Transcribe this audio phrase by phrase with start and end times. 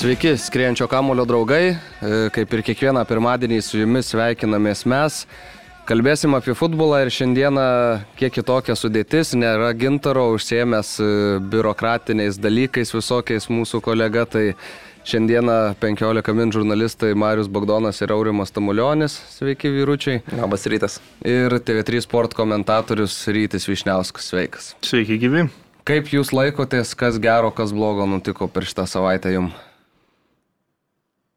[0.00, 1.64] Sveiki, skriejančio kamulio draugai.
[1.68, 1.76] E,
[2.32, 5.18] Kaip ir kiekvieną pirmadienį su jumis sveikinamės mes.
[5.84, 7.66] Kalbėsim apie futbolą ir šiandieną
[8.16, 9.34] kiek kitokia sudėtis.
[9.36, 11.10] Nėra gintaro užsiemęs e,
[11.52, 14.24] biurokratiniais dalykais visokiais mūsų kolega.
[14.24, 14.46] Tai
[15.04, 19.20] šiandieną 15 min žurnalistai Marius Bagdonas ir Aurimas Tamulionis.
[19.36, 20.24] Sveiki vyručiai.
[20.32, 20.96] Labas rytas.
[21.28, 24.32] Ir TV3 sport komentatorius Rytis Višniauskas.
[24.32, 24.74] Sveikas.
[24.80, 25.50] Sveiki, gyvi.
[25.84, 29.66] Kaip jūs laikotės, kas gero, kas blogo nutiko per šitą savaitę jums?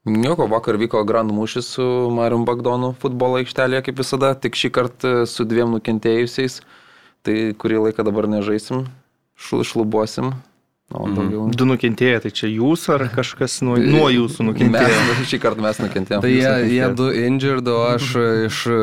[0.04, 5.12] Nieko, vakar vyko Grand mūšis su Marium Bagdonu futbolo aikštelėje, kaip visada, tik šį kartą
[5.32, 6.58] su dviem nukentėjusiais.
[7.24, 8.82] Tai kurį laiką dabar nežaisim,
[9.40, 10.34] šl šlubuosim.
[10.94, 11.48] O daugiau.
[11.56, 15.00] Du nukentėję, tai čia jūs ar kažkas nuo, nuo jūsų nukentėjo?
[15.08, 16.22] Mes, šį kartą mes nukentėjome.
[16.26, 18.10] Tai jie, jie du injured, o aš
[18.50, 18.78] iš e,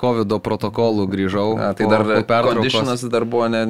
[0.00, 1.48] COVID protokolų grįžau.
[1.58, 2.06] A, tai dar
[2.46, 3.64] konditionas dar buvo, ne,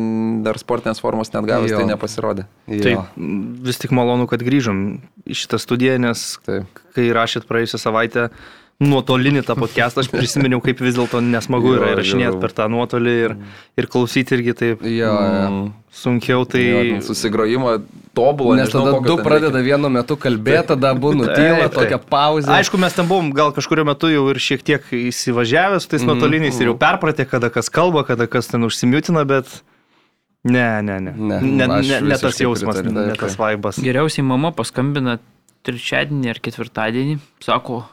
[0.47, 2.47] dar sportinės formos net gavęs, tai nepasirodė.
[2.71, 2.83] Jo.
[2.87, 3.21] Taip,
[3.67, 4.85] vis tik malonu, kad grįžom
[5.27, 6.83] į šitą studiją, nes Taip.
[6.95, 8.29] kai rašėt praėjusią savaitę
[8.83, 13.15] nuotolinį tą podcastą, aš prisiminiau, kaip vis dėlto nesmagu Jo, yra įrašinėti per tą nuotolį
[13.27, 13.35] ir,
[13.79, 15.49] ir klausyti irgi taip Jo, jo.
[15.49, 15.67] Mm,
[16.03, 16.45] sunkiau.
[16.49, 17.77] Tai jo, susigrojimo
[18.17, 18.57] tobulo.
[18.59, 19.67] Nes nežinau, tada du pradeda reikia.
[19.71, 22.51] vienu metu kalbėti, tada abu nutyla, tokia pauzė.
[22.59, 26.59] Aišku, mes ten buvom gal kažkurio metu jau ir šiek tiek įsivažiavę su tais nuotoliniais
[26.61, 29.51] ir jau perpratę, kada kas kalba, kada kas ten užsimiutina, bet
[30.45, 31.15] ne, ne, ne.
[31.17, 32.99] Ne, ne, aš ne, ne tas jausmas, pritariu.
[32.99, 33.81] ne Taip, tas vaibas.
[33.83, 35.21] Geriausiai mama paskambina
[35.63, 37.85] trečiadienį ar ketvirtadienį, sako,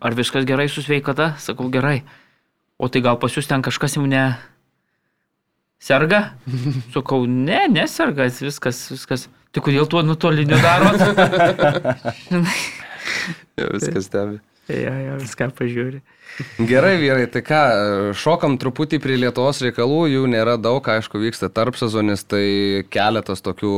[0.00, 2.00] ar viskas gerai su sveikata, sakau gerai.
[2.80, 4.24] O tai gal pas jūs ten kažkas jau ne...
[5.80, 6.34] Serga?
[6.94, 9.22] Sakau, ne, neserga, viskas, viskas.
[9.48, 11.00] Tai kodėl tuo nutoliniu darot?
[13.58, 14.38] Jo, Viskas stebi.
[14.70, 15.98] ja, ja, viską pažiūri.
[16.68, 17.60] Gerai, vyrai, tai ką,
[18.16, 23.72] šokam truputį prie Lietuvos reikalų, jų nėra daug, aišku, vyksta tarp sezonis, tai keletas tokių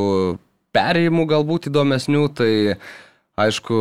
[0.75, 2.51] perėjimų galbūt įdomesnių, tai
[3.35, 3.75] aišku,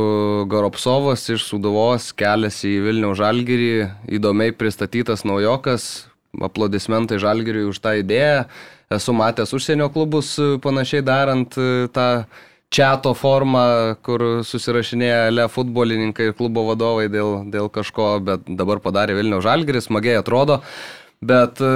[0.49, 3.73] Goropsovas iš Suduvos keliasi į Vilnių Žalgirį,
[4.17, 6.07] įdomiai pristatytas naujokas,
[6.41, 8.47] aplodismentai Žalgiriui už tą idėją,
[8.93, 12.25] esu matęs užsienio klubus e, panašiai darant e, tą
[12.73, 13.67] čato formą,
[14.01, 19.91] kur susirašinėja le futbolininkai ir klubo vadovai dėl, dėl kažko, bet dabar padarė Vilnių Žalgiris,
[19.91, 20.63] smagiai atrodo.
[21.23, 21.69] Bet e,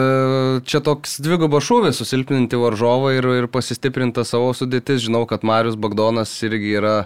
[0.66, 5.04] čia toks dvigubas šūvis susilpninti varžovą ir, ir pasistiprinti savo sudėtis.
[5.04, 6.96] Žinau, kad Marius Bagdonas irgi yra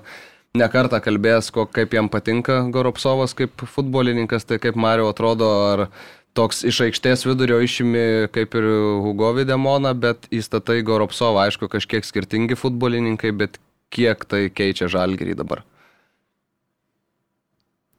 [0.59, 5.87] nekartą kalbėjęs, kaip jam patinka Goropsovas kaip futbolininkas, tai kaip Mario atrodo, ar
[6.35, 8.69] toks iš aikštės vidurio išimi kaip ir
[9.05, 13.61] Hugo Videmoną, bet įstatai Goropsovą, aišku, kažkiek skirtingi futbolininkai, bet
[13.95, 15.65] kiek tai keičia žalgerį dabar.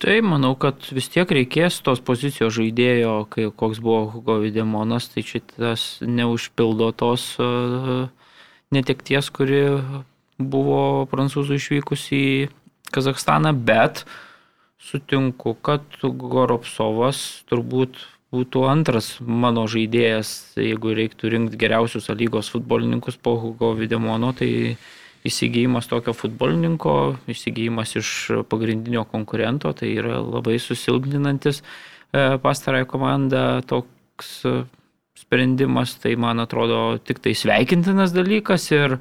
[0.01, 5.21] Tai manau, kad vis tiek reikės tos pozicijos žaidėjo, kai koks buvo Hugo Videmonas, tai
[5.21, 8.07] šitas neužpildo tos uh,
[8.73, 9.61] netekties, kuri
[10.49, 12.25] buvo prancūzų išvykus į
[12.91, 14.03] Kazakstaną, bet
[14.81, 23.35] sutinku, kad Goropsovas turbūt būtų antras mano žaidėjas, jeigu reiktų rinkti geriausius lygos futbolininkus po
[23.39, 24.77] Hugo Videmono, tai
[25.27, 26.95] įsigijimas tokio futbolininko,
[27.29, 28.11] įsigijimas iš
[28.49, 33.43] pagrindinio konkurento, tai yra labai susilpninantis e, pastarąją komandą.
[33.67, 34.55] Toks e,
[35.19, 38.97] sprendimas, tai man atrodo tik tai sveikintinas dalykas ir,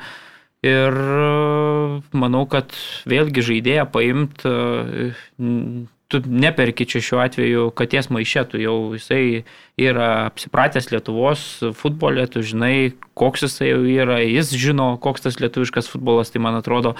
[0.66, 2.74] ir e, manau, kad
[3.08, 5.12] vėlgi žaidėją paimt, e,
[6.10, 9.44] tu neperki čia šiuo atveju katies maišė, tu jau jisai
[9.80, 11.44] yra apsipratęs Lietuvos
[11.78, 16.58] futbolė, tu žinai, koks jisai jau yra, jis žino, koks tas lietuviškas futbolas, tai man
[16.58, 16.96] atrodo,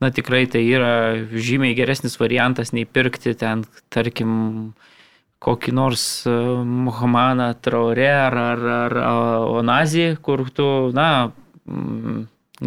[0.00, 0.94] na tikrai tai yra
[1.28, 4.72] žymiai geresnis variantas nei pirkti ten, tarkim,
[5.44, 6.32] kokį nors e,
[6.64, 9.00] Muhamaną Traore ar, ar, ar
[9.60, 11.28] Onazį, kur tu, na,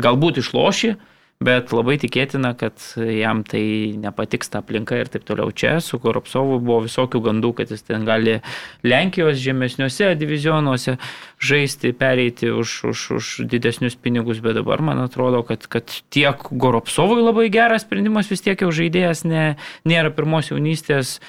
[0.02, 0.96] galbūt išloši,
[1.44, 5.52] bet labai tikėtina, kad jam tai nepatiks ta aplinka ir taip toliau.
[5.54, 8.40] Čia su Koropsovu buvo visokių gandų, kad jis ten gali
[8.88, 10.96] Lenkijos žemesniuose divizionuose
[11.38, 17.22] žaisti, pereiti už, už, už didesnius pinigus, bet dabar man atrodo, kad, kad tiek Goropsovui
[17.22, 19.52] labai geras sprendimas vis tiek jau žaidėjas ne,
[19.86, 21.20] nėra pirmos jaunystės,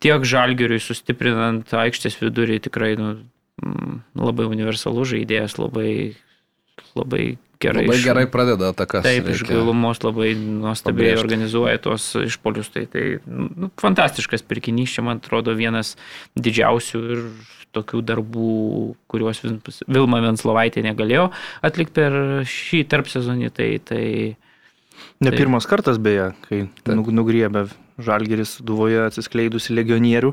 [0.00, 3.18] tiek žalgeriui sustiprinant aikštės vidurį tikrai nu,
[3.60, 6.16] mm, labai universalus žaidėjas, labai
[6.96, 7.84] labai gerai.
[7.86, 9.02] Labai iš- gerai pradeda atakas.
[9.04, 9.54] Taip, iš reikia.
[9.58, 11.24] gilumos labai nuostabiai pabrėžti.
[11.24, 12.70] organizuoja tuos išpolius.
[12.74, 15.96] Tai, tai nu, fantastiškas pirkinys, čia man atrodo vienas
[16.38, 17.24] didžiausių ir
[17.76, 18.52] tokių darbų,
[19.12, 19.42] kuriuos
[19.86, 21.30] Vilma Venslovaitė negalėjo
[21.62, 22.12] atlikti per
[22.48, 23.50] šį tarp sezonį.
[23.52, 24.04] Tai, tai
[25.20, 25.38] Ne Taip.
[25.38, 27.68] pirmas kartas beje, kai nu- nugriebė
[28.02, 30.32] Žalgeris Duvoje atsiskleidusi legionierių.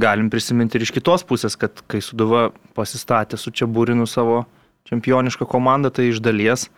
[0.00, 4.46] Galim prisiminti ir iš kitos pusės, kad kai Suduva pasistatė su Čiaburinu savo
[4.90, 6.68] čempionišką komandą, tai iš dalies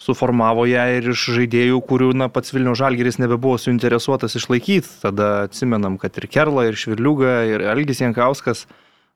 [0.00, 4.90] suformavo ją ir iš žaidėjų, kurių na, pats Vilnių Žalgeris nebebuvo suinteresuotas išlaikyti.
[5.04, 8.64] Tada atsimenam, kad ir Kerla, ir Švirliuga, ir Elgis Jankauskas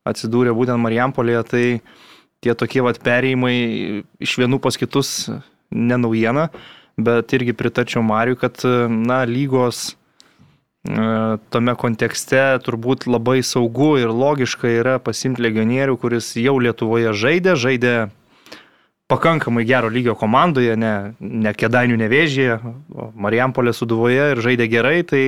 [0.09, 1.43] atsidūrė būtent Marijampolėje.
[1.51, 1.65] Tai
[2.47, 3.57] tie tokie vat perėjimai
[4.23, 5.27] iš vienų pas kitus
[5.75, 6.49] ne naujiena,
[6.99, 9.98] bet irgi pritarčiau Mariui, kad na, lygos
[11.53, 17.95] tame kontekste turbūt labai saugu ir logiška yra pasimti legionierių, kuris jau Lietuvoje žaidė, žaidė
[19.09, 22.61] pakankamai gero lygio komandoje, ne, ne Kedainių nevėžėje,
[22.93, 25.23] o Marijampolė suduvoje ir žaidė gerai, tai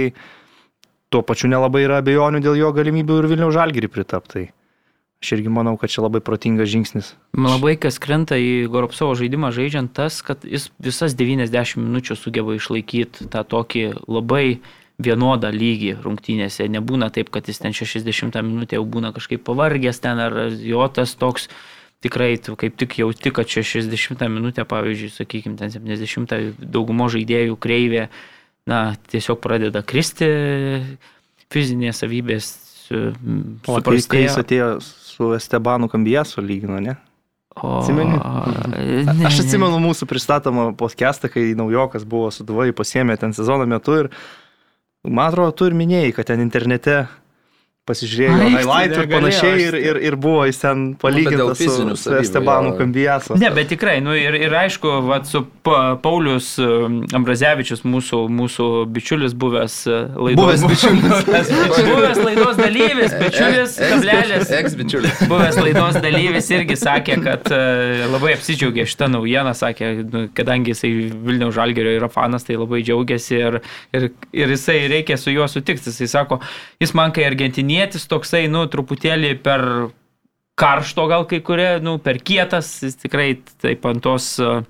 [1.10, 4.48] tuo pačiu nelabai yra abejonių dėl jo galimybių ir Vilniaus žalgirį pritaptai.
[5.20, 7.12] Aš irgi manau, kad čia labai protingas žingsnis.
[7.36, 12.56] man labai kas krenta į Goropsovo žaidimą žaidžiant tas, kad jis visas 90 minučių sugeba
[12.56, 14.60] išlaikyti tą tokį labai
[15.00, 16.69] vienodą lygį rungtynėse.
[16.70, 21.14] Nebūna taip, kad jis ten 60 minutę jau būna kažkaip pavargęs ten ar jo tas
[21.19, 21.49] toks
[22.00, 27.58] tikrai tu kaip tik jauti, kad čia 60 minutę, pavyzdžiui, sakykime, ten 70 daugumo žaidėjų
[27.61, 28.08] kreivė,
[28.69, 30.31] na, tiesiog pradeda kristi
[31.52, 32.50] fizinės savybės.
[32.91, 36.97] O kai, kai jis atėjo su Estebanu Kambijaso lygino, ne?
[37.61, 38.17] O, Atsimeni?
[38.17, 43.97] ne, Aš atsimenu mūsų pristatomą podcastą, kai naujokas buvo su Duvai pasiemė ten sezono metu
[44.05, 44.08] ir
[45.05, 47.05] man atrodo, tu ir minėjai, kad ten internete
[47.90, 51.64] pasižiūrėjo Ai, highlight ir panašiai aš- ir, ir, ir buvo jis ten dėl palygintas su,
[51.64, 52.76] fizinių su savybių, Estebanu jo.
[52.81, 53.38] Kambijaso.
[53.40, 58.69] Ne, bet tikrai, nu ir, ir aišku, vat, su pa, Paulius um, Ambrazevičius, mūsų, mūsų
[58.94, 60.40] bičiulis buvęs uh, laidos.
[60.40, 61.26] Buvęs bičiulis.
[61.90, 64.54] buvęs laidos dalyvis, bičiulis, kablelis.
[64.60, 65.25] Eks bičiulis.
[65.31, 70.92] Buvęs laidos dalyvis irgi sakė, kad uh, labai apsidžiaugė šitą naujieną, sakė, nu, kadangi jisai
[71.10, 73.60] Vilniaus Žalgerio yra fanas, tai labai džiaugiasi ir,
[73.96, 75.90] ir, ir jisai reikia su juo sutikti.
[75.90, 76.40] Jisai sako,
[76.82, 77.26] jis man kai
[77.80, 79.62] argentinietis toksai, nu, truputėlį per
[80.60, 84.60] karšto gal kai kurie, nu, per kietas, jis tikrai taip ant tos uh,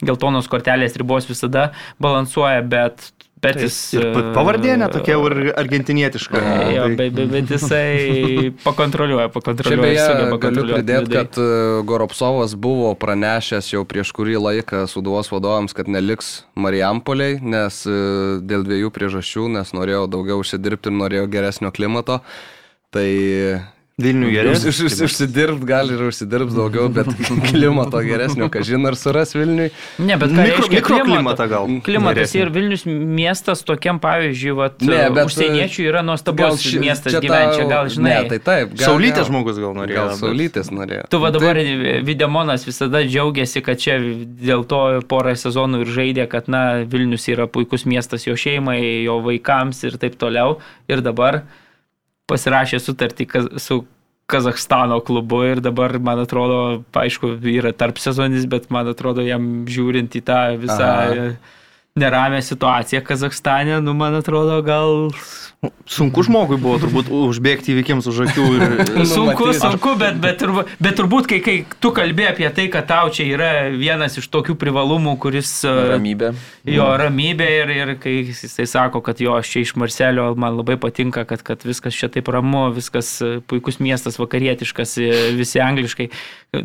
[0.00, 3.10] geltonos kortelės ribos visada balansuoja, bet,
[3.44, 3.76] bet jis...
[3.98, 6.40] Ir pa- pavardė ne tokia jau ir argentinietiška.
[6.72, 9.84] Jo, Tai- bet, bet, jisai pakontroliuoja, Čia pakontroliuoja.
[9.84, 11.50] beje sugeba galiu pridėti, kad e,
[11.92, 18.00] Goropsovas buvo pranešęs jau prieš kurį laiką suduvos vadovams, kad neliks Marijampoliai, nes e,
[18.40, 22.22] dėl dviejų priežasčių, nes norėjo daugiau užsidirbti ir norėjo geresnio klimato.
[22.94, 23.08] Tai
[23.94, 24.64] Vilnių geresnis.
[24.74, 27.06] už, už, užsidirbt gali ir užsidirbs daugiau, bet
[27.46, 29.68] klimato geresnio, ką žin ar suras Vilniui.
[30.02, 31.68] Ne, bet ką Mikro, reiškia mikroklimatą gal.
[31.86, 32.40] Klimatas geresnį.
[32.42, 37.62] ir Vilnius miestas tokiam, pavyzdžiui, vat, Ne, bet, užsieniečių yra nuostabus ši- miestas čia gyventi,
[37.62, 38.16] tau- gal žinai.
[38.16, 38.74] Ne, tai taip.
[38.74, 39.94] gal- Saulytės gal- žmogus gal norėjo.
[40.02, 41.06] Gal saulytės norėjo.
[41.14, 41.62] Tu va dabar
[42.10, 44.00] Videmonas visada džiaugiasi, kad čia
[44.42, 49.20] dėl to porą sezonų ir žaidė, kad na, Vilnius yra puikus miestas jo šeimai, jo
[49.22, 50.58] vaikams ir taip toliau.
[50.90, 51.44] Ir dabar
[52.30, 53.28] pasirašė sutartį
[53.60, 53.84] su
[54.24, 60.16] Kazakstano klubu ir dabar, man atrodo, aišku, yra tarp sezonis, bet man atrodo, jam žiūrint
[60.16, 61.26] į tą visą Aha.
[62.00, 65.10] neramę situaciją Kazakstane, nu, man atrodo, gal
[65.84, 68.44] Sunku žmogui buvo turbūt užbėgti įvykiams už akių.
[68.56, 68.64] Ir,
[69.14, 69.60] Sunku, Numatyti.
[69.60, 73.26] sunku, bet, bet, turbūt, bet turbūt, kai, kai tu kalbė apie tai, kad tau čia
[73.28, 75.52] yra vienas iš tokių privalumų, kuris...
[75.68, 76.32] e, Ramybė.
[76.72, 80.78] Jo ramybė ir, ir kai jisai sako, kad jo aš čia iš Marselio, man labai
[80.80, 86.08] patinka, kad, kad viskas čia taip ramu, viskas e, puikus miestas, vakarietiškas, e, visi angliškai.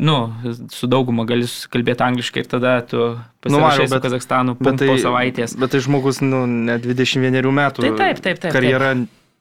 [0.00, 0.30] Nu,
[0.70, 3.00] su dauguma gali kalbėti angliškai ir tada tu
[3.42, 5.56] pasirašai Mariau, su bet- Kazakstanu bet po savaitės.
[5.58, 7.82] Bet tai žmogus, nu, ne 21 metų.
[7.82, 8.89] Tai taip, taip, taip, Karjera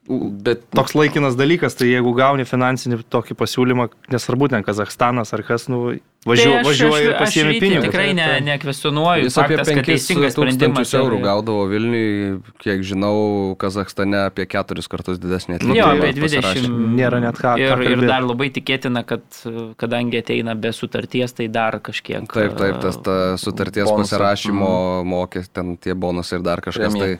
[0.10, 5.68] Bet toks laikinas dalykas, tai jeigu gauni finansinį tokį pasiūlymą, nesvarbu ten Kazakstanas ar kas,
[5.70, 7.84] nu, važiuoja, Tai aš- važiuoja ir pasiemi pinigus.
[7.86, 9.28] Tikrai ne, nekvestionuoju.
[9.28, 10.94] Jis apie faktas, kad teisingas 5000 sprendimas.
[10.98, 16.00] eurų ir- gaudavo Vilniui, kiek žinau, Kazakstane apie keturis kartus didesnį Jo, atlyginimą.
[16.00, 16.42] apie 20.
[16.42, 16.72] pasirašė.
[16.98, 18.08] Nėra net ką- ką Ir, ir kalbėt.
[18.08, 22.26] dar labai tikėtina, kad uh, kadangi ateina be sutarties, tai dar kažkiek.
[22.34, 24.18] Taip, taip, tas ta sutarties Bonusą.
[24.18, 26.90] pasirašymo mokės, ten tie bonusai ir dar kažkas.
[26.98, 27.20] Premija.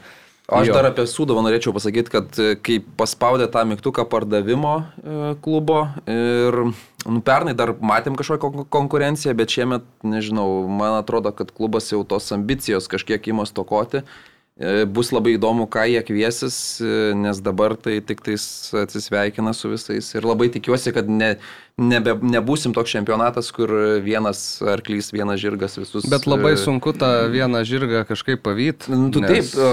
[0.50, 0.74] aš Jo.
[0.76, 6.58] dar apie Sūdavą norėčiau pasakyti, kad e, kai paspaudė tą mygtuką pardavimo e, klubo ir
[7.06, 12.02] nu, pernai dar matėm kažkokią kon- konkurenciją, bet šiemet, nežinau, man atrodo, kad klubas jau
[12.04, 14.04] tos ambicijos kažkiek ima stokoti
[14.60, 16.56] E, Bus labai įdomu, ką jie kviesis,
[17.16, 18.42] nes dabar tai tik tais
[18.76, 20.10] atsisveikina su visais.
[20.12, 21.30] Ir labai tikiuosi, kad ne,
[21.80, 23.72] nebe, nebūsim toks čempionatas, kur
[24.04, 26.04] vienas arklys, vienas žirgas visus.
[26.12, 28.92] Bet labai sunku tą vieną žirgą kažkaip pavyti.
[28.92, 29.70] Nu, tu taip, o,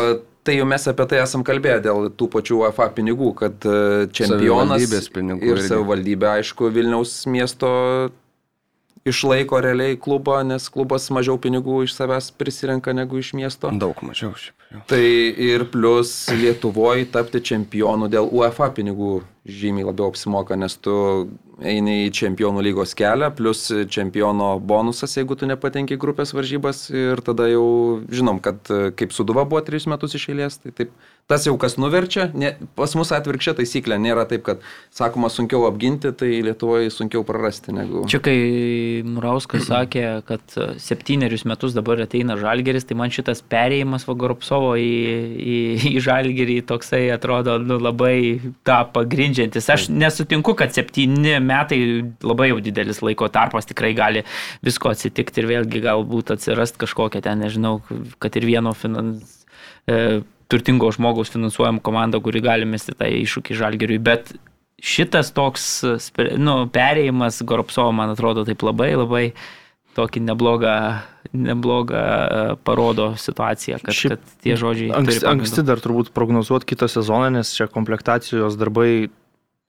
[0.47, 4.87] tai jau mes apie tai esam kalbėję dėl tų pačių UEFA pinigų, kad e, čempionas
[4.87, 7.69] ir savivaldybė, aišku, Vilniaus miesto
[9.07, 13.71] išlaiko realiai klubą, nes klubas mažiau pinigų iš savęs prisirenka negu iš miesto.
[13.75, 14.55] Daug mažiau šiaip.
[14.87, 15.03] Tai
[15.47, 20.93] ir plus Lietuvoje tapti čempionu dėl UEFA pinigų žymiai labiau apsimoka, nes tu
[21.63, 27.47] eini į čempionų lygos kelią, plus čempiono bonusas, jeigu tu nepatenki grupės varžybas ir tada
[27.49, 30.91] jau žinom, kad e, kaip suduva buvo tris metus iš eilės, tai taip,
[31.31, 34.61] tas jau kas nuverčia, ne, pas mus atvirkščia taisyklė, nėra taip, kad
[34.93, 38.03] sakoma sunkiau apginti, tai Lietuvoje sunkiau prarasti negu...
[38.11, 38.37] Čia kai
[39.07, 44.05] Murauskas sakė, kad septynerius metus dabar ateina Žalgeris, tai man šitas perėjimas
[44.57, 45.57] Vagoropsovo į, į,
[45.91, 49.69] į Žalgerį toksai atrodo nu, labai tą pagrindžiantis.
[49.69, 51.79] Aš nesutinku, kad septyni metai
[52.23, 54.23] labai jau didelis laiko tarpas tikrai gali
[54.65, 57.81] visko atsitikti ir vėlgi galbūt atsirast kažkokia ten, nežinau,
[58.19, 59.45] kad ir vieno finans...
[59.87, 64.29] E, turtingo žmogaus finansuojama komanda, kuri gali mesti tą iššūkį Žalgeriui, bet
[64.79, 65.65] šitas toks
[66.39, 69.25] nu, perėjimas Goropsovo, man atrodo, taip labai, labai
[69.97, 70.77] tokį neblogą,
[71.33, 74.91] neblogą e, parodo situaciją, kad, Šiaip kad tie žodžiai.
[74.97, 79.09] Anksti, anksti dar turbūt prognozuoti kitą sezoną, nes čia komplektacijos darbai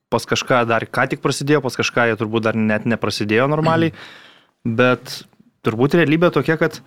[0.09, 3.93] pas kažką dar ką tik prasidėjo, pas kažką jie turbūt dar net neprasidėjo normaliai,
[4.65, 5.23] bet
[5.67, 6.81] turbūt realybė tokia, kad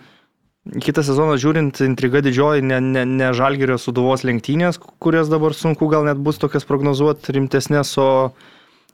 [0.81, 6.05] kitą sezoną žiūrint, intriga didžioji ne, ne, ne žalgerio suduvos lenktynės, kurias dabar sunku gal
[6.05, 8.09] net bus tokias prognozuoti rimtesnės, o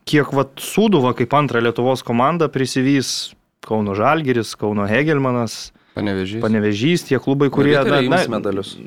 [0.07, 3.34] kiek vat suduva kaip antra Lietuvos komanda prisivys
[3.65, 6.41] Kauno Žalgeris, Kauno Hegelmanas, Panevežys.
[6.43, 7.73] Panevežys, tie klubai, kurie...
[7.81, 8.77] Na, na, medalius.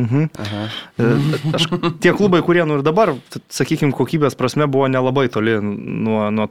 [0.00, 0.28] Mhm.
[0.32, 1.08] E,
[1.56, 1.68] Aš,
[2.00, 3.12] tie klubai, kurie nu ir dabar,
[3.52, 6.48] sakykime, kokybės prasme buvo nelabai toli nuo, nuo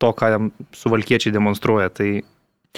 [0.00, 1.88] to, ką suvalkiečiai demonstruoja.
[1.92, 2.10] Tai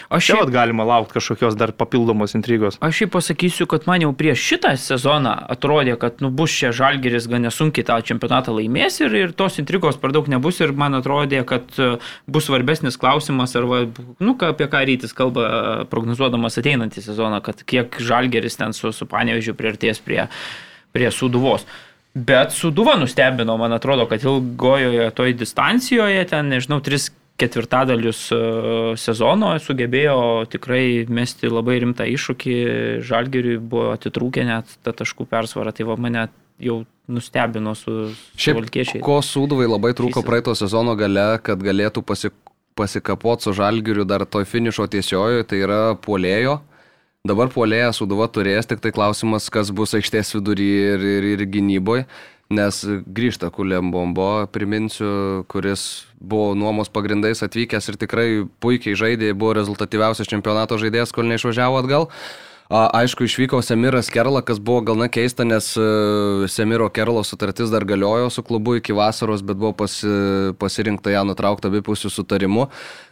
[0.08, 2.78] Aš vat galima laukti kažkokios dar papildomos intrigos.
[2.80, 7.28] Aš jį pasakysiu, kad man jau prieš šitą sezoną atrodė, kad nu, bus čia žalgeris
[7.28, 11.44] gan nesunkiai tą čempionatą laimės ir, ir tos intrigos per daug nebus ir man atrodė,
[11.48, 11.90] kad e,
[12.24, 13.82] bus svarbesnis klausimas, ar, va,
[14.16, 18.94] nu, ką- apie ką rytis kalba, e, prognozuodamas ateinantį sezoną, kad kiek žalgeris ten su,
[18.96, 20.24] su panevežiu priartės prie,
[20.96, 21.68] prie suduvos.
[22.16, 27.10] Bet suduva nustebino, man atrodo, kad ilgojoje toj distancijoje, ten, nežinau, tris
[27.42, 28.38] ketvirtadalius e,
[29.00, 30.16] sezono sugebėjo
[30.52, 32.56] tikrai mesti labai rimtą iššūkį.
[33.06, 35.74] Žalgiriui buvo atitrūkę net tą taškų persvarą.
[35.76, 36.28] Tai va mane
[36.62, 36.82] jau
[37.12, 39.02] nustebino su, su Šiaip, valkiečiai.
[39.04, 42.30] ko sūduvai labai trūko praeito sezono gale, kad galėtų pasi,
[42.78, 46.60] pasikapot su žalgiriu dar toj finišo tiesiojoje, tai yra puolėjo.
[47.22, 52.08] Dabar puolėją sūduva turės, tik tai klausimas, kas bus aikštės vidury ir, ir, ir gynyboje.
[52.52, 58.28] Nes grįžta Kulėm Bombo, priminsiu, kuris buvo nuomos pagrindais atvykęs ir tikrai
[58.60, 62.10] puikiai žaidė, buvo rezultatyviausias čempionato žaidėjas, kol neišvažiavo atgal.
[62.10, 65.82] A, Aišku, išvyko Semiras Kerla, kas buvo gal na keista, nes e,
[66.48, 70.08] Semiro Kerlo sutartis dar galiojo su klubu iki vasaros, bet buvo pasi,
[70.56, 72.64] pasirinkta ją nutraukti abipusių sutarimų.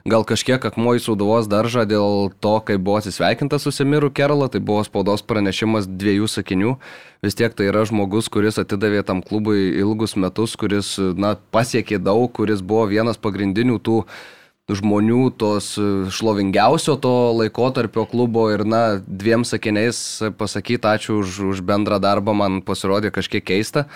[0.08, 4.64] Gal kažkiek akmuo į Sūduvos daržą dėl to, kai buvo atsisveikinta su Semiru Kerla, tai
[4.64, 6.74] buvo spaudos pranešimas dviejų sakinių.
[7.20, 12.30] Vis tiek tai yra žmogus, kuris atidavė tam klubui ilgus metus, kuris na, pasiekė daug,
[12.32, 14.06] kuris buvo vienas pagrindinių tų
[14.78, 20.00] žmonių tos e, šlovingiausio to laikotarpio klubo ir, na, dviem sakiniais
[20.38, 23.88] pasakyti ačiū už, už bendrą darbą man pasirodė kažkiek keista.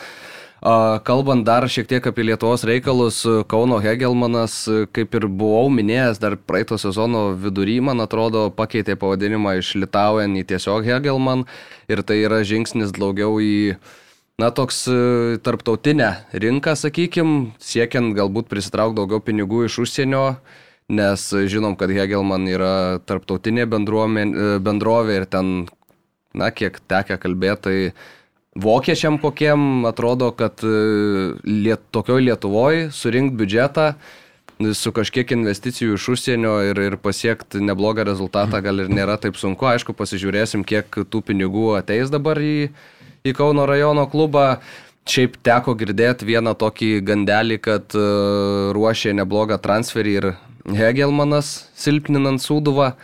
[1.05, 3.19] Kalbant dar šiek tiek apie Lietuvos reikalus,
[3.53, 9.59] Kauno Hegelmanas, e, kaip ir buvau minėjęs, dar praeito sezono vidury, man atrodo, pakeitė pavadinimą
[9.61, 11.45] iš Litaujen į tiesiog Hegelman
[11.93, 13.77] ir tai yra žingsnis daugiau į
[14.35, 14.95] Na, toks e,
[15.47, 20.25] tarptautinę rinką, sakykim, siekiant galbūt prisitraukti daugiau pinigų iš užsienio,
[20.89, 23.69] nes žinom, kad Hegelman yra tarptautinė e,
[24.61, 25.55] bendrovė ir ten,
[26.37, 30.75] na, kiek tekia kalbėti, tai vokiečiam kokiem atrodo, kad e,
[31.49, 33.95] liet, tokioj Lietuvoje surinkti biudžetą
[34.77, 39.67] su kažkiek investicijų iš užsienio ir, ir pasiekti neblogą rezultatą gal ir nėra taip sunku.
[39.67, 42.71] Aišku, pasižiūrėsim, kiek tų pinigų ateis dabar į,
[43.27, 44.61] į Kauno rajono klubą.
[45.11, 50.29] Šiaip teko girdėti vieną tokį gandelį, kad uh, ruošė neblogą transferį ir
[50.65, 52.95] Hegelmanas silpninant Sūduvą,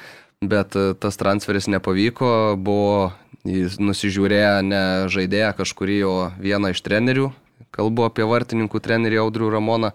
[0.40, 3.12] bet uh, tas transferis nepavyko, buvo
[3.44, 7.30] jis nusižiūrėję ne žaidėją kažkurį, o vieną iš trenerių,
[7.72, 9.92] kalbu apie vartininkų trenerį Audrių Ramoną,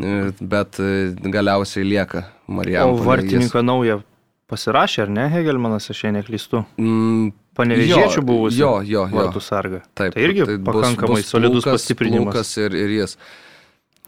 [0.00, 2.94] e, bet e, galiausiai lieka O Marijam.
[3.04, 3.98] vartininką naują
[4.48, 6.62] pasirašė, ar ne, Hegelmanas, aš jei neklystu?
[6.80, 8.56] Mm, panevežėčių buvusių.
[8.60, 9.16] Jo, jo, jo.
[9.18, 9.82] Vartų sarga.
[9.96, 12.34] Taip, Tai irgi bus- pakankamai bus solidus Plūkas- pastiprinimas.
[12.34, 13.16] Plūkas ir, ir jis.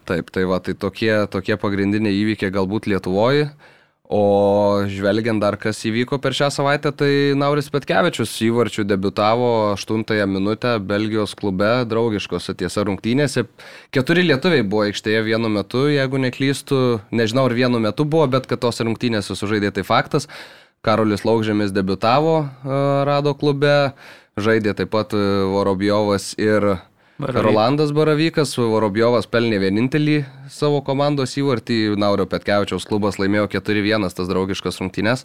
[0.05, 3.49] Taip, tai va, tai tokie, tokie pagrindiniai įvykiai galbūt Lietuvoje.
[4.05, 10.75] O žvelgiant dar, kas įvyko per šią savaitę, tai Nauris Petkevičius įvarčių debitavo 8 minutę
[10.77, 13.47] Belgijos klube draugiškose tiesa rungtynėse.
[13.89, 17.01] Keturi lietuviai buvo aikštėje vienu metu, jeigu neklystu.
[17.09, 20.29] Nežinau, ar vienu metu buvo, bet kad tos rungtynėse sužaidė tai faktas.
[20.85, 22.77] Karolis Laukžėmis debitavo e,
[23.09, 23.95] Rado klube,
[24.37, 26.75] žaidė taip pat e, Vorobjovas ir
[27.15, 27.43] Baravykas.
[27.45, 30.17] Rolandas Baravykas, Vorobjovas pelnė vienintelį
[30.51, 35.23] savo komandos įvartį, Naurio Petkevičiaus klubas laimėjo 4-1 tas draugiškas rungtynes.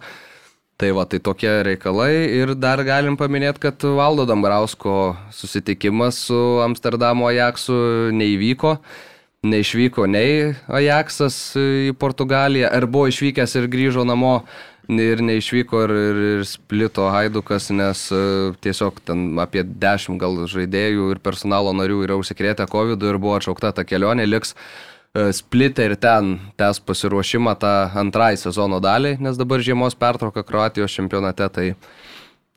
[0.80, 7.26] Tai va, tai tokie reikalai ir dar galim paminėti, kad Valdo Dambrausko susitikimas su Amsterdamo
[7.28, 7.75] Ajaksu
[8.14, 8.78] neįvyko.
[9.50, 14.44] Neišvyko nei Ajaksas į Portugaliją, ar buvo išvykęs ir grįžo namo
[14.88, 18.20] ir neišvyko ir, ir, ir splito Haidukas, nes e,
[18.64, 23.72] tiesiog ten apie 10 gal žaidėjų ir personalo narių yra užsikrėtę COVID ir buvo atšaukta
[23.76, 29.62] ta kelionė, liks e, splitę ir ten tęs pasiruošimą tą antrai sezono daliai, nes dabar
[29.62, 31.66] žiemos pertrauka Kroatijos čempionate, tai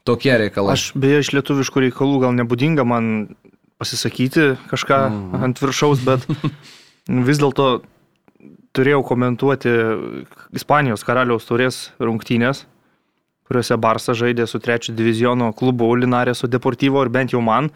[0.07, 0.77] tokie reikalai.
[0.77, 3.33] Aš beje iš lietuviškų reikalų gal nebūdinga man
[3.81, 5.43] pasisakyti kažką mm.
[5.43, 6.25] ant viršaus, bet
[7.27, 7.83] vis dėlto
[8.73, 9.71] turėjau komentuoti
[10.57, 12.65] Ispanijos karaliaus turės rungtynės,
[13.47, 17.69] kuriuose Barsa žaidė su trečio diviziono klubu Ulinarė su Deportivo ir bent jau man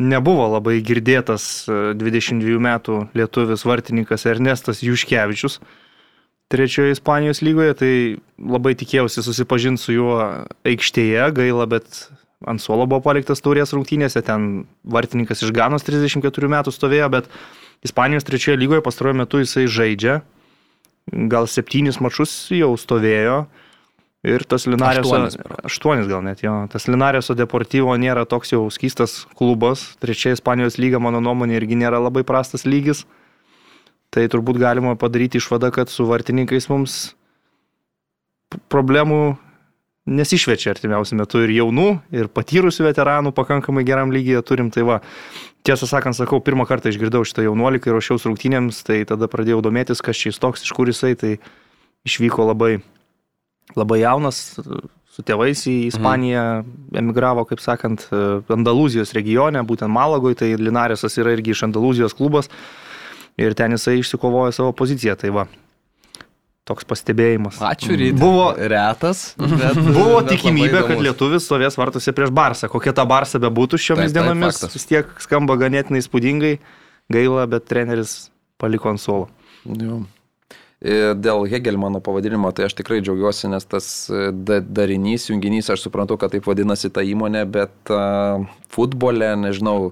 [0.00, 5.60] nebuvo labai girdėtas e, 22 metų lietuvis vartininkas Ernestas Juškevičius
[6.50, 7.92] trečioje Ispanijos lygoje, tai
[8.42, 10.16] labai tikėjausi susipažinti su juo
[10.66, 12.08] aikštėje, gaila, bet
[12.50, 17.30] ant suolo buvo paliktas taurės rungtynėse, ten vartininkas iš Ganos 34 metų stovėjo, bet
[17.84, 20.20] Ispanijos trečioje lygoje pastaruoju metu jisai žaidžia,
[21.32, 23.44] gal septynis mačus jau stovėjo.
[24.20, 25.08] Ir tas Linarėso...
[25.08, 25.36] Aštuonis.
[25.64, 26.52] Aštuonis gal net jo.
[26.68, 29.86] Tas Linarėso Deportivo nėra toks jau skystas klubas.
[30.02, 33.06] Trečia Ispanijos lyga, mano nuomonė, irgi nėra labai prastas lygis.
[34.12, 36.98] Tai turbūt galima padaryti išvadą, kad su vartininkais mums
[38.68, 39.38] problemų
[40.10, 44.68] nesišvečia artimiausiu metu ir jaunų, ir patyrusių veteranų pakankamai geram lygyje turim.
[44.74, 44.98] Tai va,
[45.66, 50.02] tiesą sakant, sakau, pirmą kartą išgirdau šitą jaunuolį, kai ruošiausi rungtynėms, tai tada pradėjau domėtis,
[50.04, 51.36] kas čia jis toks, iš kur jisai, tai
[52.08, 52.78] išvyko labai,
[53.76, 54.40] labai jaunas,
[55.10, 56.44] su tėvais į Ispaniją,
[56.96, 62.50] emigravo, kaip sakant, Andalūzijos regione, būtent Malagoje, tai Linaresas yra irgi iš Andalūzijos klubas
[63.40, 65.46] ir ten jisai išsikovojo savo poziciją, tai va.
[66.68, 67.56] Toks pastebėjimas.
[67.64, 68.18] Ačiū ryte.
[68.20, 72.68] Buvo- retas, bet Buvo bet tikimybė, kad lietuvis stovės vartuose prieš Barsą.
[72.70, 74.76] Kokia ta Barsa bebūtų šiomis Taip, taip, dienomis, faktas.
[74.76, 76.54] vis tiek skamba ganėtinai įspūdingai.
[77.10, 78.28] Gaila, bet treneris
[78.60, 79.26] paliko ant suolo.
[79.66, 80.02] Jo.
[80.80, 85.82] Ir Dėl Hegelmano pavadinimo, tai aš tikrai džiaugiuosi, nes tas e, da- darinys, junginys, aš
[85.88, 87.92] suprantu, kad taip vadinasi ta įmonė, bet
[88.72, 89.90] futbole, nežinau,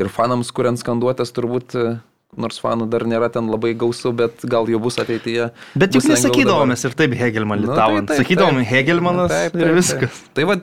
[0.00, 1.92] ir fanams, kuriant skanduotės, turbūt, e,
[2.40, 5.50] nors fanų dar nėra ten labai gausų, bet gal jau bus ateityje.
[5.78, 8.08] Bet juk nesakydavomės ir taip Hegelman Nu, litaujant.
[8.08, 8.68] tai taip, Sakydavom taip.
[8.72, 9.78] Hegelmanas Taip, taip, ir taip.
[9.80, 10.20] viskas.
[10.34, 10.56] Tai va,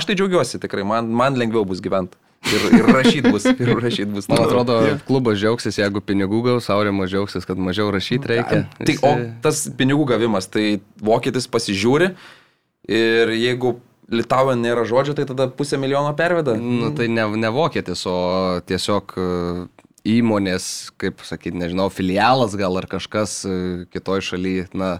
[0.00, 2.16] aš tai džiaugiuosi tikrai, man, man lengviau bus gyventi.
[2.48, 4.24] Ir, ir rašyti bus, ir rašyti bus.
[4.32, 8.62] Man atrodo, klubas džiaugsis, jeigu pinigų gaus, Aurimas džiaugsis, kad mažiau rašyti reikia.
[8.80, 9.10] Tai, o
[9.44, 12.14] tas pinigų gavimas, tai vokietis pasižiūri
[12.88, 13.76] ir jeigu
[14.10, 16.56] Litaujan nėra žodžio, tai tada pusę milijono perveda.
[16.58, 18.16] Nu, tai ne, ne vokietis, o
[18.66, 19.12] tiesiog
[20.08, 23.54] įmonės, kaip sakyti, nežinau, filialas gal ar kažkas e,
[23.92, 24.98] kitoj šalyje, na,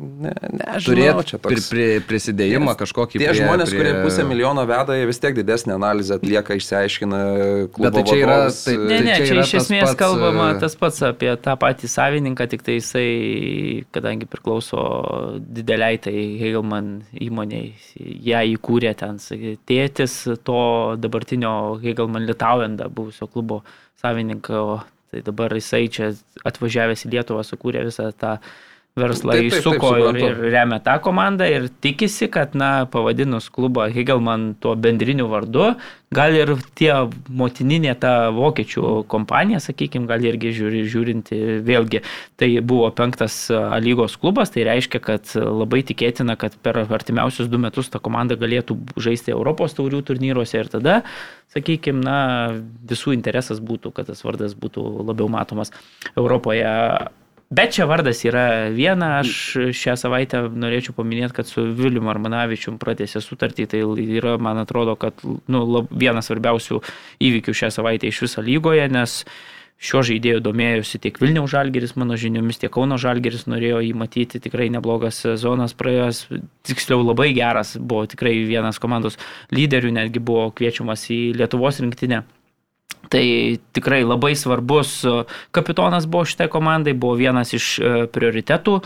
[0.00, 1.66] Ne, ne, aš turėtų čia pri, toks.
[1.70, 3.18] pri, prisidėjimą kažkokį.
[3.20, 3.78] Tie prie- žmonės, prie...
[3.78, 7.18] kurie pusę milijono veda, jie vis tiek didesnį analizę atlieka, išsiaiškina
[7.76, 9.98] klubo Bet tai čia yra- tai- Ne, tai ne, čia čia yra iš esmės pats,
[10.00, 13.04] kalbama e, tas pats apie tą patį savininką, tik tai jisai,
[13.94, 14.80] kadangi priklauso
[15.60, 16.90] dideliai tai Hegelman
[17.28, 17.70] įmoniai,
[18.32, 19.20] ją įkūrė ten
[19.68, 20.58] tėtis to
[21.04, 23.60] dabartinio Hegelman Litaujanda buvusio klubo
[24.02, 24.80] savininko,
[25.12, 26.10] tai dabar jisai čia
[26.48, 28.38] atvažiavęs į Lietuvą sukūrė visą tą
[28.96, 33.46] verslą Taip, taip, taip, įsuko ir, ir remia tą komandą ir tikisi, kad, na, pavadinus
[33.52, 35.70] klubą Hegelman tuo bendriniu vardu,
[36.12, 36.90] gal ir tie
[37.32, 42.02] motininė ta vokiečių kompanija, sakykime, gal irgi žiūri, žiūrinti, vėlgi,
[42.36, 43.46] tai buvo penktas
[43.80, 48.76] lygos klubas, tai reiškia, kad labai tikėtina, kad per artimiausius du metus ta komanda galėtų
[49.00, 51.00] žaisti Europos taurių turnyruose ir tada,
[51.56, 52.18] sakykime, na,
[52.92, 55.72] visų interesas būtų, kad tas vardas būtų labiau matomas
[56.12, 56.68] Europoje.
[57.52, 59.32] Bet čia vardas yra viena, aš
[59.76, 65.20] šią savaitę norėčiau paminėti, kad su Viliu Armanavičium pratėsė sutartį, tai yra, man atrodo, kad
[65.22, 66.80] nu, lab, vienas svarbiausių
[67.28, 69.20] įvykių šią savaitę iš viso lygoje, nes
[69.82, 74.68] Šio žaidėjo domėjosi tiek Vilniaus Žalgeris, mano žiniomis, tiek Kauno Žalgeris norėjo jį matyti, tikrai
[74.70, 76.20] neblogas sezonas praėjęs,
[76.68, 79.18] tiksliau labai geras, buvo tikrai vienas komandos
[79.50, 82.22] lyderių, netgi buvo kviečiamas į Lietuvos rinktinę.
[83.12, 85.12] Tai tikrai labai svarbus e,
[85.52, 88.82] kapitonas buvo šitai komandai, buvo vienas iš e, prioritetų e,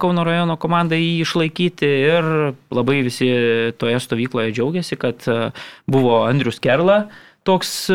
[0.00, 2.30] Kauno rajono komandai jį išlaikyti ir
[2.74, 3.30] labai visi
[3.80, 5.24] toje stovykloje džiaugiasi, kad
[5.88, 7.06] buvo Andrius Kerla
[7.48, 7.88] toks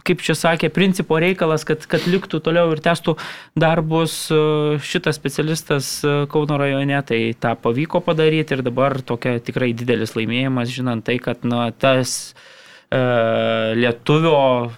[0.00, 3.18] kaip čia sakė, principo reikalas, kad, kad liktų toliau ir testų
[3.58, 4.14] darbus
[4.86, 5.90] šitas specialistas
[6.32, 11.44] Kauno rajone, tai tą pavyko padaryti ir dabar tokia tikrai didelis laimėjimas, žinant tai, kad
[11.44, 12.59] na, tas e,
[12.90, 14.70] lietuvio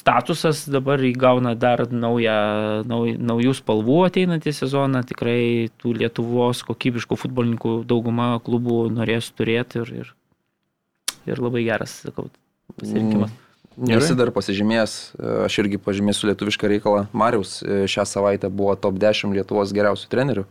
[0.00, 2.38] statusas dabar įgauna dar naują,
[2.88, 5.02] nauj, naujų spalvų ateinantį sezoną.
[5.08, 10.14] Tikrai tų Lietuvos kokybiškų futbolininkų dauguma klubų norės turėti ir, ir,
[11.28, 12.30] ir labai geras, sakau,
[12.78, 13.32] pasirinkimas.
[13.32, 13.46] Mm.
[13.90, 14.94] Nesi dar pasižymėjęs,
[15.46, 17.04] aš irgi pažymėsiu lietuvišką reikalą.
[17.16, 20.44] Marius e, šią savaitę buvo top 10 Lietuvos geriausių trenerių.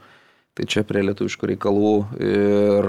[0.58, 1.92] Tai čia prie lietuviškų reikalų
[2.26, 2.88] ir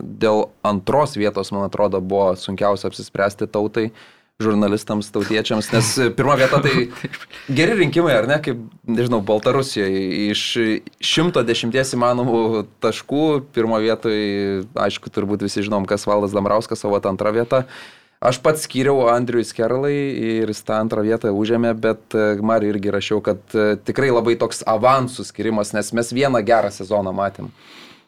[0.00, 3.90] dėl antros vietos, man atrodo, buvo sunkiausia apsispręsti tautai
[4.40, 6.86] žurnalistams, tautiečiams, nes pirmą vietą tai
[7.58, 10.44] geri rinkimai, ar ne, kaip, nežinau, Baltarusijoje iš
[11.04, 17.66] 110 įmanomų taškų, pirmo vietoje, aišku, turbūt visi žinom, kas Valdas Damrauskas savo antrą vietą.
[18.20, 22.92] Aš pats skyriau Andriui Skerlai ir jis tą antrą vietą užėmė, bet e, Mariu irgi
[22.92, 27.48] rašiau, kad e, tikrai labai toks avansų skirimas, nes mes vieną gerą sezoną matėm.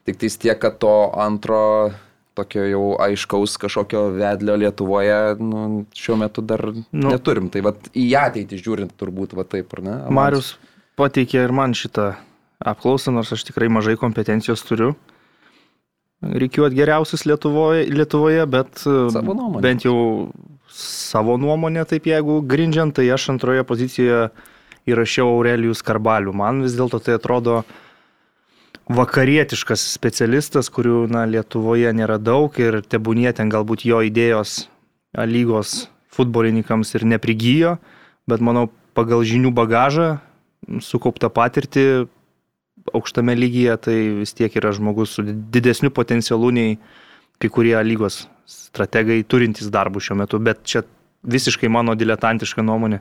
[0.08, 1.92] Tik tais tiek, kad to antro
[2.34, 7.50] tokio jau aiškaus kažkokio vedlio Lietuvoje nu, šiuo metu dar nu, neturim.
[7.52, 9.96] Tai vat, į ateitį žiūrint turbūt va taip, ar ne?
[10.00, 10.16] Avans.
[10.18, 10.52] Marius
[10.98, 12.14] pateikė ir man šitą
[12.62, 14.94] apklausą, nors aš tikrai mažai kompetencijos turiu
[16.22, 18.84] reikiuoti geriausius Lietuvoje, Lietuvoje bet
[19.62, 20.30] bent jau
[20.72, 24.28] savo nuomonę, taip jeigu grindžiant, tai aš antroje pozicijoje
[24.88, 26.34] įrašiau Aurelijus Karbalių.
[26.34, 27.62] Man vis dėlto tai atrodo
[28.90, 34.66] vakarietiškas specialistas, kurių na, Lietuvoje nėra daug ir tebūnie ten galbūt jo idėjos
[35.12, 37.76] lygos futbolininkams ir neprigijo,
[38.28, 40.16] bet manau pagal žinių bagažą,
[40.84, 42.08] sukauptą patirtį,
[42.92, 46.74] aukštame lygyje, tai vis tiek yra žmogus su didesniu potencialu nei
[47.40, 50.84] kai kurie lygos strategai turintys darbų šiuo metu, bet čia
[51.22, 53.00] visiškai mano diletantiška nuomonė.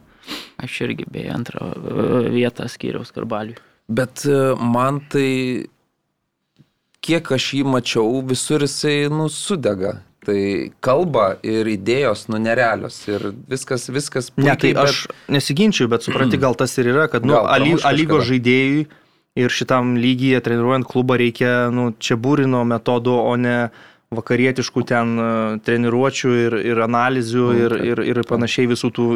[0.61, 3.57] Aš irgi beje antrą e, vietą skyriau skarbaliui.
[3.89, 5.31] Bet e, man tai,
[7.01, 9.99] kiek aš jį mačiau, visur jisai nusudega.
[10.21, 10.37] Tai
[10.85, 12.99] kalba ir idėjos, nu, nerealios.
[13.09, 14.29] Ir viskas, viskas.
[14.29, 15.21] Puikiai, ne, tai aš bet...
[15.33, 17.39] nesiginčiu, bet supranti, gal tas ir yra, kad, nu,
[17.97, 18.85] lygos žaidėjui
[19.41, 23.55] ir šitam lygyje treniruojant klubą reikia nu, čia būrino metodų, o ne
[24.11, 25.27] vakarietiškų ten e,
[25.63, 29.07] treniruočių ir, ir analizių mm, ir, ir, ir panašiai visų tų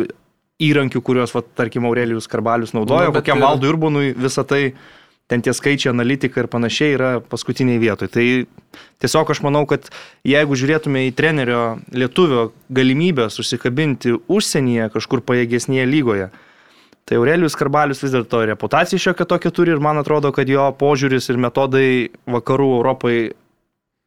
[0.63, 4.61] įrankių, kuriuos, va, tarkim, Aurelijus Karbalius naudojo, nu, kokiam Valdui Urbonui visą tai,
[5.31, 8.11] ten tie skaičiai, analitika ir panašiai yra paskutiniai vietoj.
[8.13, 8.25] Tai
[9.03, 9.89] tiesiog aš manau, kad
[10.27, 16.29] jeigu žiūrėtume į trenerio lietuvio galimybę susikabinti užsienyje kažkur pajėgesnėje lygoje,
[17.05, 21.29] Tai Aurelijus Karbalius vis dėlto reputaciją šiokią tokią turi ir man atrodo, kad jo požiūris
[21.29, 21.89] ir metodai
[22.25, 23.17] vakarų Europai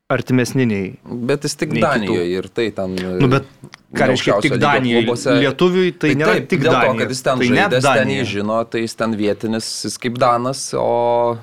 [0.09, 0.87] artimesni nei.
[1.05, 2.95] Bet jis tik Danijoje ir tai ten.
[3.21, 3.49] Nu, bet
[3.97, 5.37] ką reiškia tik Danijoje?
[5.43, 6.89] Lietuviui tai, tai nėra taip, tik Danija.
[6.89, 10.17] To, kad jis ten tai žaidęs, ten jį žino, tai jis ten vietinis, jis kaip
[10.21, 11.37] Danas, o...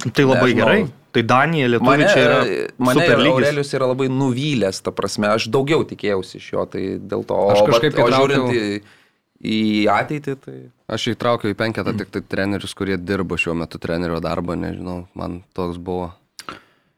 [0.00, 0.62] Tai labai nežinau.
[0.62, 0.78] gerai.
[1.10, 2.38] Tai Danija, Lietuva mane, čia yra.
[2.78, 7.40] Mane Aurelius yra labai nuvylęs, ta prasme, aš daugiau tikėjausi iš jo, tai dėl to.
[7.56, 8.64] Aš kažkaip o, o žiūrint į
[9.40, 10.36] į ateitį.
[10.44, 10.56] Tai...
[10.94, 15.40] Aš įtraukiau į penketą tik tai trenerius, kurie dirbo šiuo metu trenerio darbą, nežinau, man
[15.56, 16.12] toks buvo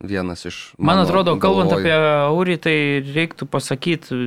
[0.03, 0.59] vienas iš...
[0.79, 1.69] Man atrodo, galvoj.
[1.69, 1.95] kalbant apie
[2.27, 4.19] Aurį, tai reiktų pasakyti,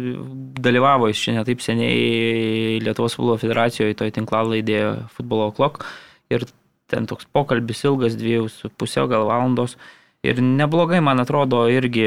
[0.63, 5.85] dalyvavo jis šiandien taip seniai Lietuvos futbolo federacijoje, toje tinklalaidėje Futbolo Clock
[6.33, 6.47] ir
[6.91, 9.75] ten toks pokalbis ilgas, dviejų su pusė gal valandos.
[10.25, 12.05] Ir neblogai, man atrodo, irgi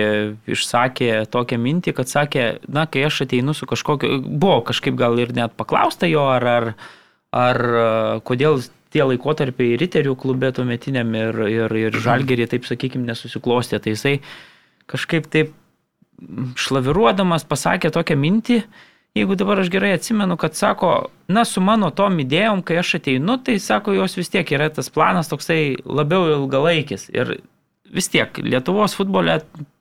[0.51, 5.31] išsakė tokią mintį, kad sakė, na, kai aš ateinu su kažkokiu, buvo kažkaip gal ir
[5.37, 6.67] net paklausta jo, ar, ar,
[7.31, 7.63] ar
[8.27, 8.59] kodėl
[8.95, 12.05] tie laikotarpiai riterių klube tuometiniam ir, ir, ir mhm.
[12.05, 13.81] žalgerį, taip sakykime, nesusiklostė.
[13.85, 14.19] Tai jisai
[14.89, 15.55] kažkaip taip
[16.59, 18.63] šlaviruodamas pasakė tokią mintį,
[19.19, 23.39] jeigu dabar aš gerai atsimenu, kad sako, na, su mano tom idėjom, kai aš ateinu,
[23.45, 27.09] tai sako, jos vis tiek yra tas planas toksai labiau ilgalaikis.
[27.15, 27.39] Ir
[27.95, 29.39] vis tiek Lietuvos futbole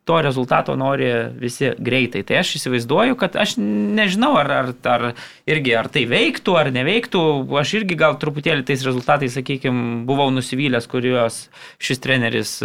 [0.08, 1.10] to rezultato nori
[1.42, 2.24] visi greitai.
[2.28, 5.06] Tai aš įsivaizduoju, kad aš nežinau, ar, ar, ar
[5.50, 7.22] irgi ar tai veiktų, ar neveiktų.
[7.60, 11.46] Aš irgi gal truputėlį tais rezultatais, sakykime, buvau nusivylęs, kuriuos
[11.84, 12.58] šis treneris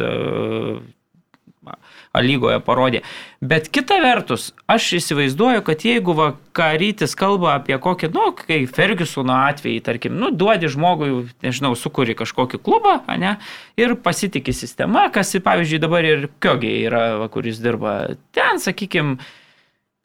[2.20, 3.00] lygoje parodė.
[3.40, 9.78] Bet kita vertus, aš įsivaizduoju, kad jeigu vakarytis kalba apie kokį, nu, kai Fergusono atvejį,
[9.86, 11.10] tarkim, nu, duodi žmogui,
[11.44, 13.36] nežinau, sukuri kažkokį klubą, ne,
[13.80, 17.96] ir pasitikė sistema, kas, pavyzdžiui, dabar ir Kiogiai yra, va, kuris dirba
[18.36, 19.16] ten, sakykime,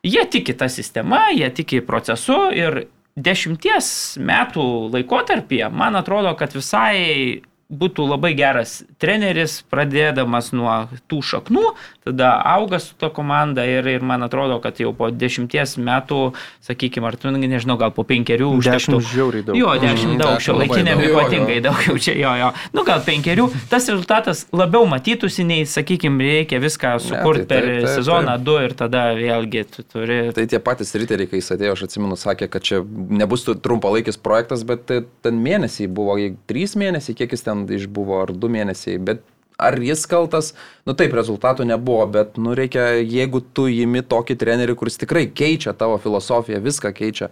[0.08, 2.86] jie tiki tą sistemą, jie tiki procesu ir
[3.18, 3.90] dešimties
[4.22, 11.64] metų laikotarpyje, man atrodo, kad visai būtų labai geras treneris, pradėdamas nuo tų šaknų,
[12.08, 16.34] tada auga su to komanda ir, ir man atrodo, kad jau po dešimties metų,
[16.68, 19.02] sakykime, ar tu, nežinau, gal po penkerių užtektų.
[19.02, 19.60] Dešimt žiauriai daug.
[19.60, 21.04] Jo, dešimt Mhm, daug, šio daug.
[21.12, 22.50] ypatingai daug jau čia, jo, jo.
[22.74, 27.86] Nu, gal penkerių, tas rezultatas labiau matytųsi, nei, sakykime, reikia viską sukurti tai per taip,
[27.86, 31.76] taip, sezoną, du ir tada vėlgi tu turi Tai tie patys riteriai, kai jis atėjo,
[31.78, 36.18] aš atsimenu, sakė, kad čia nebus tu trumpalaikis projektas, bet tai ten mėnesiai buvo,
[36.50, 39.26] trys mėnesiai, kiek jis ten išbuvo, ar du mėnesiai, bet
[39.58, 40.54] ar jis kaltas,
[40.86, 45.74] nu taip, rezultatų nebuvo, bet, nu reikia, jeigu tu įimi tokį trenerį, kuris tikrai keičia
[45.78, 47.32] tavo filosofiją, viską keičia.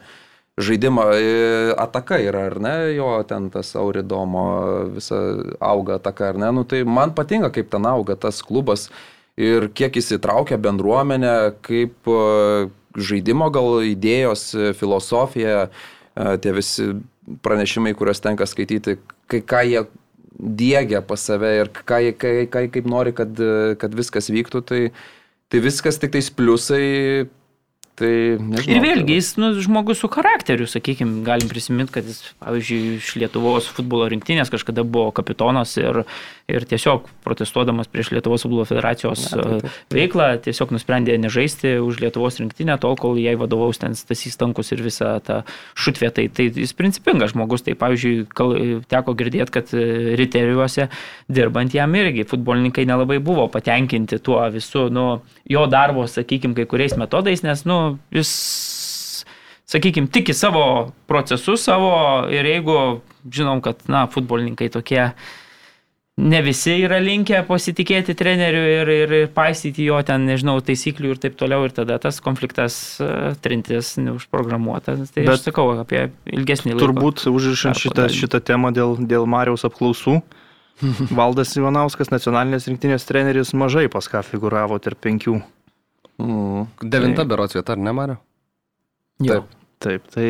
[0.56, 1.26] Žaidimą e,
[1.84, 4.46] ataka yra, ar ne, jo ten tas Auridomo
[4.94, 5.18] visa
[5.60, 8.88] auga ataka, ar ne, nu tai man patinka, kaip ten auga tas klubas
[9.36, 11.36] ir kiek įsitraukia bendruomenė,
[11.66, 12.22] kaip e,
[12.96, 15.68] žaidimo gal idėjos, e, filosofija,
[16.16, 16.86] tie visi
[17.44, 18.96] pranešimai, kuriuos tenka skaityti,
[19.28, 19.82] kai ką jie
[20.40, 23.40] diegia pas save ir ką, ką, ką, kaip nori, kad,
[23.82, 24.82] kad viskas vyktų, tai,
[25.52, 26.86] tai viskas tik tais pliusai.
[27.96, 28.12] Tai
[28.44, 28.76] nežinau.
[28.76, 33.70] Ir vėlgi, jis nu, žmogus su charakteriu, sakykime, galim prisiminti, kad jis, pavyzdžiui, iš Lietuvos
[33.72, 36.02] futbolo rinktinės kažkada buvo kapitonas ir,
[36.52, 42.40] ir tiesiog protestuodamas prieš Lietuvos futbolo federacijos Ne, ne, veiklą, tiesiog nusprendė nežaisti už Lietuvos
[42.42, 45.42] rinktinę, tol kol jai vadovaus ten Stasys Tankus ir visa ta
[45.80, 46.12] šutvė.
[46.16, 47.64] Tai, tai jis principingas žmogus.
[47.66, 48.54] Tai, pavyzdžiui, kal,
[48.92, 50.90] teko girdėti, kad e, riteriuose
[51.32, 55.08] dirbant jam irgi futbolininkai nelabai buvo patenkinti tuo visų, nu,
[55.50, 57.85] jo darbo, sakykime, kai kuriais metodais, nes, nu,
[58.16, 58.34] jis,
[59.70, 61.96] sakykime, tiki savo procesus savo
[62.34, 62.78] ir jeigu
[63.32, 65.10] žinom, kad, na, futbolininkai tokie
[66.16, 71.20] ne visi yra linkę pasitikėti treneriu ir, ir, ir paisyti jo ten, nežinau, taisyklių ir
[71.26, 73.10] taip toliau, ir tada tas konfliktas e,
[73.44, 75.12] trintis neužprogramuotas.
[75.12, 76.86] Tai Bet, aš sakau apie ilgesnį laiką.
[76.86, 80.22] Turbūt užrišant šitą, šitą temą dėl, dėl Marijos apklausų.
[81.20, 85.40] Valdas Ivanauskas, nacionalinės rinktinės treneris, mažai pas ką figuravo tarp penkių.
[86.22, 86.68] Mm.
[86.92, 88.18] Devinta berots vieta, ar ne, Mario?
[89.24, 89.44] Jo.
[89.84, 90.30] Taip, tai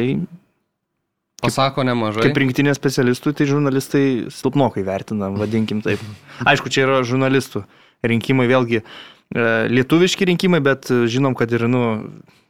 [1.41, 2.25] Pasako nemažai.
[2.25, 6.01] kaip rinktinės specialistui, tai žurnalistai silpnokai vertina, vadinkim taip.
[6.47, 7.65] Aišku, čia yra žurnalistų
[8.05, 8.85] rinkimai, vėlgi e,
[9.73, 11.83] lietuviški rinkimai, bet e, žinom, kad ir nu,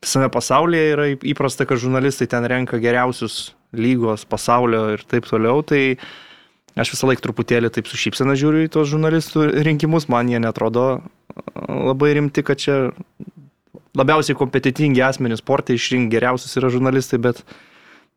[0.03, 5.63] visame pasaulyje yra įprasta, kad žurnalistai ten renka geriausius lygos, pasaulio ir taip toliau.
[5.67, 5.81] Tai
[6.83, 10.85] aš visą laiką truputėlį taip su šypsena žiūriu į tos žurnalistų rinkimus, man jie netrodo
[10.95, 10.99] e,
[11.89, 12.77] labai rimti, kad čia
[13.95, 17.41] labiausiai kompetitingi asmenys sportai išrinkti geriausius yra žurnalistai, bet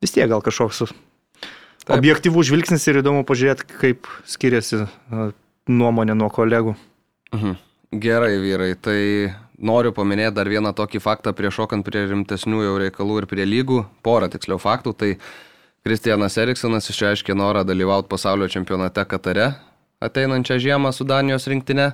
[0.03, 2.01] vis tiek gal kažkoks Taip.
[2.01, 5.31] objektyvų žvilgsnis ir įdomu pažiūrėti, kaip skiriasi a,
[5.71, 6.75] nuomonė nuo kolegų.
[7.33, 7.59] Mhm.
[8.03, 8.99] Gerai, vyrai, tai
[9.57, 13.79] noriu paminėti dar vieną tokį faktą prieš šokant prie rimtesnių jau reikalų ir prie lygų,
[14.05, 14.93] porą tiksliau faktų.
[14.93, 15.11] Tai
[15.87, 19.53] Kristianas Eriksonas išreiškė norą dalyvauti pasaulio čempionate Katare
[20.05, 21.93] ateinančią žiemą su Danijos rinktinė.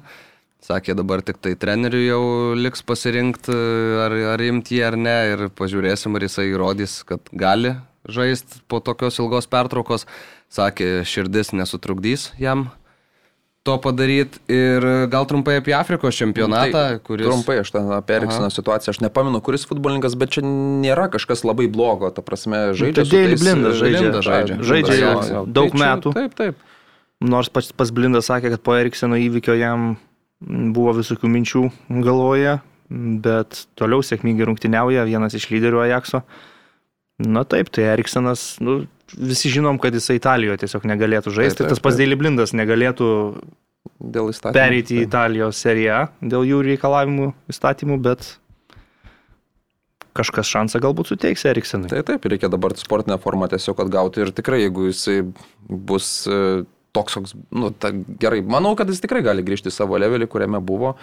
[0.65, 2.23] Sakė, dabar tik tai treneriui jau
[2.57, 3.53] liks pasirinkti,
[4.01, 7.75] ar, ar imti jį ar ne, ir pažiūrėsim, ar jisai įrodys, kad gali
[8.09, 10.07] žaisti po tokios ilgos pertraukos.
[10.53, 12.71] Sakė, širdis nesutrukdys jam
[13.65, 14.39] to padaryti.
[14.53, 17.25] Ir gal trumpai apie Afrikos čempionatą, Tai kuris...
[17.27, 21.67] Trumpai aš ten apie Eriksono situaciją, aš nepamenu, kuris futbolininkas, bet čia nėra kažkas labai
[21.73, 23.07] blogo, ta prasme, žaidžia.
[23.09, 24.01] tai tais- Blindas žaidžia.
[24.05, 24.59] Blindas žaidžia.
[24.61, 25.43] Žaidžia jo, jau jo.
[25.49, 26.13] daug Tai čia- metų.
[26.21, 26.61] Taip, taip.
[27.25, 29.95] Nors pats pas Blindas sakė, kad po Erikseno įvykio jam
[30.45, 31.63] buvo visokių minčių
[32.05, 32.59] galvoje,
[33.25, 36.21] bet toliau sėkmingai rungtyniauja, vienas iš lyderių Ajakso.
[37.25, 38.83] Na taip, tai Eriksenas, nu,
[39.19, 41.63] visi žinom, kad jisai Italijoje tiesiog negalėtų žaisti.
[41.63, 42.03] Taip, taip, Tas pas taip.
[42.03, 43.11] Daily Blindas negalėtų
[44.55, 45.09] pereiti į Taip.
[45.09, 48.35] Italijos seriją dėl jų reikalavimų įstatymų, bet
[50.15, 51.91] kažkas šansą galbūt suteiks Eriksenui.
[51.91, 55.19] Tai taip, reikia dabar sportinę formą tiesiog atgauti ir tikrai, jeigu jisai
[55.67, 56.63] bus e,
[56.95, 57.91] toks, koks, nu, ta,
[58.23, 60.95] gerai, manau, kad jis tikrai gali grįžti į savo levelį, kuriame buvo.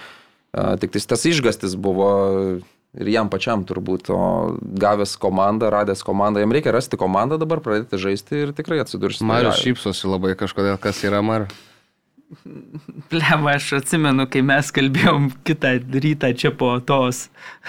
[0.52, 2.12] Tik tais tas išgastis buvo
[3.00, 4.22] ir jam pačiam turbūt, o
[4.60, 9.26] gavęs komandą, radęs komandą, jam reikia rasti komandą dabar, pradėti žaisti ir tikrai atsidursi.
[9.28, 11.48] Marius šypsosi labai kažkodėl, kas yra Mar.
[13.12, 15.74] Plema, aš atsimenu, kai mes kalbėjom kitą
[16.04, 17.26] rytą čia po tos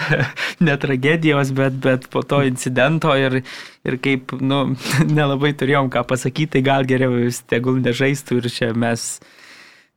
[0.63, 3.41] ne tragedijos, bet, bet po to incidento ir,
[3.83, 4.61] ir kaip, nu,
[5.17, 9.17] nelabai turėjom ką pasakyti, tai gal geriau jis tegul nežaistų ir čia mes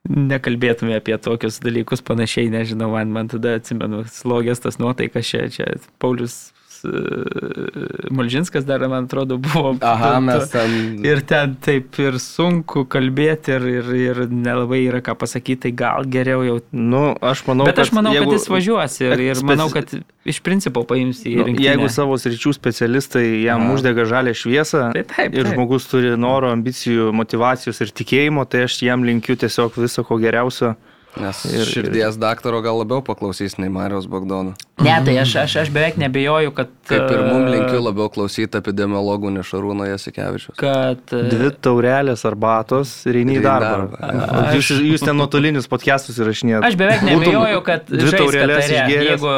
[0.08, 5.70] nekalbėtume apie tokius dalykus panašiai, nežinau, man, man tada atsimenu, slogės tas nuotaikas čia, čia
[6.02, 6.55] Paulius
[6.86, 9.74] e, Malžinskas dar, man atrodo, buvo.
[9.80, 10.74] Aha, mes ten.
[11.04, 16.06] Ir ten taip ir sunku kalbėti ir, ir, ir nelabai yra ką pasakyti, tai gal
[16.10, 16.56] geriau jau.
[16.72, 19.92] Nu, aš manau, Bet aš manau, jeigu, kad jis važiuos ir, ir manau, kad
[20.26, 21.68] iš principo paims į Nu, rinktinę.
[21.70, 23.74] jeigu savo sričių specialistai jam Aha.
[23.76, 25.52] uždega žalę šviesą Tai taip, ir taip.
[25.54, 30.74] žmogus turi noro, ambicijų, motivacijos ir tikėjimo, tai aš jam linkiu tiesiog viso ko geriausio.
[31.16, 34.52] Nes Ir- ir, širdies daktaro gal labiau paklausys nei Marijos Bagdono.
[34.84, 36.68] Ne, tai aš, aš, aš beveik nebejoju, kad...
[36.86, 40.52] Kaip ir mum e, linkiu labiau klausyti epidemiologų, ne Šarūno Jasikevičius.
[40.60, 41.00] Kad...
[41.16, 43.86] e, Dvi taurelės arbatos ir eini į Ir darbą.
[43.96, 44.26] darbą.
[44.36, 46.68] O Jūs, jūs ten nuotolinius podcastus įrašinėjate.
[46.68, 49.08] Aš beveik nebejoju, kad dvi taurelės išgėręs.
[49.14, 49.32] jeigu,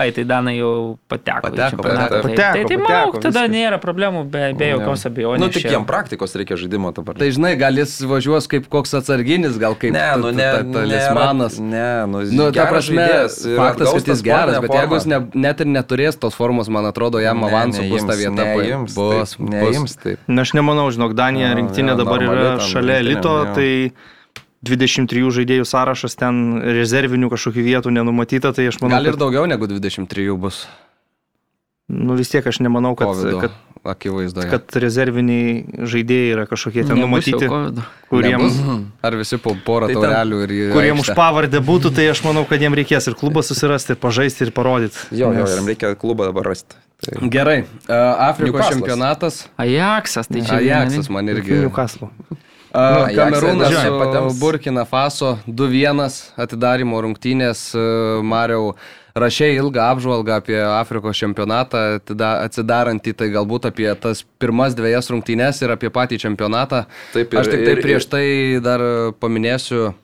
[0.00, 0.72] ai, tai Danai jau
[1.12, 1.44] pateko.
[1.50, 2.32] Pateko, čempionatą, pateko.
[2.32, 3.54] tai, tai, Pateko, tai manau, pateko, tada viskas.
[3.58, 5.44] nėra problemų, be, be jokios abejonės.
[5.44, 7.20] Nu, tik jam praktikos reikia žaidimo dabar.
[7.20, 10.88] Tai žinai, gal jis važiuos kaip koks atsarginis, gal kaip ne, nu, ne, ta-
[11.18, 11.58] talismanas.
[11.58, 13.06] Ne, nu, Nu, ta prasme,
[13.56, 17.20] faktas, kad jis geras, bet jeigu jis ne, net ir neturės tos formos, man atrodo,
[17.22, 18.46] jam Ne, avansų bus ta neims, vieta.
[18.62, 20.22] Neims, bus, taip, neims, taip.
[20.28, 23.70] Na, aš nemanau, žinok, Danija rinktinė dabar yra šalia elito, tai
[24.66, 29.46] 23 žaidėjų sąrašas ten rezervinių kažkokių vietų nenumatyta, tai aš manau, Gal ir kad, daugiau
[29.46, 30.64] negu 23 bus.
[31.88, 34.48] nu, vis tiek aš nemanau, kad, Covido kad, akivaizdoje.
[34.50, 37.48] kad rezerviniai žaidėjai yra kažkokie ten Nebus numatyti,
[38.10, 38.58] kuriems?
[39.02, 42.60] Ar visi po porą Tai taurelių ir kuriems už pavardę būtų, tai aš manau, kad
[42.60, 44.96] jiems reikės ir klubą susirasti, ir pažaisti, ir parodyti.
[45.10, 46.76] Jo, jo, Nes- jam reikia klubą dabar rasti.
[46.98, 47.28] Tai.
[47.30, 48.72] Gerai, e, Afrikos Newcastle'as.
[48.74, 49.34] čempionatas.
[49.56, 50.56] Ajaxas, tai čia...
[50.58, 51.52] Ajaxas man irgi.
[51.62, 52.08] Newcastle.
[52.74, 54.38] A, Ajaxą Kamerūnas dažnai su.
[54.40, 57.70] Burkina Faso 2-1 atidarimo rungtynės.
[57.78, 58.74] e, Mariau
[59.22, 65.62] rašiai ilgą apžvalgą apie Afrikos čempionatą, atida- atsidarantį tai galbūt apie tas pirmas dviejas rungtynės
[65.62, 66.84] ir apie patį čempionatą.
[67.14, 68.26] Taip, ir- Aš tik tai prieš tai
[68.64, 68.80] dar
[69.20, 69.94] paminėsiu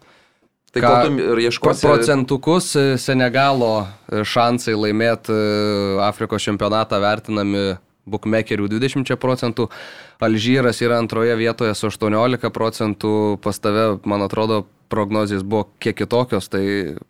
[0.75, 1.87] Tai Ką- tu ieškosi...
[1.87, 5.37] procentukus e, Senegalo e, šansai laimėti
[6.03, 7.77] Afrikos čempionatą vertinami
[8.11, 9.69] bukmekerių 20 procentų,
[10.25, 16.49] Alžyras yra antroje vietoje su 18 procentų, pas tave, man atrodo, prognozijas buvo kiek kitokios,
[16.53, 16.65] tai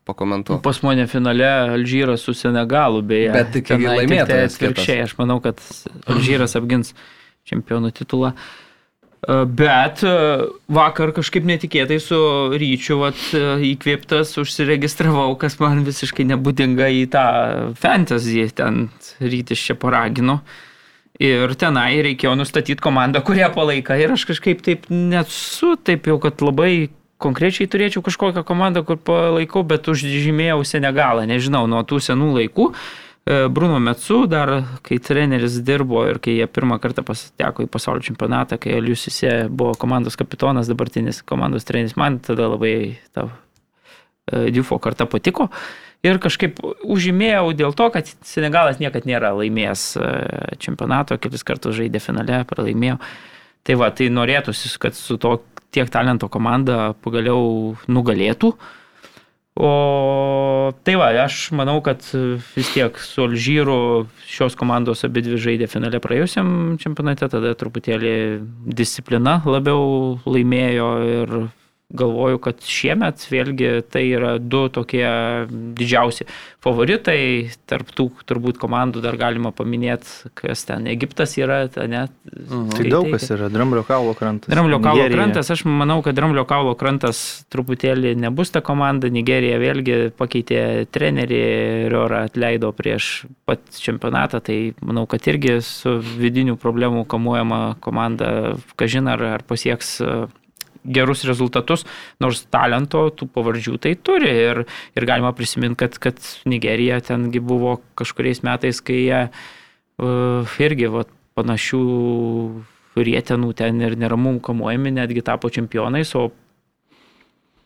[0.08, 0.62] pakomentuoju.
[0.64, 3.30] Pas mane finale Alžyras su Senegalu, beje.
[3.36, 5.60] Bet tik Tenai laimėtojas Tai atvirkščiai, aš manau, kad
[6.08, 6.94] Alžyras apgins
[7.48, 8.32] čempionų titulą.
[8.32, 8.64] E,
[9.46, 10.12] Bet e,
[10.68, 12.18] vakar kažkaip netikėtai su
[12.60, 17.26] ryčiu vat, e, įkvėptas užsiregistravau, kas man visiškai nebūdinga į tą
[17.80, 18.88] fantasy, ten
[19.22, 20.40] rytis čia paragino.
[21.22, 23.94] Ir tenai reikėjo nustatyti komandą, kurią palaika.
[24.00, 26.90] Ir aš kažkaip taip nesu, taip jau, kad labai
[27.24, 32.68] konkrečiai turėčiau kažkokią komandą, kur palaikau, bet užžymėjau Senegalą, nežinau, nuo tų senų laikų.
[33.24, 34.52] E, Bruno Metsu dar,
[34.84, 39.72] kai treneris dirbo ir kai jie pirmą kartą pasiteko į pasaulio čempionatą, kai Aliusise buvo
[39.80, 42.74] komandos kapitonas, dabartinis komandos treneris, man tada labai
[43.16, 43.30] ta
[44.28, 45.48] e, Dufo karta patiko.
[46.04, 50.10] Ir kažkaip užžymėjau dėl to, kad Senegalas niekada nėra laimėjęs e,
[50.60, 52.98] čempionato, kelis kartus žaidė finale, pralaimėjo.
[53.64, 55.38] Tai va, tai norėtųsi, kad su to
[55.74, 58.54] tiek talento komanda pagaliau nugalėtų.
[59.54, 59.70] O
[60.82, 62.02] tai va, aš manau, kad
[62.56, 63.76] vis tiek su Alžyru
[64.26, 68.14] šios komandos abi dvi žaidė finale praėjusiam čempionate, tada truputėlį
[68.66, 71.36] disciplina labiau laimėjo ir
[71.94, 75.06] galvoju, kad šiemet vėlgi tai yra du tokie
[75.78, 76.26] didžiausi
[76.64, 77.50] favoritai.
[77.70, 82.06] Tarp tų turbūt komandų dar galima paminėti, kas ten Egiptas yra, ta, ne?
[82.74, 84.50] Tai daug kas yra, Dramblio kaulo krantas.
[84.52, 85.20] Dramblio kaulo Nigerija.
[85.20, 89.10] krantas, aš manau, kad Dramblio kaulo krantas truputėlį nebus ta komanda.
[89.14, 90.62] Nigerija vėlgi pakeitė
[90.94, 91.42] trenerį,
[91.92, 99.10] Riorą atleido prieš pat čempionatą, tai manau, kad irgi su vidinių problemų kamuojama komanda, kažin
[99.12, 99.98] ar, ar pasieks
[100.84, 101.84] gerus rezultatus,
[102.20, 104.30] nors talento tų pavardžių tai turi.
[104.44, 104.62] Ir,
[104.96, 111.12] ir galima prisiminti, kad, kad Nigerija tengi buvo kažkuriais metais, kai jie uh, irgi vat,
[111.34, 111.84] panašių
[112.94, 116.28] rietenų ten ir neramumų kamuojami, netgi tapo čempionais, o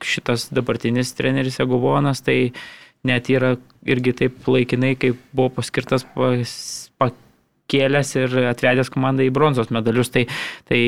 [0.04, 2.52] šitas dabartinis treneris Egovonas, tai
[3.06, 3.56] net yra
[3.88, 6.54] irgi taip laikinai, kaip buvo paskirtas pas,
[7.68, 10.10] pakėlęs ir atvedęs komandą į bronzos medalius.
[10.14, 10.24] Tai,
[10.70, 10.80] tai,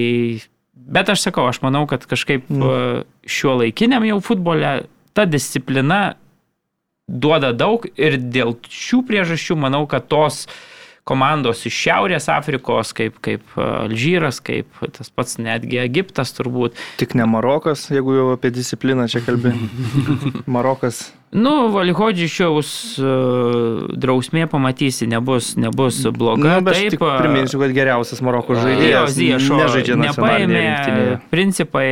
[0.86, 3.04] bet aš sakau, aš manau, kad kažkaip mm.
[3.28, 4.74] šiuo laikiniam jau futbole
[5.14, 6.14] ta disciplina
[7.10, 10.44] duoda daug ir dėl šių priežasčių manau, kad tos
[11.08, 16.76] komandos iš Šiaurės Afrikos, kaip, kaip Alžyras, kaip tas pats netgi Egiptas turbūt.
[17.00, 19.54] Tik ne Marokas, jeigu jau apie discipliną čia kalbė.
[20.54, 21.08] Marokas.
[21.30, 26.56] Nu, Valihodžičiaus uh, drausmė pamatysi, nebus, nebus bloga.
[26.58, 30.64] Na, Taip, tik priminsiu, kad geriausias Maroko žaidėjas Ziešo nežaidžia nepaėmė
[31.30, 31.90] principai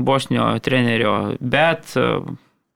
[0.00, 1.92] Bosnio trenerio, bet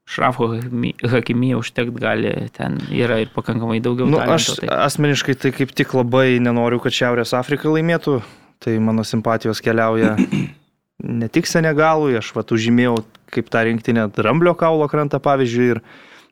[0.05, 4.09] Šrafo Hakimį užtekt gali, ten yra ir pakankamai daugiau.
[4.11, 4.69] Nu, talento, aš tai.
[4.87, 8.19] asmeniškai tai kaip tik labai nenoriu, kad Šiaurės Afrika laimėtų.
[8.65, 10.15] Tai mano simpatijos keliauja
[11.21, 12.99] ne tik Senegalui, aš vat užžymėjau
[13.35, 15.81] kaip tą rinktinę Dramblio kaulo krantą pavyzdžiui ir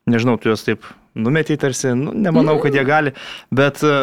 [0.08, 0.84] nežinau, tu juos taip
[1.14, 3.12] numetei tarsi, nu, nemanau, kad jie gali,
[3.52, 3.96] bet e,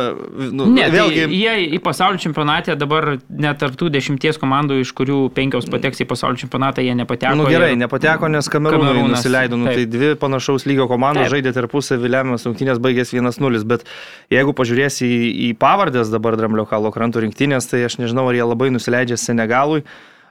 [0.53, 1.24] nu, Ne, vėlgi...
[1.26, 6.07] tai jie į pasaulio čempionatą dabar net tarptų dešimties komandų, iš kurių penkios pateks į
[6.10, 7.34] pasaulio čempionatą, jie nepateko.
[7.34, 9.57] Na nu, gerai, ir- nepateko, nes Kamerūnai Kamerūnas, nusileido.
[9.57, 9.93] Nu, tai taip.
[9.95, 11.34] dvi panašaus lygio komandos Taip.
[11.38, 13.66] žaidė tarpusavį lemiamas rungtynės baigės 1-0.
[13.70, 13.89] Bet
[14.30, 18.45] jeigu pažiūrėsi į, į pavardės dabar Dramblio kalo krantų rinktinės, tai aš nežinau, ar jie
[18.45, 19.82] labai nusileidžia Senegalui.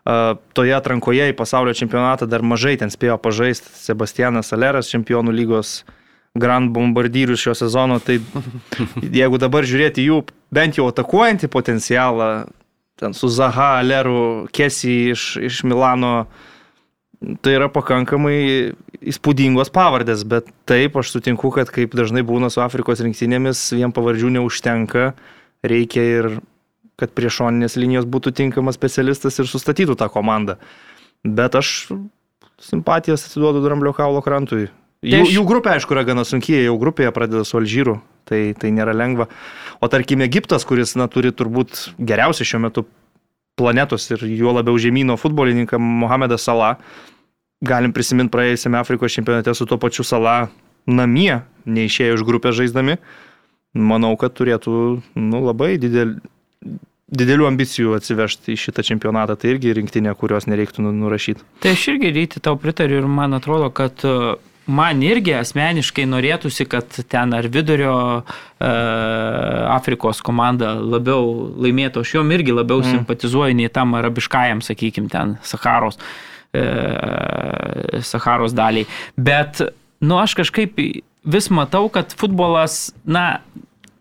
[0.09, 5.83] Uh, toje atrankoje į pasaulio čempionatą dar mažai ten spėjo pažaisti Sebastianas Aleras, čempionų lygos
[6.35, 7.99] Grand Bombardyrius šio sezono.
[8.05, 8.19] Tai
[9.21, 10.23] jeigu dabar žiūrėti jų
[10.55, 12.31] bent jau atakuojantį potencialą,
[12.99, 16.27] ten su Zaha, Aleru, Kesi iš, iš Milano,
[17.43, 23.03] tai yra pakankamai įspūdingos pavardės, bet taip aš sutinku, kad kaip dažnai būna su Afrikos
[23.05, 25.13] rinktinėmis, vien pavardžių neužtenka,
[25.67, 26.31] reikia ir
[26.99, 30.59] kad prie šoninės linijos būtų tinkamas specialistas ir sustatytų tą komandą.
[31.23, 31.91] Bet aš
[32.63, 34.67] simpatijas atiduodu Dramblio kaulo krantui.
[34.99, 38.73] Tai Jų, jų grupė, aišku, yra gana sunkiai, jau grupėje pradeda su Alžyru, tai, tai
[38.75, 39.29] nėra lengva.
[39.79, 42.83] O tarkime, Egiptas, kuris na, turi turbūt geriausią šiuo metu
[43.59, 46.81] planetos ir juo labiau žemynų futbolininką Mohamedą Salah,
[47.63, 50.49] galim prisiminti praėjusiame Afrikos čempionate su tuo pačiu Salah
[50.91, 52.99] namie, neišėjo iš grupės žaisdami.
[53.79, 54.75] Manau, kad turėtų
[55.15, 56.17] nu, labai didel,
[57.15, 59.37] didelių ambicijų atsivežti į šitą čempionatą.
[59.39, 61.45] Tai irgi rinktinė, kurios nereiktų nu- nurašyti.
[61.63, 64.03] Tai aš irgi ryti tau pritariu ir man atrodo, kad
[64.69, 68.71] man irgi asmeniškai norėtųsi, kad ten ar vidurio e,
[69.73, 72.05] Afrikos komanda labiau laimėtų.
[72.05, 72.99] Aš jom irgi labiau mm.
[72.99, 76.01] simpatizuoju nei tam arabiškajam, sakykime, ten Saharos,
[76.53, 76.65] e,
[78.05, 78.89] Saharos daliai.
[79.17, 79.63] Bet,
[80.05, 80.79] nu, aš kažkaip
[81.29, 83.41] vis matau, kad futbolas, na,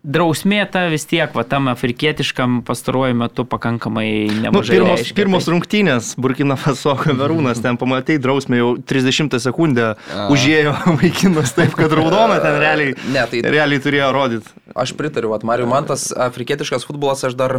[0.04, 4.76] drausmė ta vis tiek, va, tam afrikietiškam pastaruoju metu pakankamai Nu, nemažai.
[4.78, 5.16] pirmos, reiškia.
[5.18, 9.88] pirmos Tai- rungtynės Burkina Faso kamerūnas, ten pamatai drausmė jau 30 sekundę
[10.30, 14.54] užėjo vaikinas taip, kad raudona ten realiai, Ne, tai realiai turėjo rodyti.
[14.78, 17.58] Aš pritariu, vat, Mariu, man tas afrikietiškas futbolas, aš dar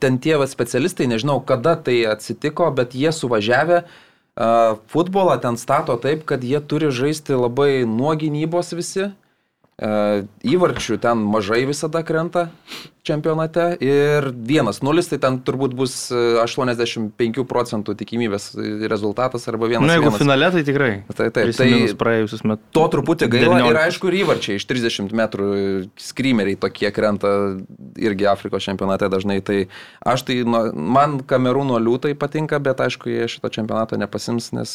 [0.00, 3.82] ten tie specialistai, nežinau, kada tai atsitiko, bet jie suvažiavę
[4.92, 9.10] futbolą ten stato taip, kad jie turi žaisti labai nuo gynybos visi.
[9.76, 12.46] E, Įvarčių ten mažai visada krenta
[13.04, 18.54] čempionate ir 1-0, tai ten turbūt bus e, 85 procentų tikimybės
[18.88, 19.84] rezultatas arba 1-1.
[19.84, 20.88] Na, jeigu finale, tai tikrai.
[21.10, 22.72] Tai taip, Prisiminus tai praėjusius metus.
[22.78, 23.74] To truputį gaila 19.
[23.74, 25.50] ir aišku ir įvarčiai iš 30 metrų
[26.08, 27.36] skrymeriai tokie krenta
[28.00, 29.42] irgi Afrikos čempionate dažnai.
[29.44, 29.60] Tai
[30.08, 30.40] aš tai,
[30.72, 34.72] man Kamerūno liūtai patinka, bet aišku, jie šito čempionato nepasims, nes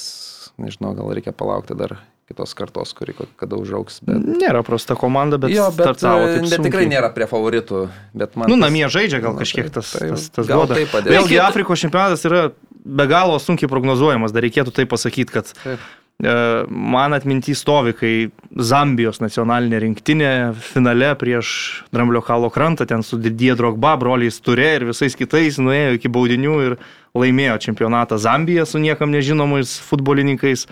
[0.62, 1.98] nežinau, gal reikia palaukti dar
[2.32, 4.00] kitos kartos, kuri kada užauks.
[4.08, 4.24] Bet...
[4.42, 7.86] Nėra prasta komanda, bet, jo, bet, startavo e, taip bet tikrai nėra prie favoritų.
[8.18, 10.80] Bet man Nu, tas- namie žaidžia gal Na, kažkiek tai- tas, tai tas, tas duoda.
[10.80, 11.06] tai.
[11.12, 12.48] Vėlgi, Afrikos čempionatas yra
[12.82, 15.84] be galo sunkiai prognozuojamas, dar reikėtų tai pasakyti, kad Taip.
[16.24, 16.32] e,
[16.70, 18.14] man atminty stovi, kai
[18.58, 21.52] Zambijos nacionalinė rinktinė finale prieš
[21.94, 26.56] Dramblio kalo krantą, ten su Didie Drogba, broliais Turė ir visais kitais nuėjo iki baudinių
[26.66, 26.76] ir
[27.14, 30.66] laimėjo čempionatą Zambija su niekam nežinomais futbolininkais.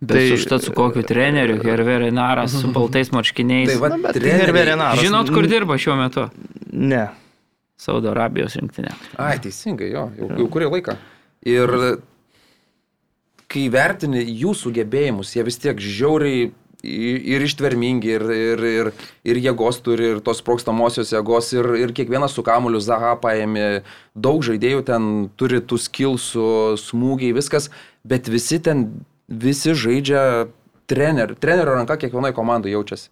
[0.00, 3.68] Bet tai, užtat su kokiu treneriu, Hervé Renaras, su baltais marškiniais.
[3.74, 5.02] Tai va, treneriai- Hervé Renaras.
[5.04, 6.28] Žinot, kur dirba šiuo metu?
[6.72, 7.08] Ne.
[7.80, 8.94] Saudo Arabijos rinktinė.
[9.20, 10.96] Ai, teisingai, jo, jau, jau kurį laiką.
[11.48, 11.74] Ir
[13.50, 16.50] kai vertini jų sugebėjimus, jie vis tiek žiauriai
[16.82, 18.90] ir ištvermingi, ir, ir, ir,
[19.28, 23.82] ir jėgos turi, ir tos sprokstamosios jėgos, ir, ir kiekvienas su kamuliu Zaha paėmė,
[24.16, 26.46] daug žaidėjų ten turi tų skilsų,
[26.80, 27.68] smūgiai, viskas,
[28.08, 28.86] bet visi ten,
[29.30, 30.50] visi žaidžia
[30.90, 33.10] trener, trenerio ranka kiekvienoje komandoje jaučiasi.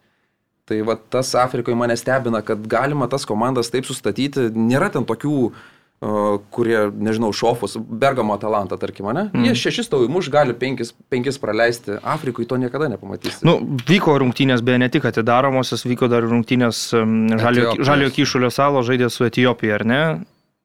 [0.69, 4.51] Tai va tas Afrikoje mane stebina, kad galima tas komandas taip sustatyti.
[4.53, 5.37] Nėra ten tokių,
[6.55, 9.25] kurie, nežinau, šofus, Bergamo talantą, tarkim, ne?
[9.33, 9.47] Mm.
[9.49, 11.97] Jie šešis tau įmuš, gali penkis, penkis praleisti.
[12.05, 13.41] Afrikoje to niekada nepamatysi.
[13.49, 13.57] Nu,
[13.89, 19.27] vyko rungtynės, beje, ne tik atidaromosios, vyko dar rungtynės Žalio, žalio kyšulio salo žaidė su
[19.27, 20.03] Etijopija, ar ne?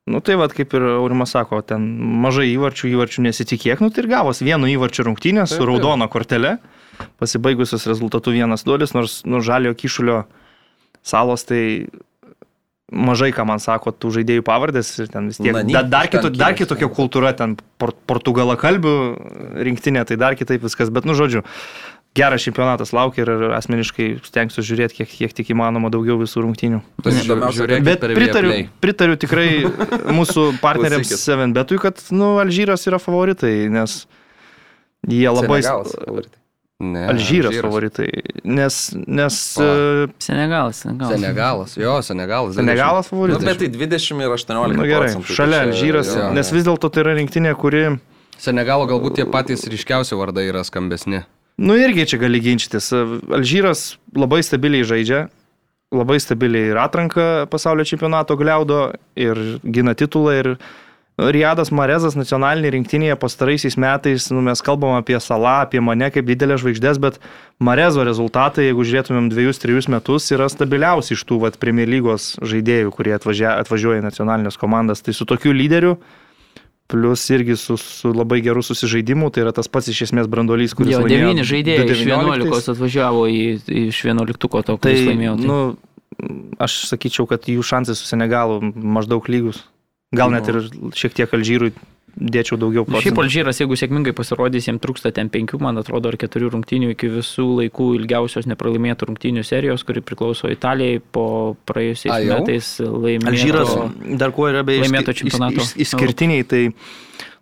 [0.06, 1.84] Nu tai vad, kaip ir Aurimas sako, ten
[2.24, 5.70] mažai įvarčių, įvarčių nesitikėk, nu tai ir gavos vieno įvarčio rungtynės Taip, su taip.
[5.70, 6.58] raudona kortele,
[7.24, 10.26] pasibaigusios rezultatu vienas duolis, nors nu, žalio kyšulio
[11.08, 11.64] salos tai
[12.94, 15.56] mažai ką man sako tų žaidėjų pavardės ir ten vis tiek.
[15.56, 18.94] Nani, Da, dar, kito, dar kitokia kultūra, ten por, portugalakalbių
[19.66, 21.44] rinktinė, tai dar kitaip viskas, bet nu žodžiu.
[22.14, 26.82] Geras čempionatas laukia ir asmeniškai stengsiu žiūrėti kiek, kiek tik įmanoma daugiau visų rungtynių.
[27.02, 27.14] Tai
[27.82, 28.52] Bet pritariu,
[28.84, 29.48] pritariu tikrai
[30.20, 31.24] mūsų partneriams Klausykit.
[31.26, 34.04] 7betui, kad nu, Alžyras yra favoritai, nes
[35.10, 35.64] jie labai...
[35.66, 36.30] Senegalas.
[36.84, 38.08] Ne, Alžyras favoritai,
[38.44, 38.78] nes...
[39.08, 39.68] nes e,
[40.22, 41.14] Senegalas, Senegalas.
[41.18, 42.56] Senegalas, jo, Senegalas.
[42.58, 43.46] Senegalas Nu, favoritai.
[43.48, 45.28] bet tai 20 ir 18 Na gerai, procentų.
[45.30, 46.26] tai šalia čia- Alžyras, jo.
[46.38, 47.86] nes vis dėlto tai yra rinktinė, kuri,
[48.44, 51.22] Senegalo galbūt tie patys ryškiausi vardai yra skambesni.
[51.58, 52.92] Nu irgi čia gali ginčytis.
[52.94, 55.26] Alžyras labai stabiliai žaidžia,
[55.94, 60.56] labai stabiliai ir atranką pasaulio čempionato gliaudo ir gina titulą ir
[61.14, 66.58] Riadas Marezas nacionalinė rinktinėje pastaraisiais metais, nu, mes kalbam apie Salą, apie mane kaip didelę
[66.58, 67.20] žvaigždės, bet
[67.62, 72.96] Marezo rezultatai, jeigu žiūrėtumėm dviejus, trejus metus, yra stabiliausi iš tų vat, Premier lygos žaidėjų,
[72.98, 75.06] kurie atvažia, atvažiuoja į nacionalinės komandas.
[75.06, 76.00] Tai su tokiu lyderiu,
[76.88, 80.94] plus irgi su, su labai geru susižaidimu, tai yra tas pats iš esmės brandolys, kuris
[80.96, 82.44] Jo, laimėjo devyni žaidėjai iš 19.
[82.52, 83.42] 11 atvažiavo į,
[83.88, 85.38] iš 11 to, Tai, kuris laimėjo.
[85.40, 85.48] Tai.
[85.50, 85.60] nu,
[86.62, 89.64] aš sakyčiau, kad jų šansai su Senegalu maždaug lygus.
[90.14, 90.60] Gal net ir
[90.94, 91.72] šiek tiek Alžyrui
[92.18, 93.24] dėčiau daugiau Nu, Šiaip procentų.
[93.24, 97.46] Alžyras, jeigu sėkmingai pasirodys, jiems trūksta ten penkių, man atrodo, ar keturių rungtynių iki visų
[97.62, 102.40] laikų ilgiausios nepralaimėtų rungtynių serijos, kuri priklauso Italijai po praėjusiais A, jau?
[102.40, 103.34] metais laimėto.
[103.34, 103.74] Alžyras
[104.22, 106.64] dar kuo yra beje laimėto čempionato iš- iš- Išskirtiniai, tai,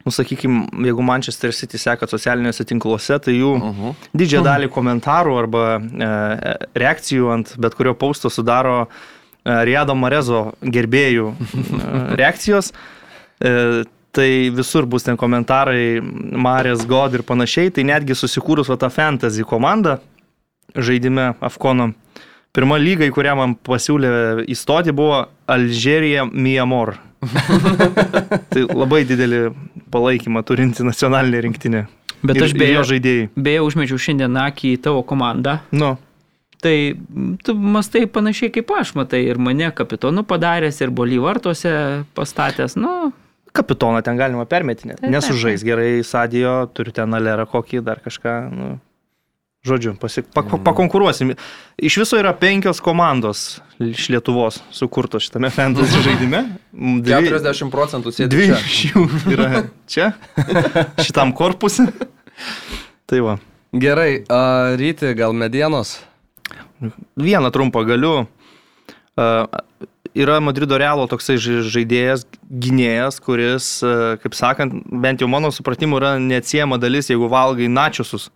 [0.06, 3.96] nu, sakykime, jeigu Manchester City seka socialiniuose tinkluose, tai jų Uh -huh.
[4.16, 8.88] didžiąją dalį komentarų arba e, reakcijų ant bet kurio pausto sudaro
[9.46, 12.72] e, Riado Marezo gerbėjų e, reakcijos.
[13.42, 13.84] E,
[14.16, 17.72] tai visur bus ten komentarai, Marės God ir panašiai.
[17.76, 20.00] Tai netgi susikūrus va tą fantasy komandą
[20.76, 21.92] žaidime Afkono.
[22.52, 24.12] Pirma lyga, į kurią man pasiūlė
[24.52, 26.98] įstoti, buvo Alžerija Miamor.
[28.52, 29.42] tai labai didelį
[29.94, 31.84] palaikymą turinti nacionalinė rinktinė.
[32.22, 35.60] Bet Ir- aš beje, beje užmečiau šiandien akį į tavo komandą.
[35.72, 35.96] Nu,
[36.62, 36.94] Tai
[37.42, 41.72] tu mastai panašiai kaip aš, matai, ir mane kapitonu padaręs, ir bolį vartuose
[42.14, 42.76] pastatęs.
[42.78, 43.10] Nu,
[43.54, 45.10] kapitoną ten galima permetinėti.
[45.12, 48.38] Nesužais gerai, Sadijo, turi ten alerą kokį, dar kažką.
[48.52, 48.70] Nu.
[49.62, 50.64] Žodžiu, pasi, pak, Mhm.
[50.66, 51.36] pakonkuruosim.
[51.78, 56.40] Iš viso yra penkios komandos iš Lietuvos sukurtos šitame fantasy žaidime.
[56.74, 59.04] Dvi, 40 procentų sėdi dvi iš jų
[59.36, 60.14] yra čia,
[61.06, 61.86] šitam korpusui.
[63.06, 63.38] Tai va.
[63.72, 66.00] Gerai, a, ryti gal medienos?
[67.16, 68.26] Vieną trumpą galiu.
[69.14, 69.46] Uh,
[70.16, 76.00] yra Madrido Realo toksai ža- žaidėjas, gynėjas, kuris, uh, kaip sakant, bent jau mano supratimu,
[76.02, 78.30] yra neatsiema dalis, jeigu valgai načiusus.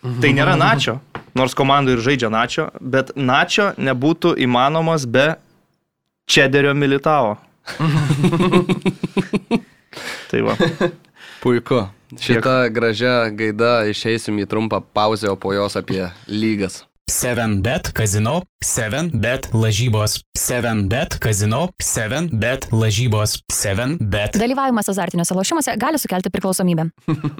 [0.00, 0.96] Tai nėra načio,
[1.36, 5.34] nors komandai ir žaidžia načio, bet načio nebūtų įmanomas be
[6.24, 7.36] čederio militavo.
[10.30, 10.56] tai va.
[11.42, 11.88] Puiku.
[12.18, 16.80] Šitą gražią gaidą išeisim į trumpą pauzę, o po jos apie lygas.
[17.10, 24.38] 7bet kazino, 7bet lažybos, 7bet kazino, 7bet lažybos, 7bet.
[24.38, 26.86] Dalyvavimas azartiniuose lošimuose gali sukelti priklausomybę.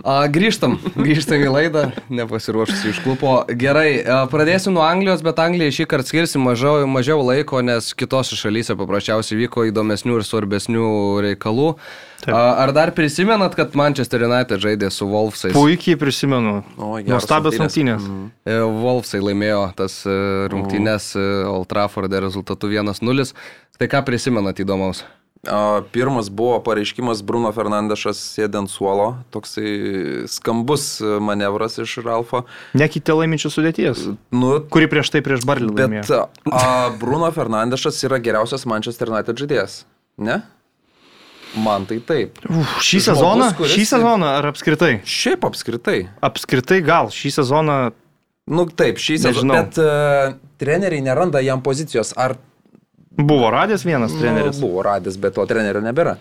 [0.03, 0.75] A, grįžtam,
[1.07, 3.37] grįžtam į laidą, nepasiruošusi išklupo.
[3.63, 8.39] Gerai, a, pradėsim nuo Anglijos, bet Anglijai šį kartą skirsim mažiau, mažiau laiko, nes kitose
[8.41, 10.87] šalyse paprasčiausiai vyko įdomesnių ir svarbesnių
[11.31, 11.77] reikalų.
[12.21, 12.35] Taip.
[12.37, 15.55] A, ar dar prisimenat, kad Manchester United žaidė su Wolfsais?
[15.57, 16.59] Puikiai prisimenu.
[16.77, 18.03] Nuostabios rungtynės.
[18.05, 18.35] rungtynės.
[18.45, 20.19] E, Wolfsai laimėjo tas e,
[20.53, 23.33] rungtynes e, Old Trafforde rezultatu 1-0.
[23.81, 25.01] Tai ką prisimenat įdomaus?
[25.49, 32.43] A, Pirmas buvo pareiškimas Bruno Fernandešas sėdint suolo, toksai skambus manevras iš Ralfo.
[32.77, 34.03] Nekite laiminčių sudėties,
[34.37, 36.27] Nu, kuri prieš tai prieš Barlį bet laimėjo.
[36.53, 39.87] a, Bruno Fernandešas yra geriausias Manchester United žaidėjas,
[40.21, 40.43] ne?
[41.59, 42.39] Man tai taip.
[42.47, 44.93] Uf, šį žmogus, sezoną, kuris- šį sezoną ar apskritai?
[45.05, 45.99] Šiaip apskritai.
[46.23, 47.81] Apskritai gal, šį sezoną
[48.51, 49.55] Nu taip, šį sezoną.
[49.61, 52.13] Bet uh, treneriai neranda jam pozicijos.
[52.19, 52.35] Ar
[53.15, 56.17] buvo radęs vienas treneris, Nu, buvo radęs, bet to trenerio nebėra.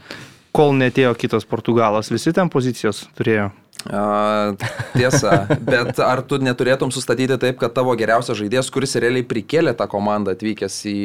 [0.52, 3.52] kol netėjo kitas Portugalas, visi ten pozicijos turėjo.
[3.88, 4.52] A,
[4.92, 9.88] tiesa, bet ar tu neturėtum sustatyti taip, kad tavo geriausias žaidėjas, kuris realiai prikėlė tą
[9.88, 10.96] komandą atvykęs į,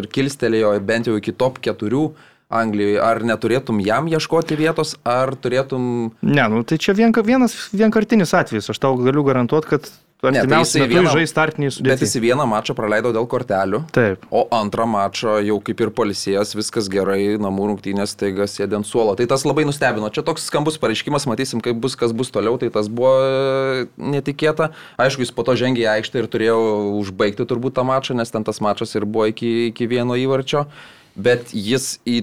[0.00, 2.06] ir kilstelėjo bent jau iki top 4
[2.52, 6.12] Anglijoje, ar neturėtum jam ieškoti vietos, ar turėtum...
[6.22, 9.88] Ne, nu tai čia vien, vienas vienkartinis atvejis, aš tau galiu garantuoti, kad
[10.22, 12.06] tai metu vieną- žais startiniai Bet sudėti.
[12.06, 13.80] jis vieną mačą praleido dėl kortelių.
[13.90, 14.22] Taip.
[14.30, 19.16] O antrą mačą jau kaip ir polisijas, viskas gerai, namų rungtynės, taiga sėdė ant suolo.
[19.18, 20.12] Tai tas labai nustebino.
[20.14, 24.70] Čia toks skambus pareiškimas, matysim, kaip bus, kas bus toliau, tai tas buvo e, netikėta.
[25.02, 26.58] Aišku, jis po to žengė į aikštę ir turėjo
[27.02, 30.68] užbaigti turbūt tą mačą, nes ten tas mačas ir buvo iki, iki vieno įvarčio.
[31.16, 32.22] Bet jis į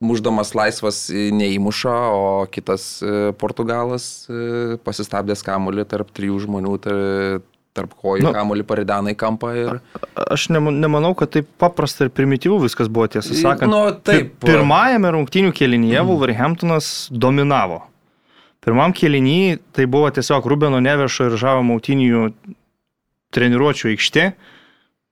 [0.00, 7.40] muždamas laisvas e, neįmuša, o kitas e, portugalas e, pasistabdęs kamuolį tarp trijų žmonių, tar-
[7.78, 8.32] tarp kojų Nu.
[8.34, 9.76] kamuolį paridena į kampą ir...
[10.18, 13.70] Aš nema- nemanau, kad taip paprasta ir primityvų viskas buvo, tiesą sakant.
[13.70, 14.32] Nu, taip.
[14.42, 17.84] Pi- Pirmajame rungtynių kėlinyje Wolverhamptonas dominavo.
[18.66, 22.24] Pirmam kėlinyje tai buvo tiesiog Rubeno Nevešo ir Žavo Mautinijų
[23.34, 24.24] treniruočio aikštė.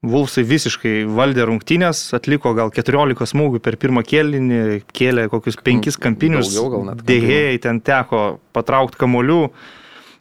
[0.07, 4.61] Vulfsai visiškai valdė rungtynės, atliko gal 14 smūgių per pirmą kėlinį,
[4.95, 6.53] kėlė kokius 5 kampinius.
[6.55, 9.41] Daugiau gal net Dėhėjai ten teko patraukti kamolių.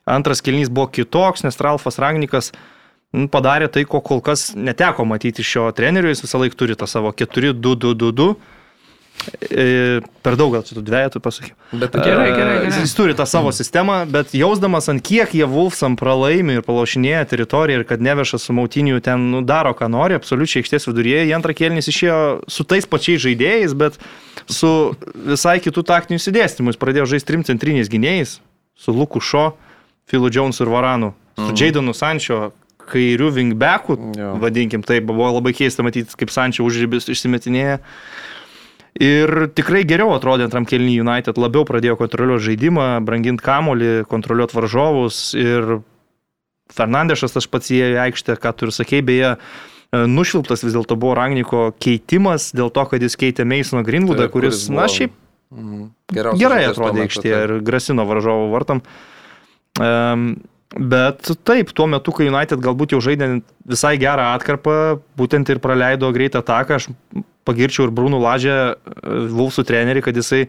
[0.10, 2.52] Antras kėlinys buvo kitoks, nes Ralfas Rangnikas
[3.16, 6.12] nu, padarė tai, ko kol kas neteko matyti šio trenerių.
[6.14, 8.36] Jis visą laiką turi tą savo 4-2-2-2.
[9.50, 11.56] E, Per daug gal čia tų dviejatų pasakiau.
[11.72, 12.82] Bet Gerai, gerai, gerai.
[12.84, 17.82] Jis turi tą savo sistemą, bet jausdamas ant kiek jie Wolfsam pralaimi ir palaušinėja teritoriją
[17.82, 21.56] ir kad nevešas su mautiniu ten nu, daro, ką nori, absoliučiai aikštės viduryje, į antrą
[21.58, 23.98] kėlinį išėjo su tais pačiais žaidėjais, bet
[24.50, 24.72] su
[25.14, 26.74] visai kitų taktinių įsidėstymų.
[26.74, 28.40] Jis pradėjo žaisti trim centriniais gynėjais,
[28.78, 29.52] su Luku Šo,
[30.10, 31.58] Filu Jonesu ir Varanu, su Mhm.
[31.62, 32.52] Jadonu Sančio
[32.86, 33.96] kairių vingbekų,
[34.42, 37.80] vadinkim, tai buvo labai keista matyti, kaip Sančio užrybis išsimetinėja.
[39.04, 45.20] Ir tikrai geriau atrodė antram kelnyje United, labiau pradėjo kontroliuoti žaidimą, branginti kamolį, kontroliuoti varžovus
[45.36, 45.82] ir
[46.72, 50.96] Fernandešas tas pats įėjo į aikštę, ką tu ir sakei, beje, e, nušvilptas vis dėlto
[50.98, 54.96] buvo Ragniko keitimas dėl to, kad jis keitė Meisono Greenwoodą, Taip, kuris, kuris na, buvo
[54.96, 55.20] šiaip
[55.54, 55.86] Mhm.
[56.12, 58.82] Geriausias gerai atrodė aikštėje ir grasino varžovo vartam.
[59.82, 60.28] Um,
[60.76, 63.30] bet taip, tuo metu, kai United galbūt jau žaidė
[63.68, 66.90] visai gerą atkarpą, būtent ir praleido greitą ataką, aš
[67.46, 68.58] pagirčiau ir Brūnų Lažę,
[69.32, 70.46] Vulsų trenerį, kad jisai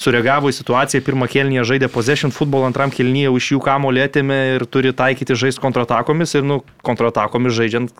[0.00, 4.66] sureagavo į situaciją, pirmą kelnyje žaidė possession football, antram kelnyje už jų kamolį atėmė ir
[4.70, 7.94] turi taikyti žaisti kontratakomis ir, nu, kontratakomis žaidžiant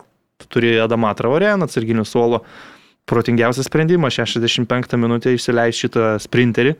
[0.49, 2.43] turi Adamą Traorę ant atsarginių suolo.
[3.09, 6.75] Protingiausias sprendimas 65 minutę išsileisti šitą sprinterį.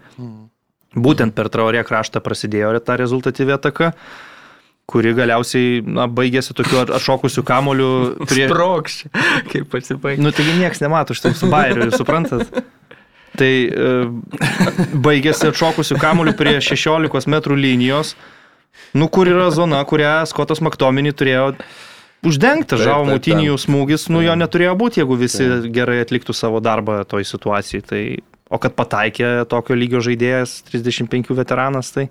[0.97, 3.91] Būtent per Traorė kraštą prasidėjo ta rezultatyvi ataka,
[4.90, 7.90] kuri galiausiai na, baigėsi tokiu at- atšokusiu kamoliu
[8.26, 8.48] prie...
[8.50, 9.12] Sprokščiai,
[9.52, 10.24] kaip pasibaigė.
[10.24, 12.62] Nu, taigi niekas nemato, štai su bairiu, jūs suprantat?
[13.40, 13.92] Tai e,
[15.06, 18.16] baigėsi atšokusiu kamoliu prie 16 m linijos,
[18.98, 21.46] nu kur yra zona, kurią Skotas Maktominį turėjo
[22.26, 22.74] uždengti.
[22.74, 27.04] Taip, Žavo taip, mutinijų smūgis, nu jo neturėjo būti, jeigu visi gerai atliktų savo darbą
[27.08, 27.86] toj situacijai.
[27.86, 28.02] Tai,
[28.50, 32.10] o kad pataikė tokio lygio žaidėjas, 35 veteranas, tai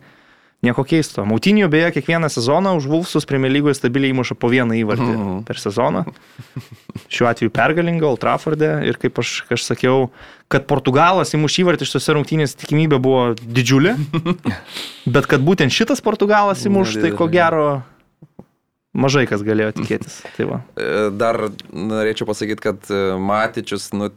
[0.67, 1.23] nieko keisto.
[1.29, 5.45] Mautinijų beje kiekvieną sezoną už Vulfsus Premier lygoje stabiliai įmuša po vieną įvartį Mhm.
[5.47, 6.05] per sezoną.
[7.09, 10.09] Šiuo atveju pergalinga Old Trafforde ir kaip aš, aš sakiau,
[10.51, 13.95] kad Portugalas įmuš įvartį iš tose rungtynės tikimybė buvo didžiulė,
[15.07, 17.83] bet kad būtent šitas Portugalas įmuš, tai ko gero
[18.99, 20.23] mažai kas galėjo tikėtis.
[20.37, 20.61] Tai va.
[20.75, 21.39] E, Dar
[21.73, 24.11] norėčiau pasakyti, kad e, Matičius, nu,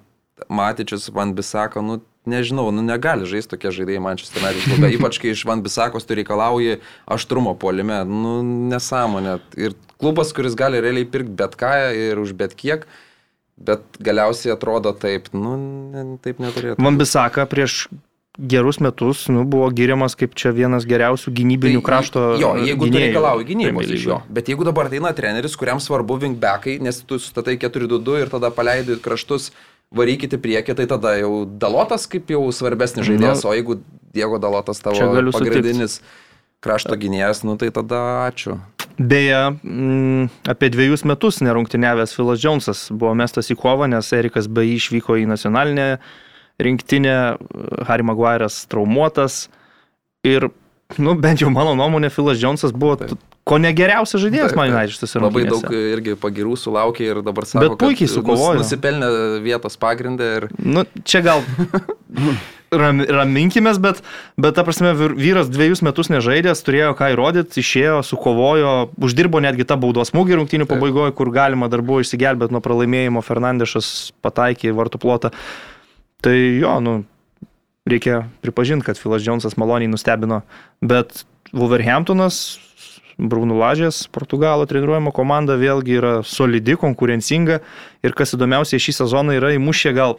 [0.50, 4.92] Matičius Van Bisako, nu, nežinau, nu, negali žaisti tokie žaidėjai Manchester United klube.
[4.98, 8.04] Ypač kai iš Van Bisakos tu reikalauji aštrumo polime.
[8.08, 8.40] Nu,
[8.72, 9.40] nesąmonė.
[9.58, 12.86] Ir klubas, kuris gali realiai pirkti bet ką ir už bet kiek,
[13.62, 16.82] bet galiausiai atrodo taip, nu, ne, taip neturėtų.
[16.82, 17.86] Vambisaka prieš
[18.40, 22.24] gerus metus nu, buvo giriamas kaip čia vienas geriausių gynybinių krašto.
[22.36, 24.20] Tai Jo, jeigu tu gynėjų reikalauji gynybos iš jo.
[24.32, 28.98] Bet jeigu dabar ateina treneris, kuriam svarbu wingbackai, nes tu statai 4-2-2 ir tada paleidai
[29.04, 29.52] kraštus,
[29.96, 33.82] varykite priekį, tai tada jau Dalotas kaip jau svarbesnis žaidėjas, o jeigu
[34.16, 35.52] Diego Dalotas tavo galiu sutikt.
[35.52, 36.00] pagrindinis
[36.62, 38.60] krašto gynėjas, nu tai tada ačiū.
[39.02, 44.76] Beje, mm, apie dviejus metus nerungtiniavęs Filas Džonsas buvo mestas į kovą, nes Erikas jį
[44.78, 45.98] išvyko į nacionalinę
[46.62, 47.38] rinktinę,
[47.88, 49.48] Harry Maguire'as traumuotas
[50.24, 50.52] ir,
[51.00, 53.16] nu, bent jau mano nuomonė, Filas Džonsas buvo Taip.
[53.48, 54.70] ko negeriausias žaidėjas man.
[54.74, 58.58] United Labai daug irgi pagirų sulaukė ir dabar sako, Bet puikiai sukovojo.
[58.60, 61.42] nus- Nusipelnė vietos pagrindą ir Nu, čia gal
[62.72, 64.02] ram, raminkimės, bet,
[64.40, 69.66] bet ta prasme, vyr- vyras dviejus metus nežaidęs, turėjo ką įrodyti, išėjo, sukovojo, uždirbo netgi
[69.68, 70.76] tą baudos smūgį rungtynių Taip.
[70.78, 75.32] pabaigoje, kur galima dar buvo išsigelbėti nuo pralaimėjimo, Fernandešas pataikė į vartų plotą.
[76.22, 76.92] Tai jo, nu,
[77.90, 80.42] reikia pripažinti, kad Filas Džonsas maloniai nustebino,
[80.82, 81.24] bet
[81.54, 82.60] Wolverhamptonas,
[83.22, 87.60] Brūnų Lažės, Portugalo treniruojama komanda vėlgi yra solidi, konkurencinga
[88.06, 90.18] ir kas įdomiausia, šį sezoną yra įmušę gal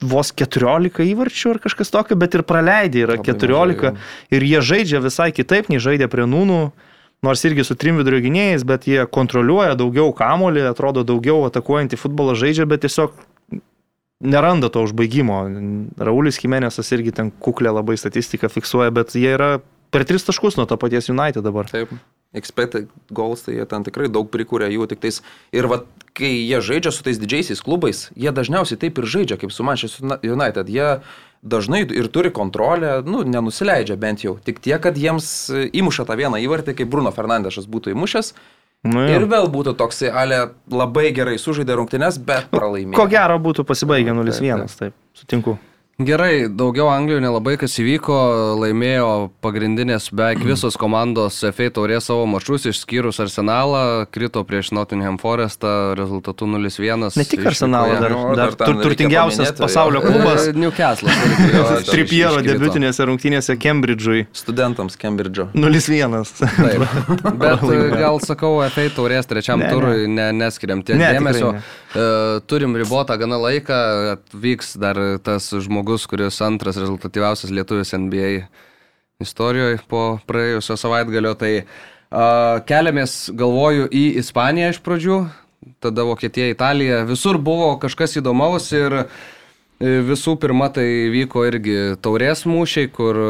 [0.00, 4.62] vos 14 įvarčių ar kažkas tokio, bet ir praleidė yra Labai 14 mažai, ir jie
[4.64, 6.60] žaidžia visai kitaip, nei žaidė prie Nūnų,
[7.26, 12.34] nors irgi su trim vidurio gynėjais, bet jie kontroliuoja daugiau kamolį, atrodo daugiau atakuojantį futbolą
[12.38, 13.12] žaidžia, bet tiesiog
[14.20, 15.42] neranda to užbaigimo.
[15.98, 19.58] Raulis Jimenezas irgi ten kuklę labai statistiką fiksuoja, bet jie yra
[19.90, 21.70] per tris taškus nuo to paties United dabar.
[21.70, 21.92] Taip.
[22.36, 25.18] Expected goals, tai jie ten tikrai daug prikūrė jų, tik tais
[25.56, 25.80] ir va,
[26.14, 30.20] kai jie žaidžia su tais didžiaisiais klubais, jie dažniausiai taip ir žaidžia kaip su Manchester
[30.22, 30.70] United.
[30.70, 31.00] Jie
[31.42, 34.36] dažnai ir turi kontrolę, nu, nenusileidžia bent jau.
[34.44, 38.34] Tik tiek, kad jiems įmuša tą vieną įvartį, kaip Bruno Fernandešas būtų įmušęs.
[38.82, 40.36] Nu, Ir ir vėl būtų toksai, ale
[40.72, 42.96] labai gerai sužaidė rungtynes, bet pralaimėjo.
[42.96, 45.58] ko gero būtų pasibaigę Taip, 0-1, taip, sutinku.
[46.00, 48.14] Gerai, daugiau Anglijoje nelabai kas įvyko,
[48.56, 49.08] laimėjo
[49.44, 56.48] pagrindinės beveik visos komandos FA taurės savo mačus, išskyrus Arsenalą, krito prieš Nottingham Forestą rezultatu
[56.48, 57.10] 0-1.
[57.20, 60.46] Ne tik Arsenalą, dar, Nu, dar dar ten tur, turtingiausias paminėti, pasaulio klubas.
[60.62, 61.12] Newcastle.
[61.90, 65.50] Tripiero debutinėse rungtynėse Cambridge'ui Studentams Cambridge'o.
[65.52, 66.16] 0-1.
[66.40, 66.86] Taip.
[67.44, 67.66] Bet
[68.00, 69.76] gal sakau, FA taurės trečiam Ne, ne.
[69.76, 71.52] turui ne, neskiriam tiek Ne, dėmesio.
[71.58, 71.62] ne.
[71.90, 72.08] E,
[72.48, 73.76] Turim ribotą gana laiką,
[74.16, 74.96] atvyks dar
[75.26, 78.34] tas žmogus, kuris antras rezultatyviausias lietuvis NBA
[79.20, 81.34] istorijoje po praėjusio savaitgalio.
[81.38, 81.64] Tai a,
[82.68, 85.20] keliamės, galvoju, į Ispaniją iš pradžių,
[85.84, 87.04] tada Vokietija, Italija.
[87.08, 89.04] Visur buvo kažkas įdomaus ir e,
[90.08, 93.20] visų pirma tai vyko irgi taurės mūšiai, kur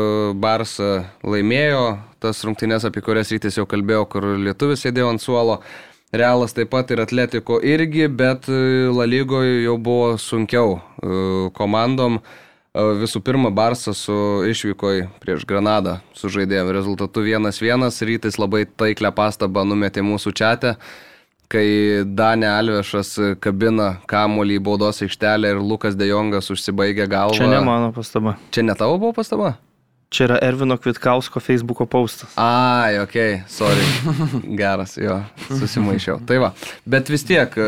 [0.40, 1.84] Barsa laimėjo
[2.20, 5.62] tas rungtynes, apie kurias rytis jau kalbėjau, kur lietuvis sėdėjo ant suolo.
[6.10, 12.18] Realas taip pat ir Atletiko irgi, bet e, La lygoje jau buvo sunkiau e, komandom.
[12.18, 14.14] E, Visų pirma, Barsas su
[14.46, 20.76] išvykoj prieš Granadą sužaidė rezultatu 1-1, rytis labai taiklę pastabą numetė mūsų čia,
[21.50, 21.64] kai
[22.06, 27.40] Danė Alvešas kabina kamuolį į baudos aikštelę ir Lukas Dejongas užsibaigė galvą.
[27.40, 28.36] Čia ne mano pastaba.
[28.54, 29.56] Čia ne tavo buvo pastaba?
[30.10, 32.32] Čia yra Ervino Kvitkausko Facebook'o postas.
[32.34, 33.14] Ai, ok,
[33.46, 33.84] sorry.
[34.58, 36.16] Geras, jo, susimaišiau.
[36.26, 36.48] Tai va,
[36.82, 37.66] bet vis tiek e,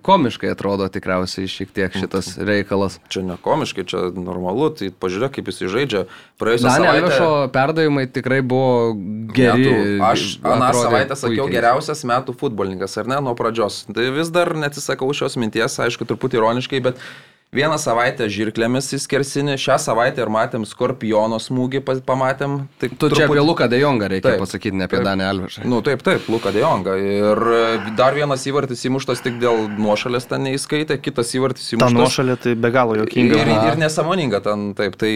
[0.00, 2.96] komiškai atrodo tikriausiai šiek tiek šitas reikalas.
[3.12, 6.02] Čia ne komiškai, čia normalu, tai pažiūrėk, kaip jis žaidžia.
[6.40, 7.02] Praėjusią Danė savaitę...
[7.02, 7.28] Alvešo
[7.58, 8.94] perdavimai tikrai buvo
[9.36, 9.66] geri.
[9.68, 11.58] Metų, aš aną savaitę sakiau puikiai.
[11.58, 13.82] geriausias metų futbolininkas, ar ne, nuo pradžios.
[13.92, 17.04] Tai vis dar neatsisakau šios minties, aišku, truputį ironiškai, bet
[17.52, 22.54] vieną savaitę žirklėmis įskersinį, šią savaitę ir matėm skorpiono smūgį, pa- pamatėm.
[22.80, 24.40] Tai Tu čia apie Luką Dejongą reikia Taip.
[24.40, 25.02] pasakyti, ne apie.
[25.04, 25.66] Danę Alvešą.
[25.68, 26.96] Nu taip, taip, Luka Dejonga.
[26.96, 31.98] Ir e, dar vienas įvartis įmuštas tik dėl nuošalės ten neįskaitė, kitas įvartis Ta įmuštas.
[32.00, 33.36] nuošalė tai be galo Ir, jokinga.
[33.44, 35.12] ir, ir nesąmoninga ten, taip, tai,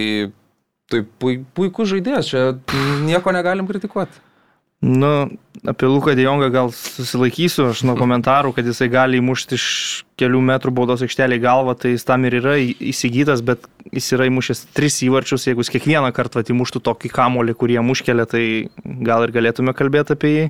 [0.93, 2.45] tai pui, puikus žaidėjas, čia
[3.09, 4.13] nieko negalim kritikuoti.
[4.85, 5.13] Nu,
[5.65, 9.67] apie Luką Dejongą gal susilaikysiu, aš nuo komentarų, kad jisai gali įmušti iš
[10.21, 14.67] kelių metrų baudos aikštelį galvą, tai jis tam ir yra įsigytas, bet jis yra įmušęs
[14.77, 18.45] tris įvarčius, jeigu jis kiekvieną kartą įmuštų tokį kamolį, kurį jam užkelia, tai
[18.85, 20.47] gal ir galėtume kalbėti apie jį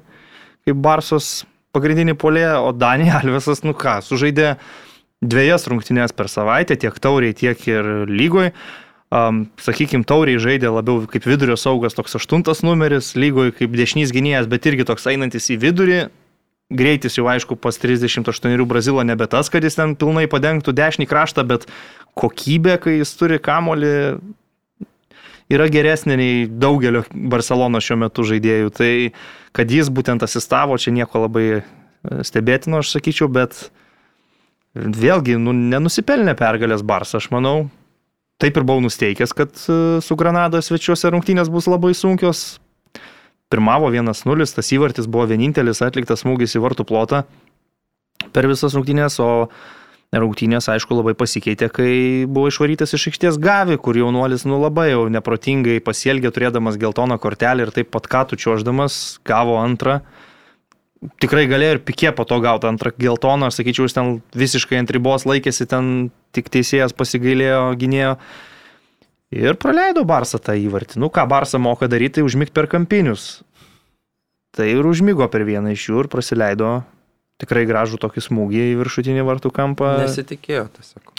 [0.67, 1.45] kaip Barsos
[1.77, 4.57] pagrindinį polė, o Danį Alvesas, nu ką, sužaidė
[5.23, 8.51] dviejas rungtynės per savaitę, tiek tauriai, tiek ir lygoj.
[9.17, 14.49] Um, sakykime, tauriai žaidė labiau kaip vidurio saugas, toks aštuntas numeris, lygoje kaip dešinys gynėjas,
[14.51, 16.01] bet irgi toks einantis į vidurį.
[16.77, 21.47] Greitis jau aišku, pas 38 Brazilo nebe tas, kad jis ten pilnai padengtų dešinį kraštą,
[21.47, 21.69] bet
[22.19, 23.95] kokybė, kai jis turi kamolį,
[25.55, 28.75] yra geresnė nei daugelio Barcelono šiuo metu žaidėjų.
[28.75, 28.91] Tai
[29.57, 31.63] kad jis būtent asistavo, čia nieko labai e,
[32.27, 33.69] stebėtino, aš sakyčiau, bet
[34.75, 37.69] vėlgi, nu, nenusipelnė pergalės Barsą, aš manau.
[38.43, 42.59] Taip ir buvau nusteikęs, kad e, su Granada svečiuose rungtynės bus labai sunkios.
[43.49, 47.23] Pirmavo 1-0, tas įvartis buvo vienintelis atliktas smūgis į vartų plotą
[48.37, 49.49] per visas rungtynės, o
[50.17, 51.91] rungtynės, aišku, labai pasikeitė, kai
[52.29, 57.67] buvo išvarytas iš aikštės Gavi, kur jaunuolis, nu labai jau neprotingai pasielgė, turėdamas geltoną kortelę
[57.67, 60.01] ir taip pat katų čiuoždamas, gavo antrą.
[61.23, 64.93] Tikrai galėjo ir pikė po to gauti antrą geltoną, aš sakyčiau, jis ten visiškai ant
[64.95, 68.17] ribos laikėsi, ten tik teisėjas pasigailėjo, gynėjo.
[69.37, 71.01] Ir praleido Barsą tą įvartį.
[71.03, 73.41] Nu ką Barsą moka daryti, tai užmigti per kampinius.
[74.57, 76.71] Tai ir užmygo per vieną iš jų ir praleido
[77.37, 79.91] tikrai gražų tokį smūgį į viršutinį vartų kampą.
[80.01, 81.11] Nesitikėjo tiesiog.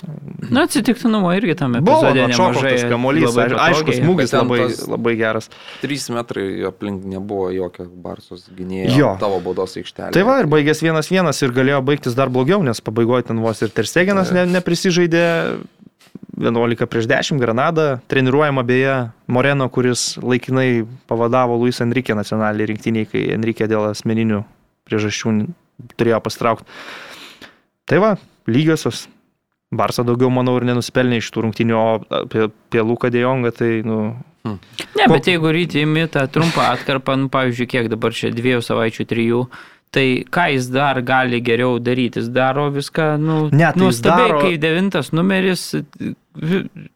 [0.50, 2.72] Na, atsitiktinumo irgi tame Buvo nemažai.
[2.74, 4.60] tas kamuolys, aišku, smūgis labai,
[4.90, 5.52] labai geras.
[5.84, 9.12] 3 metrai aplink nebuvo jokio Barsos gynėjo Jo.
[9.22, 10.10] tavo baudos aikštelė.
[10.18, 13.62] Tai va ir baigęs vienas vienas ir galėjo baigtis dar blogiau, nes pabaigoje ten vos
[13.62, 15.24] ir Terstegenas ne, neprisižaidė
[16.38, 18.98] 11 prieš 10 Granada, treniruojama beje
[19.30, 24.44] Moreno, kuris laikinai pavadavo Luis Enrique nacionaliniai rinktiniai, kai Enrique dėl asmeninių
[24.88, 25.34] priežasčių
[25.98, 26.66] turėjo pastraukti.
[27.88, 28.16] Tai va,
[28.50, 29.06] lygiosios.
[29.68, 31.88] Barsa daugiau, manau, ir nenusipelnė iš tų rungtynių, o
[32.22, 34.16] apie, apie Luką Dejongą, tai, nu,
[34.48, 39.06] Ne, bet jeigu rytį imi tą trumpą atkarpą, nu, pavyzdžiui, kiek dabar čia dviejų savaičių,
[39.10, 39.42] trijų,
[39.92, 42.22] tai ką jis dar gali geriau daryti?
[42.22, 45.66] Jis daro viską, nu, Ne, tai jis nuostabiai, daro- kai devintas numeris,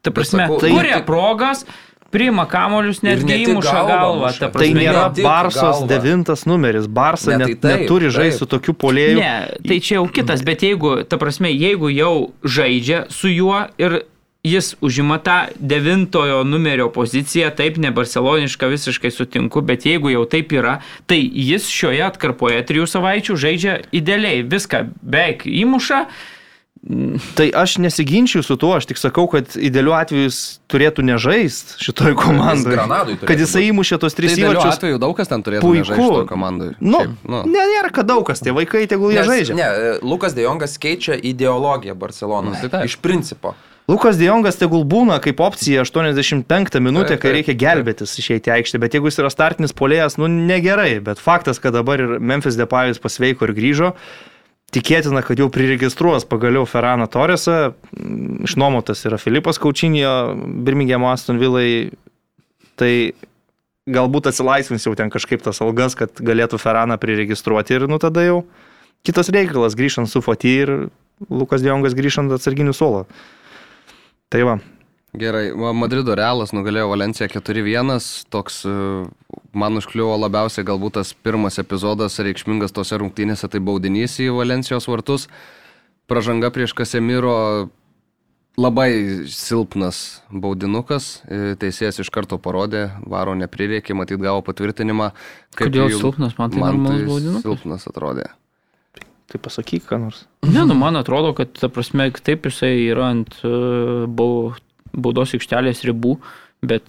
[0.02, 1.66] ta prasme, tai tai- kuria progas,
[2.12, 4.32] priima kamolius, netgi ne tik įmuša galvą.
[4.36, 5.90] Ta Tai prasme, nėra ne Barsos galva.
[5.92, 6.88] devintas numeris.
[6.88, 9.18] Barsa Ne, net, tai taip, neturi žaisti su tokiu polėju.
[9.20, 9.34] Ne,
[9.68, 14.02] tai čia jau kitas, bet jeigu, ta prasme, jeigu jau žaidžia su juo ir
[14.44, 20.52] jis užima tą devintojo numerio poziciją, taip, ne barceloniška visiškai sutinku, bet jeigu jau taip
[20.58, 26.06] yra, tai jis šioje atkarpoje trijų savaičių žaidžia idealiai, viską beveik įmuša.
[27.38, 30.38] Tai aš nesiginčiu su tuo, aš tik sakau, kad idealiu atveju jis
[30.72, 32.74] turėtų nežaisti šitoj komandai.
[32.74, 34.80] Turėtų Kad jisai įmušė tos Tai tris idealiu įvarčius.
[34.80, 35.86] atveju daug kas ten turėtų Puiku.
[35.92, 36.70] žaisti šitoj komandai.
[36.82, 37.42] Nu, Šiaip, nu.
[37.54, 39.58] ne, nėra, kad daug kas, tie vaikai tegul jie žaidžia.
[39.60, 39.68] Ne,
[40.02, 42.58] Lukas Dejongas keičia ideologiją Barcelonos.
[42.64, 42.90] Tai taip.
[42.90, 43.54] Iš principo.
[43.92, 49.10] Lukas Diongas tegul būna kaip opcija 85 minutę, kai reikia gelbėtis išeiti aikštę, bet jeigu
[49.10, 53.54] jis yra startinis polėjas, nu negerai, bet faktas, kad dabar ir Memphis Depayus pasveiko ir
[53.58, 53.94] grįžo,
[54.72, 61.92] tikėtina, kad jau priregistruos pagaliau Ferraną Torresą, Mm, išnuomotas yra Filipas Kaučinio, Birmingham Aston Villai,
[62.80, 63.12] tai
[63.92, 68.44] galbūt atsilaisvins jau ten kažkaip tas algas, kad galėtų Ferraną priregistruoti ir nu tada jau
[69.04, 70.74] kitas reikalas, grįžtant su Fati ir
[71.30, 73.04] Lukas Diongas grįžtant atsarginių suolo.
[74.32, 74.60] Tai va,
[75.12, 78.00] Gerai, Madrido Realas nugalėjo Valenciją 4-1,
[78.32, 78.76] toks e,
[79.54, 85.28] man užkliuvo labiausiai galbūt tas pirmas epizodas reikšmingas tose rungtynėse, tai baudinys į Valencijos vartus,
[86.08, 87.70] pražanga prieš Kasemiro
[88.60, 95.12] labai silpnas baudinukas, e, teisėjas iš karto parodė, varo neprireikė, matyt gavo patvirtinimą.
[95.58, 96.36] Kodėl jum- silpnas?
[96.38, 97.44] Man tai man normalus baudinukas.
[97.48, 98.30] silpnas atrodė.
[99.32, 100.26] tai pasakyk, ką nors.
[100.44, 104.52] Ne, nu man atrodo, kad, ta prasme, taip jisai yra ant e, bau-
[104.92, 106.18] baudos aikštelės ribų,
[106.62, 106.84] bet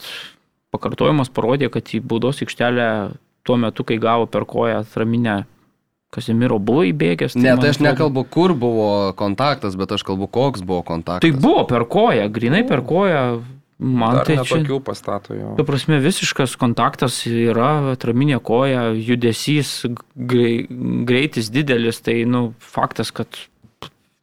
[0.72, 2.88] pakartojimas parodė, kad į baudos aikštelę
[3.46, 5.42] tuo metu, kai gavo per koją atraminę
[6.12, 7.38] Kasimiro buvo įbėgęs.
[7.38, 11.24] Ne, man tai aš atrodo- nekalbu, kur buvo kontaktas, bet aš kalbu, koks buvo kontaktas.
[11.24, 13.42] Tai buvo per koją, grinai per koją.
[13.82, 14.58] Man Dar tai ne čia...
[14.60, 15.54] tokių pastato jo.
[15.58, 19.72] Tu prasme, visiškas kontaktas yra, atraminė koja, judesys,
[20.14, 20.68] grei,
[21.08, 23.26] greitis didelis, tai, nu, faktas, kad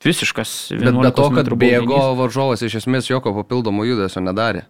[0.06, 0.72] visiškas.
[0.78, 4.64] Bet be to, 11 kad bėgo varžovas iš esmės jokio papildomo judesio nedarė.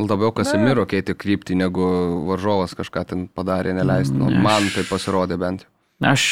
[0.00, 1.84] Labiau Kasemiro keitė kryptį, negu
[2.26, 4.26] varžovas kažką ten padarė neleistino.
[4.30, 5.66] Ne, aš- Man tai pasirodė bent.
[6.02, 6.24] Aš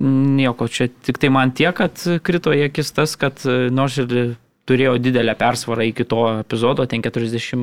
[0.00, 1.94] nieko čia, tik tai man tiek, kad
[2.24, 4.36] krito į akis tas, kad e, nors ir
[4.66, 7.56] turėjo didelę persvarą iki to epizodo, ten 40,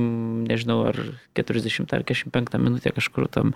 [0.47, 0.97] nežinau, ar
[1.35, 3.53] 40 ar 45 minutė kažkur tam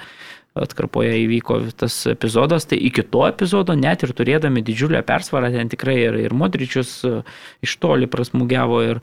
[0.56, 5.98] atkarpoje įvyko tas epizodas, tai iki to epizodo net ir turėdami didžiulę persvarą, ten tikrai
[6.10, 7.22] ir, ir Modričius e,
[7.64, 9.00] iš toli prasmugiavo ir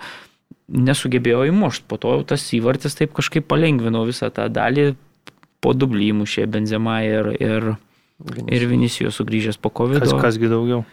[0.69, 1.87] nesugebėjo įmušti.
[1.89, 4.93] Po to jau tas įvartis taip kažkaip palengvino visą tą dalį,
[5.65, 7.73] po dublį įmušė Benzema ir, ir,
[8.47, 10.05] ir Vinicijus sugrįžęs po COVID.
[10.05, 10.85] Kas, kasgi daugiau.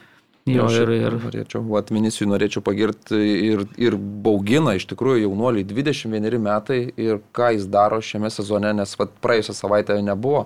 [0.45, 6.37] Jo, ir, ir, Norėčiau, vat Vinisijui norėčiau pagirti ir, ir baugina iš tikrųjų jaunuoliai 21
[6.37, 10.43] metai ir ką jis daro šiame sezone, nes vat praėjusią savaitę nebuvo.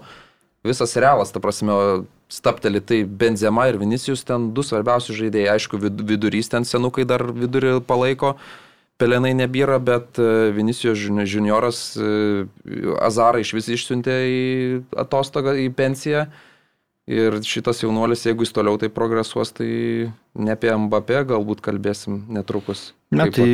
[0.63, 1.75] Visas realas, ta prasme,
[2.31, 7.25] stapteli, tai Benzema ir Vinisijus ten du svarbiausi žaidėjai, aišku, vid- vidurys ten senukai dar
[7.35, 8.37] vidurį palaiko.
[8.99, 12.45] Pelenai nebėra, bet e, Vinicijos juni- junioras e,
[12.99, 14.39] Azarą iš vis išsiuntė į
[15.05, 16.27] atostogą, į pensiją.
[17.09, 22.91] Ir šitas jaunuolis, jeigu jis toliau tai progresuos, tai ne apie Mbappé galbūt kalbėsim netrukus.
[23.09, 23.47] Na, tai.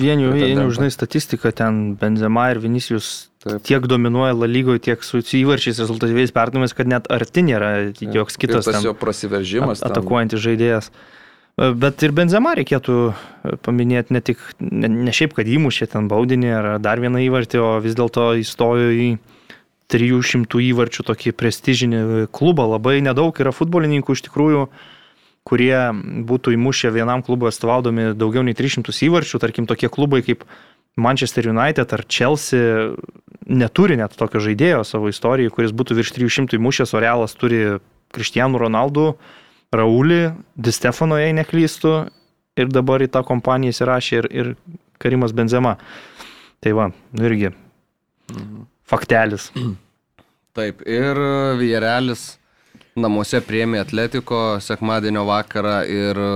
[0.00, 3.60] Vienių, vienių, žinai, statistika ten Benzema ir Vinicius Taip.
[3.68, 8.64] tiek dominuoja La lygoje, tiek su įvarčiais rezultatyviais perdavimais, kad net arti nėra joks kitas
[8.64, 9.82] Ir tas ten jo prasiveržimas.
[9.84, 10.88] at- atakuojantis žaidėjas.
[10.88, 11.19] E,
[11.58, 16.52] Bet ir Benzema reikėtų e, paminėti ne tik, ne, ne šiaip, kad įmušė ten baudinį
[16.56, 19.08] ar dar vieną įvartį, o vis dėlto įstojo į
[19.90, 22.00] 300 įvarčių tokį prestižinį
[22.32, 22.68] klubą.
[22.76, 24.68] Labai nedaug yra futbolininkų iš tikrųjų,
[25.48, 25.74] kurie
[26.30, 30.46] būtų įmušę vienam klubui atstovaudomi daugiau nei 300 įvarčių, tarkim tokie klubai kaip
[31.00, 32.94] Manchester United ar Chelsea
[33.50, 37.80] neturi net tokio žaidėjo savo istorijoje, kuris būtų virš 300 įmušęs, o Realas turi
[38.14, 39.14] Cristiano Ronaldo,
[39.74, 40.22] Raulį,
[40.58, 41.94] Di Stefano, jei neklystu,
[42.58, 44.50] ir dabar į tą kompaniją įsirašė ir, ir
[45.00, 45.76] Karimas Benzema.
[46.60, 47.52] Tai va, nu irgi
[48.90, 49.50] faktelis.
[50.56, 51.18] Taip, ir
[51.60, 52.34] Vierelis
[52.98, 56.30] namuose priemė Atletiko sekmadienio vakarą ir e,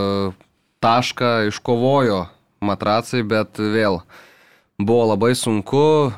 [0.85, 2.20] tašką iškovojo
[2.64, 4.01] matracai, bet vėl
[4.78, 6.12] buvo labai sunku.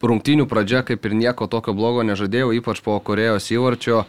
[0.00, 4.06] Rungtinių pradžia kaip ir nieko tokio blogo nežadėjau, ypač po Korejos įvarčio.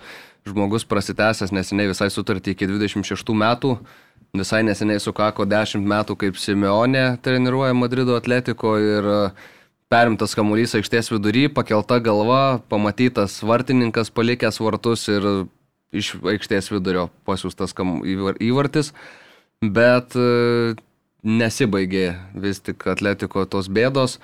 [0.47, 3.75] Žmogus prasitęsęs neseniai visai sutartį iki 26 metų.
[4.37, 9.17] Visai neseniai sukako 10 metų, kaip Simeonė treniruoja Madrido Atletiko ir e,
[9.91, 15.27] perimtas kamuolys aikštės vidury, pakelta galva, pamatytas vartininkas palikęs vartus ir
[15.91, 18.93] iš aikštės vidurio pasiūstas įvartis.
[19.61, 20.79] Bet e,
[21.21, 24.17] nesibaigė vis tik atletiko tos bėdos.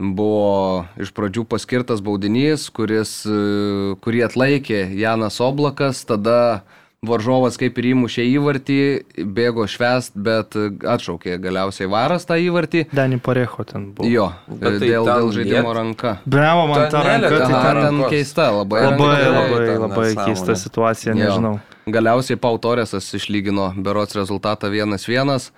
[0.00, 6.62] Buvo iš pradžių paskirtas baudinys, kuris, e, kurį atlaikė Janas Oblakas, tada
[7.00, 8.78] varžovas kaip ir įmušė įvartį,
[9.24, 10.52] bėgo švest, bet
[10.84, 12.86] atšaukė galiausiai varas tą įvartį.
[12.92, 14.04] Dani Parecho ten buvo.
[14.08, 16.18] Jo, Bet tai dėl, dėl žaidimo liet- ranka.
[16.26, 18.82] Bravo, man ta Ta ranka, tai ta ten ten keista, labai.
[18.84, 19.40] Labai, ranka.
[19.40, 21.20] labai, ten labai keista situacija, Jo.
[21.24, 21.60] nežinau.
[21.88, 25.50] Galiausiai Pau Torresas išlygino berots rezultatą 1-1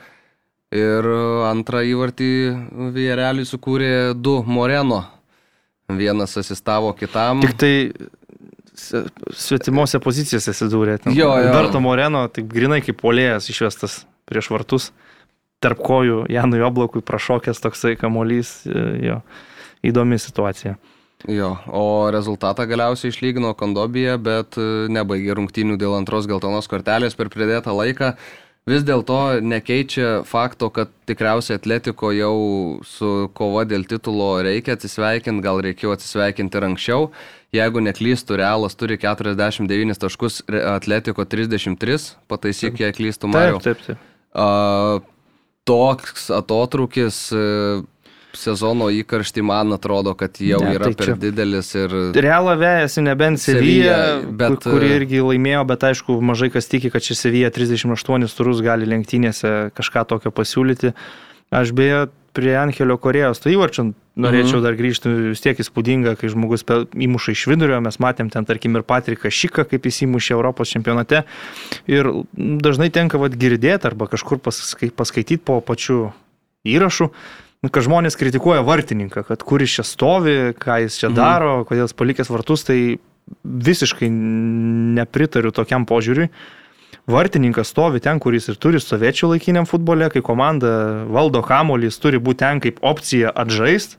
[0.73, 1.07] ir
[1.49, 2.29] antrą įvartį
[2.95, 5.03] Viereliui sukūrė du Moreno.
[5.93, 7.43] Vienas asistavo kitam.
[7.45, 7.75] Tik tai
[8.75, 9.05] se-
[9.37, 10.99] svetimose pozicijose atsidūrė.
[11.03, 11.13] ten.
[11.13, 11.49] Jo, jo.
[11.51, 14.91] Alberto Moreno, taip grinai kaip polėjas išvestas prieš vartus.
[15.63, 18.67] Tarp kojų Janui Oblakui prašokęs toksai kamolys.
[18.67, 19.21] e, Jo,
[19.85, 20.77] įdomi situacija.
[21.29, 27.29] Jo, o rezultatą galiausiai išlygino Kondobija, bet e, nebaigė rungtynių dėl antros geltonos kortelės per
[27.31, 28.17] pridėtą laiką.
[28.71, 32.37] Vis dėlto nekeičia fakto, kad tikriausiai Atletiko jau
[32.87, 37.09] su kova dėl titulo reikia atsisveikinti, gal reikėjo atsisveikinti ir anksčiau.
[37.53, 43.59] Jeigu neklystų, Realas turi 49 taškus, Atletiko 33, pataisyk, jei klystų Mario.
[43.65, 44.07] Taip, taip, taip.
[44.33, 44.47] A,
[45.69, 47.43] toks atotrukis e,
[48.37, 51.95] sezono įkaršti, man atrodo, kad jau Ne, yra tai per didelis ir...
[52.17, 57.05] Realą vejasi nebent Sevilla, bet, kuri e, irgi laimėjo, bet aišku, mažai kas tiki, kad
[57.05, 60.95] ši Sevilla 38 turus gali lenktynėse kažką tokio pasiūlyti.
[61.53, 64.65] Aš beje prie Angelio Korejos to įvarčio norėčiau Mhm.
[64.65, 68.83] dar grįžti, vis tiek įspūdinga, kai žmogus įmuša iš vidurio, mes matėm ten tarkim ir
[68.83, 71.25] Patriką Šiką, kaip jis įmušė Europos čempionate.
[71.87, 76.13] Ir dažnai tenka vad girdėti arba kažkur paskai, paskaityti po pačiu
[76.65, 81.15] įrašu, nu, kad žmonės kritikuoja vartininką, kad kuris čia stovi, ką jis čia Mhm.
[81.15, 82.99] daro, kodėl jis palikęs vartus, tai
[83.47, 86.29] visiškai nepritariu tokiam požiūriui.
[87.07, 91.99] Vartininkas stovi ten, kur jis ir turi stovėti laikiniam futbole, kai komanda valdo kamolį, jis
[91.99, 93.97] turi būti ten kaip opcija atžaist.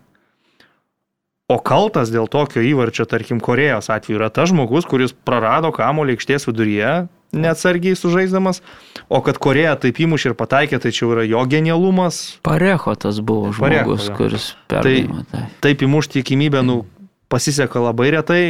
[1.49, 6.47] O kaltas dėl tokio įvarčio, tarkim, Korejos atveju yra tas žmogus, kuris prarado kamolį aikštės
[6.47, 8.61] viduryje, neatsargiai sužaisdamas,
[9.09, 12.39] o kad Koreja taip įmušė ir pataikė, tai čia yra jo genialumas.
[12.45, 14.17] Parecho tas buvo Parecho, žmogus, jo.
[14.19, 15.25] kuris perdavė.
[15.31, 15.43] Tai...
[15.65, 16.83] Taip įmušti tikimybę, nu,
[17.33, 18.43] pasiseka labai retai.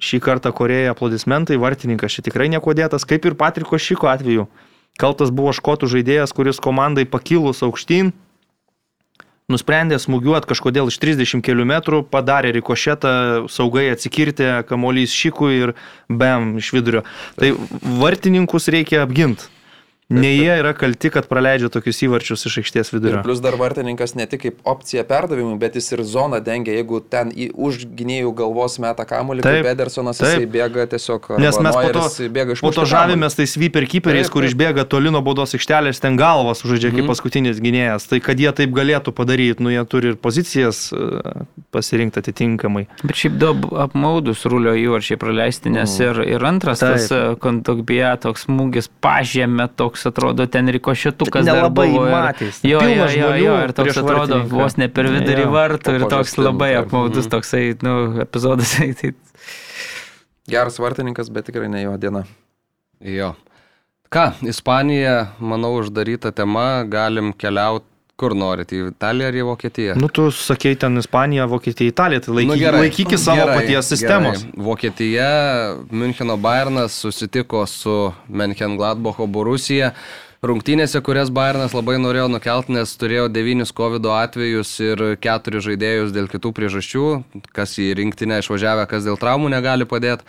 [0.00, 4.46] Šį kartą Koreja aplodismentai, vartininkas čia tikrai nieko dėtas, kaip ir Patriko Šiko atveju.
[5.00, 8.14] Kaltas buvo škotų žaidėjas, kuris komandai pakilus aukštyn,
[9.52, 13.12] nusprendė smūgiuoti kažkodėl iš 30 km, padarė rikošetą,
[13.52, 15.74] saugai atsikirtė, kamuolys Šikui ir
[16.08, 17.04] bam iš vidurio.
[17.38, 17.54] Tai
[18.00, 19.50] vartininkus reikia apginti.
[20.10, 23.20] Ne jie yra kalti, kad praleidžia tokius įvarčius iš aikštės Ir vidurio.
[23.22, 27.30] plus dar vartininkas ne tik kaip opcija perdavimui, bet jis ir zoną dengia, jeigu ten
[27.30, 30.40] į už gynėjų galvos meta kamuolį, Taip, kaip Edersonas, taip.
[30.40, 31.28] jisai bėga tiesiog.
[31.38, 32.02] Nes mes po to,
[32.66, 36.90] po to žavimės tais sweeper keeperiais, kur išbėga toli nuo baudos aikštelės, ten galvas sužaidžia
[36.90, 37.10] kaip Mhm.
[37.14, 38.08] paskutinis gynėjas.
[38.10, 42.86] Tai kad jie taip galėtų padaryti, nu jie turi ir pozicijas e, pasirinkti atitinkamai.
[43.04, 46.98] Bet šiaip ap- apmaudus rulio įvarčiai praleisti, nes ir, ir antras Taip.
[46.98, 51.44] tas kontogbija toks smūgis pažemė, toks atrodo ten rikošetukas.
[51.46, 52.60] dar Nelabai buvo ir- matės.
[52.62, 54.48] Jo, jo, jo, jo, ir toks atrodo vartininką.
[54.62, 57.30] vos ne per vidurį vartų ir toks labai apmaudus Mhm.
[57.30, 58.72] toksai, nu, epizodas.
[59.00, 59.12] Tai,
[60.50, 62.24] Geras vartininkas, bet tikrai ne jo diena.
[63.00, 63.34] Jo.
[64.10, 67.86] Ką, Ispanija, manau, uždaryta tema, galim keliauti
[68.20, 69.96] kur norit, į Italiją ar į Vokietiją.
[70.00, 72.82] Nu, tu sakei ten Ispanija, Vokietija, Italija, tai laikyk, Nu, gerai.
[72.86, 74.42] laikykis savo Gerai, paties sistemos.
[74.44, 74.64] Gerai.
[74.68, 75.28] Vokietija,
[75.90, 79.94] Müncheno Bayernas susitiko su München Gladbacho Borusija.
[80.40, 86.30] Rungtynėse, kurias Bayernas labai norėjo nukelti, nes turėjo devynis COVID atvejus ir keturis žaidėjus dėl
[86.32, 87.02] kitų priežasčių,
[87.52, 90.24] kas į rinktinę išvažiavę, kas dėl traumų negali padėti.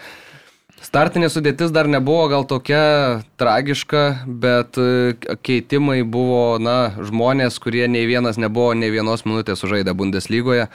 [0.82, 5.14] Startinė sudėtis dar nebuvo gal tokia tragiška, bet e,
[5.46, 10.66] keitimai buvo, na, žmonės, kurie nei vienas nebuvo nei vienos minutės sužaidę Bundeslygoje.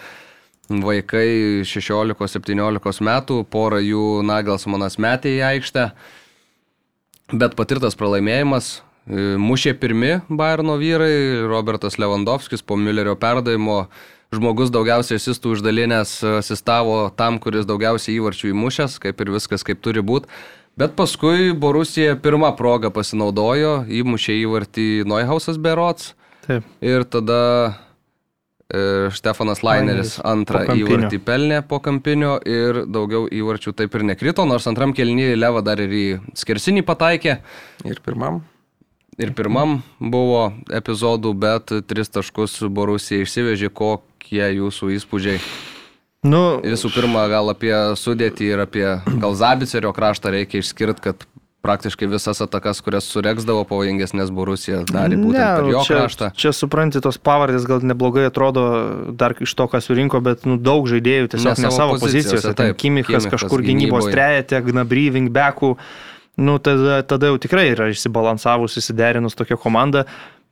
[0.71, 1.27] Vaikai
[1.67, 5.89] 16-17 metų, pora jų Nagelsmanas metė į aikštę,
[7.35, 8.77] bet patirtas pralaimėjimas.
[9.11, 13.89] e, Mušė pirmi Bayerno vyrai, Robertas Lewandowskis po Müllerio perdavimo
[14.35, 20.03] žmogus daugiausiai asistų uždalinęs asistavo tam, kuris daugiausiai įvarčių įmušęs, kaip ir viskas kaip turi
[20.05, 20.31] būti.
[20.77, 26.11] Bet paskui Borusija pirmą progą pasinaudojo, įmušė įvartį Neuhausas Berots
[26.45, 26.67] Taip.
[26.85, 27.39] ir tada
[28.69, 34.69] e, Stefanas Laineris antrą įvartį pelnė po kampinio ir daugiau įvarčių taip ir nekrito, nors
[34.69, 36.05] antram kelnyje Leva dar ir į
[36.37, 37.39] skersinį pataikė.
[37.89, 38.43] Ir pirmam.
[39.17, 45.41] Ir pirmam buvo epizodų, bet tris taškus Borusija išsivežė, kokie jūsų įspūdžiai.
[46.27, 48.87] Nu, Visų pirma, gal apie sudėtį ir apie
[49.23, 51.27] gal Zabicerio kraštą reikia išskirti, kad
[51.67, 56.29] praktiškai visas atakas, kurias sureksdavo pavojingesnės Borusija, darė būtent ne, per jo čia, kraštą.
[56.39, 58.67] Čia supranti, tos pavardės gal neblogai atrodo
[59.19, 62.53] dar iš to, ką surinko, bet nu, daug žaidėjų tiesiog ne, ne savo pozicijose.
[62.59, 65.73] Taip, Kimichas kažkur gynybos trejate, Gnabry, Vingbekų.
[66.37, 70.05] Nu, tada, tada jau tikrai yra išsibalansavus, įsiderinus tokia komanda.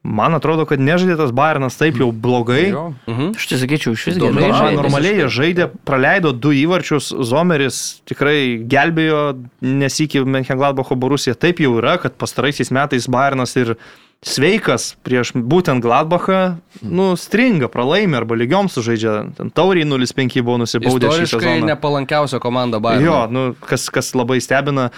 [0.04, 2.66] Man atrodo, kad nežaidė tas Bayernas taip jau blogai.
[3.08, 3.30] Mhm.
[3.36, 4.36] Aš tai sakyčiau, iš vis gerai.
[4.36, 9.22] Na, žaidė, normaliai jie žaidė, praleido du įvarčius, Zomeris tikrai gelbėjo
[9.64, 11.36] nesikį Menchengladbacho Borusija.
[11.40, 13.78] Taip jau yra, kad pastaraisiais metais Bayernas ir
[14.24, 19.18] sveikas prieš būtent Gladbachą, nu, stringa, pralaimė arba lygiom sužaidžia.
[19.40, 21.68] Ten tauriai 0-5 buvo nusibaudę šį sezoną.
[21.72, 23.04] nepalankiausia komanda Bayern.
[23.04, 24.90] Jo, nu, kas, kas labai stebina.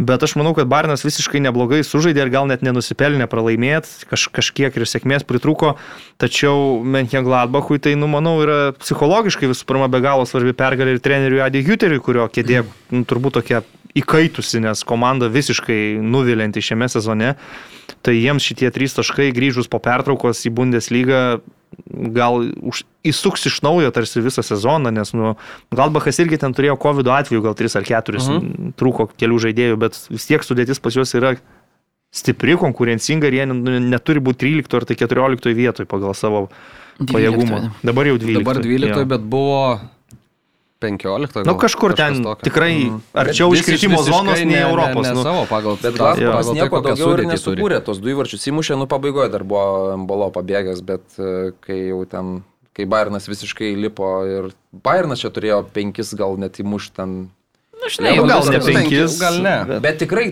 [0.00, 4.78] Bet aš manau, kad Barnas visiškai neblogai sužaidė ir gal net nenusipelnė pralaimėti, Kaž, kažkiek
[4.78, 5.74] ir sėkmės pritruko,
[6.16, 11.44] tačiau Menchengladbachui tai, nu, manau, yra psichologiškai visų pirma be galo svarbi pergalė ir treneriui
[11.44, 12.62] Adi Huteriui, kurio kėdė
[12.94, 13.60] nu, turbūt tokia
[13.98, 17.34] įkaitusi, nes komanda visiškai nuvilinti šiame sezone.
[18.06, 21.22] Tai jiems šitie trys taškai grįžus po pertraukos į Bundeslygą
[22.14, 25.34] gal už, įsuks iš naujo tarsi visą sezoną, nes nu,
[25.74, 28.72] Galbachas irgi ten turėjo COVID atveju, gal 3 ar 4 uh -huh.
[28.78, 31.36] trūko kelių žaidėjų, bet vis tiek sudėtis pas juos yra
[32.10, 36.48] stipri, konkurencinga ir jie neturi būti 13 ar tai 14 vietoje pagal savo
[36.98, 37.12] 12.
[37.14, 37.70] pajėgumą.
[37.82, 38.42] Dabar jau 12.
[38.42, 39.04] Dabar 12, jo.
[39.06, 39.80] bet buvo
[40.80, 41.44] 15.
[41.44, 42.44] Na nu, kažkur ten tokio.
[42.48, 43.00] tikrai mm.
[43.22, 45.04] arčiau iškritimo zonos nei Europos.
[45.04, 45.24] Ne, ne, ne nu.
[45.24, 45.76] savo pagal.
[45.82, 49.98] Bet Glasgowas tai, nieko daugiau ir nesukūrė, tos du įvarčius įmušė, nu pabaigoje dar buvo
[50.00, 52.38] Mbolo pabėgęs, bet e, kai jau ten,
[52.76, 57.18] kai Bayernas visiškai lipo ir Bayernas čia turėjo penkis gal net įmušti ten.
[57.80, 59.56] Na, žinai, gal ne penkis, gal ne.
[59.68, 60.26] Bet, bet tikrai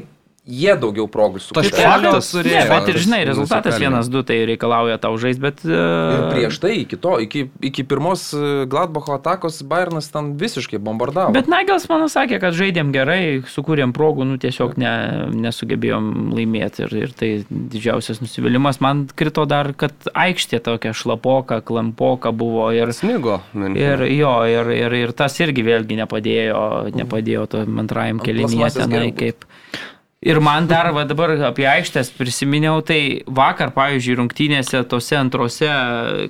[0.49, 1.73] jie daugiau progų sukuria.
[1.77, 2.63] Faktas turėjo.
[2.65, 5.61] Ne, bet ir žinai, rezultatas 1-2 tai reikalauja tau žaisti, bet...
[5.67, 6.15] Uh...
[6.15, 11.35] Ir prieš tai, iki to, iki, iki pirmos e, Gladbacho atakos Bayernas ten visiškai bombardavo.
[11.37, 13.21] Bet Nagels man sakė, kad žaidėm gerai,
[13.53, 14.95] sukūrėm progų, nu tiesiog ne,
[15.37, 18.81] nesugebėjom laimėti ir, ir tai didžiausias nusivylimas.
[18.85, 22.95] Man krito dar, kad aikštė tokia šlapoka, klampoka buvo ir...
[22.97, 23.43] Snigo.
[23.77, 26.65] Ir jo, ir, ir, ir tas irgi vėlgi nepadėjo,
[26.97, 29.45] nepadėjo to antrajam kelinėje tenai kaip...
[30.19, 35.69] Ir man dar va, dabar apie aikštės prisiminiau, tai vakar, pavyzdžiui, rungtynėse tose antrose,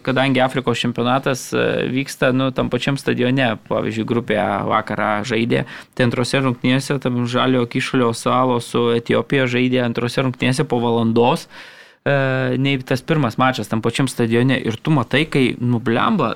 [0.04, 1.64] kadangi Afrikos čempionatas e,
[1.94, 4.36] vyksta, nu, tam pačiam stadione, pavyzdžiui, grupė
[4.68, 5.64] vakarą žaidė,
[5.96, 11.48] tai antrose rungtynėse, tam žalio kišulio salo su Etijopija žaidė antrose rungtynėse po valandos,
[12.04, 12.18] e,
[12.60, 14.60] nei tas pirmas mačas tam pačiam stadione.
[14.68, 16.34] Ir tu matai, kai nublemba,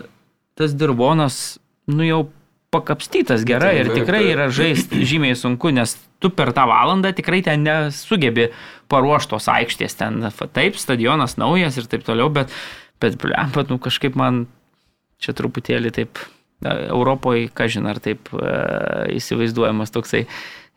[0.57, 1.59] tas dirbonas,
[1.93, 2.25] nu jau
[2.73, 7.66] pakapstytas gerai ir tikrai yra žaisti žymiai sunku, nes tu per tą valandą tikrai ten
[7.66, 8.49] nesugebi
[8.93, 10.23] paruoštos aikštės, ten
[10.57, 12.53] taip, stadionas naujas ir taip toliau, bet,
[13.03, 14.47] bet, bet nu, kažkaip man
[15.23, 16.23] čia truputėlį taip
[16.62, 18.51] Europoje, kažin ar taip e,
[19.18, 20.25] įsivaizduojamas toksai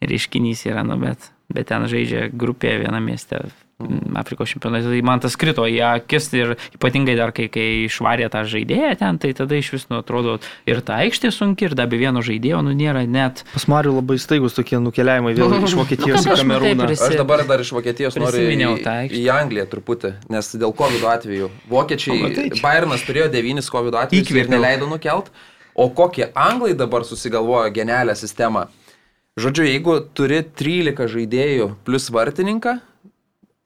[0.01, 3.45] reiškinys yra, nu, bet, bet ten žaidžia grupė viename mieste
[3.79, 4.87] Mm, Afrikos čempionate.
[4.87, 9.17] Tai man tas krito į akis ir ypatingai dar kai, kai išvarė tą žaidėją ten,
[9.19, 12.61] tai tada iš vis, nu, atrodo, ir ta aikštė sunki, ir dar be vieno žaidėjo,
[12.63, 13.43] nu, nėra net.
[13.51, 16.87] Pas Mariu labai staigus tokie nukeliavimai vėl iš Vokietijos nu, į Kamerūną.
[16.87, 17.03] Prisi...
[17.09, 18.71] Aš dabar dar iš Vokietijos noriu į,
[19.19, 21.51] į Angliją truputį, nes dėl COVID atveju.
[21.75, 22.31] Vokiečiai,
[22.63, 25.27] Bayernas turėjo devynis COVID atvejus ir neleido nukelt,
[25.75, 28.69] o kokie Anglai dabar susigalvojo genialią sistemą.
[29.35, 32.77] Žodžiu, jeigu turi 13 žaidėjų plus vartininką,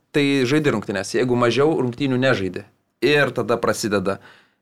[0.10, 2.64] tai žaidė rungtynės, jeigu mažiau rungtynių nežaidė.
[3.06, 4.18] Ir tada prasideda.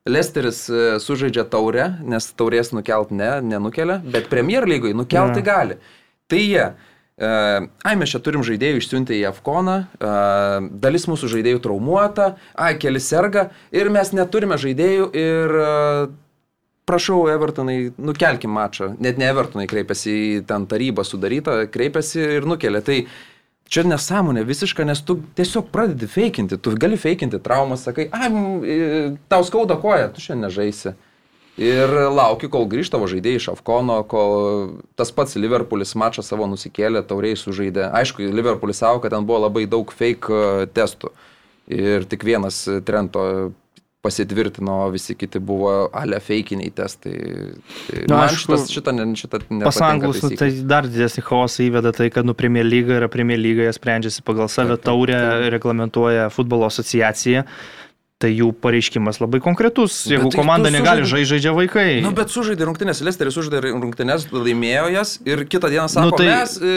[0.07, 5.47] Lesteris e, sužaidžia taurę, nes taurės nukelt ne, nenukelia, bet Premier lygai nukelti ja.
[5.47, 5.79] gali.
[6.27, 6.67] Tai jie.
[7.17, 12.75] Uh, ai, mes čia turim žaidėjų išsiuntę į Afkoną, uh, dalis mūsų žaidėjų traumuota, ai,
[12.77, 15.55] keli serga ir mes neturime žaidėjų ir
[16.87, 18.93] prašau, Evertonai, nukelkim mačą.
[19.03, 22.83] Net ne Evertonai kreipiasi į ten tarybą sudarytą, kreipiasi ir nukelia.
[22.85, 23.01] Tai
[23.67, 28.29] Čia nesąmonė visiška, nes tu tiesiog pradedi feikinti, tu gali feikinti traumą, sakai, ai,
[29.27, 30.93] tau skauda koja, tu šiandien nežaisi.
[31.57, 37.01] Ir lauki, kol grįžta tavo žaidėjai iš Afkono, kol tas pats Liverpoolis mačą savo nusikėlė,
[37.09, 37.89] tauriai sužaidė.
[37.97, 41.11] Aišku, Liverpoolis savo, kad ten buvo labai daug fake e, testų.
[41.67, 43.25] Ir tik vienas Trento
[44.07, 47.15] pasitvirtino, visi kiti buvo ale feikiniai testai.
[47.87, 51.93] Tai Na, man aišku, šitas, šitą, šitą pas anglus nu, tai dar didesnį chaosą įveda
[51.95, 55.19] tai, kad nu Premier lyga yra Premier lyga, jie sprendžiasi pagal save, taurę
[55.53, 57.45] reglamentuoja futbolo asociacija.
[58.17, 59.99] Tai jų pareiškimas labai konkretus.
[60.09, 61.99] Jeigu tai komanda negali žaisti, žaidžia vaikai.
[61.99, 66.17] Na, nu, bet sužaidė rungtynės, Lesteris sužaidė rungtynės, laimėjo jas ir kitą dieną sako, nu,
[66.17, 66.71] tai, mes e,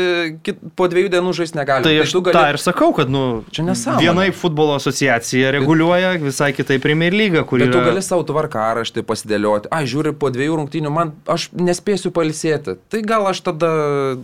[0.45, 1.89] kit, po dviejų dienų žaisti negalime.
[1.89, 2.37] Tai, tai aš gali...
[2.37, 3.25] tą ir sakau, kad, nu,
[3.57, 4.05] čia nesąmonė.
[4.05, 7.65] Vienaip futbolo asociacija reguliuoja, visai kitai Premier lyga, kuri...
[7.65, 7.87] Bet yra...
[7.87, 9.73] tu gali savo tvarkaraštį pasidėlioti.
[9.73, 12.77] A, žiūri, po dviejų rungtynių man, aš nespėsiu palisėti.
[12.93, 13.73] Tai gal aš tada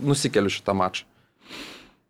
[0.05, 1.09] nusikeliu šitą mačą.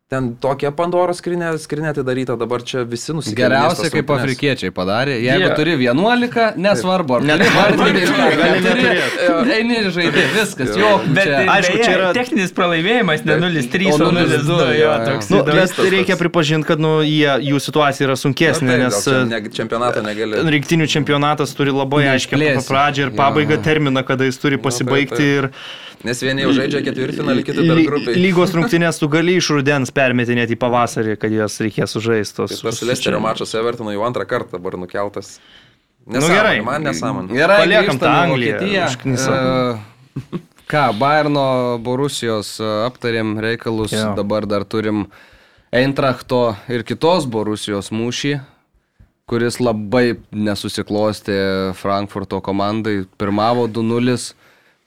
[0.07, 3.41] Ten tokia Pandoros skrinė, skrinė atidaryta, dabar čia visi nusikaltėliai.
[3.43, 5.17] Geriausia, kaip afrikiečiai padarė.
[5.19, 7.57] Jeigu Jie- turi 11, nesvarbu, ar neturėt.
[9.57, 10.91] Eini ir žaidži, viskas, jo.
[11.11, 15.29] Bet čia- aišku, čia yra- techninis pralaimėjimas, ne 0-3, O o 0-2, 0-2, jo, toks.
[15.33, 20.05] Nu, tas reikia pripažinti, kad nu, jie, jų situacija yra sunkesnė, nes e, ne, čempionatą
[20.07, 20.39] negali.
[20.55, 25.27] rinktinių čempionatas turi labai aiškiai pradžią ir pabaigą terminą, kada jis turi pasibaigti.
[25.37, 25.49] Ir
[26.05, 28.17] Nes vieni jau žaidžia ketvirtfinalį, kiti dar grupiai.
[28.27, 32.59] lygos rungtynės tu gali iš rudens permetinėti į pavasarį, kad jas reikės sužaistos.
[32.61, 35.37] Tas Lesterio mačas Evertonui jau antrą kartą dabar nukeltas.
[36.07, 36.59] Nu, gerai.
[36.63, 37.33] Man nesąmonė.
[37.35, 38.61] Gerai, Paliekam tą Angliją.
[38.63, 39.79] E,
[40.67, 41.47] Ką, Bayerno
[41.83, 44.13] Borusijos e, aptarėm reikalus, Jo.
[44.15, 45.05] dabar dar turim
[45.75, 48.37] Eintrachto ir kitos Borusijos mūšį,
[49.27, 51.37] kuris labai nesusiklostė
[51.75, 53.01] Frankfurto komandai.
[53.19, 54.15] Pirmavo 2-0,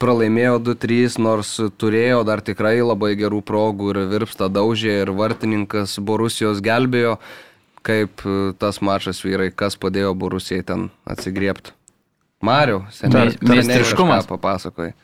[0.01, 6.62] pralaimėjo 2-3, nors turėjo dar tikrai labai gerų progų ir virpsta daužė ir vartininkas Borusijos
[6.64, 7.18] gelbėjo.
[7.86, 11.72] Kaip e, tas mačas vyrai, kas padėjo Borusijai ten atsigriepti?
[12.44, 14.28] Mariu, seniai Mei- meistriškumas.
[14.28, 14.94] papasakoji.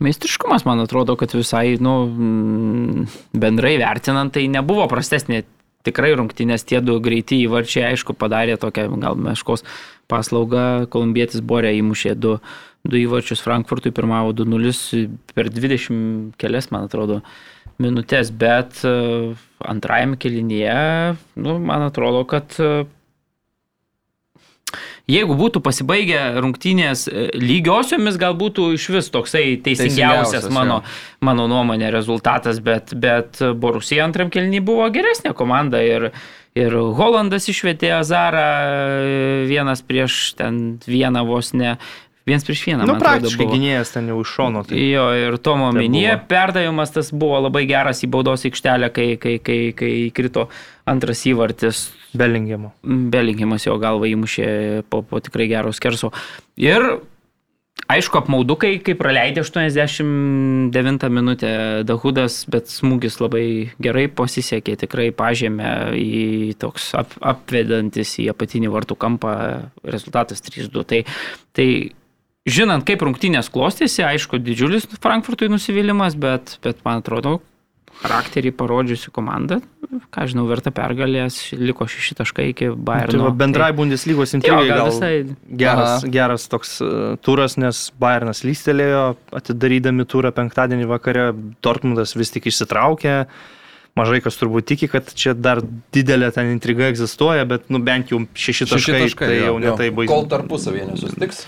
[0.00, 1.94] Meistriškumas, man atrodo, kad visai, nu,
[3.36, 5.44] bendrai vertinant, tai nebuvo prastesnė.
[5.80, 9.62] Tikrai rungtynės tie du greiti įvarčiai, aišku, padarė tokią gal meškos
[10.12, 10.84] paslaugą.
[10.92, 12.34] Kolumbietis Borė įmušė du,
[12.84, 17.20] du įvarčius Frankfurtui, pirmavo 2-0 per 20 kelias, man atrodo,
[17.80, 18.94] minutės, bet e,
[19.68, 20.78] antrajame kelinyje,
[21.40, 22.88] nu, man atrodo, kad e,
[25.10, 31.24] Jeigu būtų pasibaigę rungtynės e, lygiosiomis, gal būtų iš vis toksai teisingiausias Teisingiausias, mano, jo.
[31.26, 36.12] mano nuomonė rezultatas, bet, bet Borusija antram kelnį buvo geresnė komanda ir,
[36.54, 38.46] ir Holandas išvietė Azarą
[39.50, 41.74] vienas prieš ten vieną vos ne.
[42.30, 42.84] Vienas prieš vieną.
[42.84, 43.56] Nu, man atrodo, praktiškai buvo.
[43.56, 44.64] gynėjas ten jau iš šono.
[44.68, 44.78] Tai...
[44.78, 49.60] Jo, ir Tomo minėje perdavimas tas buvo labai geras į baudos aikštelę, kai, kai, kai,
[49.76, 50.46] kai krito
[50.90, 51.88] antras įvartis.
[52.16, 52.72] Belingemo.
[52.82, 54.50] Belingimas jo galva įmušė
[54.90, 56.10] po, po tikrai geros kerso.
[56.58, 56.86] Ir
[57.90, 61.52] aišku, apmaudu, kai, kai praleidė 89 minutę
[61.86, 63.44] Dahudas, bet smūgis labai
[63.82, 69.34] gerai pasisekė, tikrai pažėmė į toks ap, apvedantis į apatinį vartų kampą
[69.86, 70.86] rezultatas 3-2.
[70.90, 71.02] Tai,
[71.56, 71.68] tai
[72.48, 77.38] žinant, kaip rungtynės klostėsi, aišku, didžiulis Frankfurtui nusivylimas, bet, bet man atrodo,
[78.00, 79.58] charakterį parodžiusi komanda,
[80.14, 83.26] ką žinau, verta pergalės, liko šeši taškai iki Bayerno.
[83.28, 85.36] Tai bendrai Bundeslygos Jo, intrigai gal gal visai.
[85.60, 86.90] geras, geras toks e,
[87.20, 89.04] turas, nes Bayernas lystelėjo,
[89.36, 91.30] atidarydami turą penktadienį vakare,
[91.64, 93.24] Dortmundas vis tik išsitraukė.
[93.98, 95.60] Mažai kas turbūt tiki, kad čia dar
[95.92, 99.48] didelė ten intriga egzistuoja, bet nu, bent jau šeši Šeši taškai, taškai, tai jo.
[99.50, 100.12] jau netai baisu.
[100.14, 101.42] Kol tarpusavėje nesusitiks,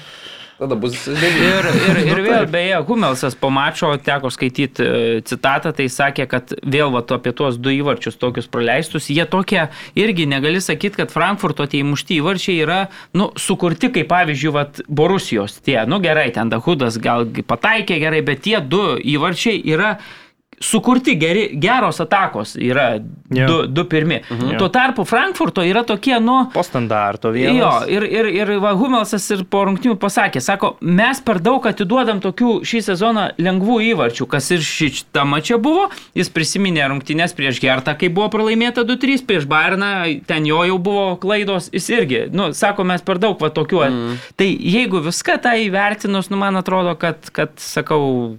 [0.63, 1.49] tada bus devyni.
[1.49, 6.55] Ir, ir, ir vėl, beje, Humelsas po mačo teko skaityti e, citatą, tai sakė, kad
[6.63, 9.67] vėl va, apie tuos du įvarčius tokius praleistus, jie tokie
[9.99, 12.81] irgi negali sakyti, kad Frankfurto tie įmušti įvarčiai yra,
[13.19, 18.45] nu, sukurti kaip pavyzdžiui, va, Borusijos tie, nu gerai, ten Dahudas gal pataikė gerai, bet
[18.47, 19.97] tie du įvarčiai yra
[20.63, 22.93] sukurti geri, geros atakos, yra
[23.33, 23.47] Jo.
[23.49, 24.19] du, du pirmi.
[24.29, 24.59] Jo.
[24.61, 27.87] Tuo tarpu Frankfurto yra tokie, nu, Po standarto Jo, vienas.
[27.89, 32.59] ir, ir, ir va, Humelsas ir po rungtynių pasakė, sako, mes per daug atiduodam tokių
[32.69, 35.89] šį sezoną lengvų įvarčių, kas ir šitą mačią buvo.
[36.19, 39.93] Jis prisiminė rungtynės prieš Gertą, kai buvo pralaimėta 2-3, prieš Bayerną,
[40.29, 43.83] ten jo jau buvo klaidos, jis irgi, nu, sako, mes per daug va tokių.
[43.89, 44.21] Mm.
[44.37, 48.37] Tai jeigu viską tą įvertinus, nu, man atrodo, kad, kad, sakau,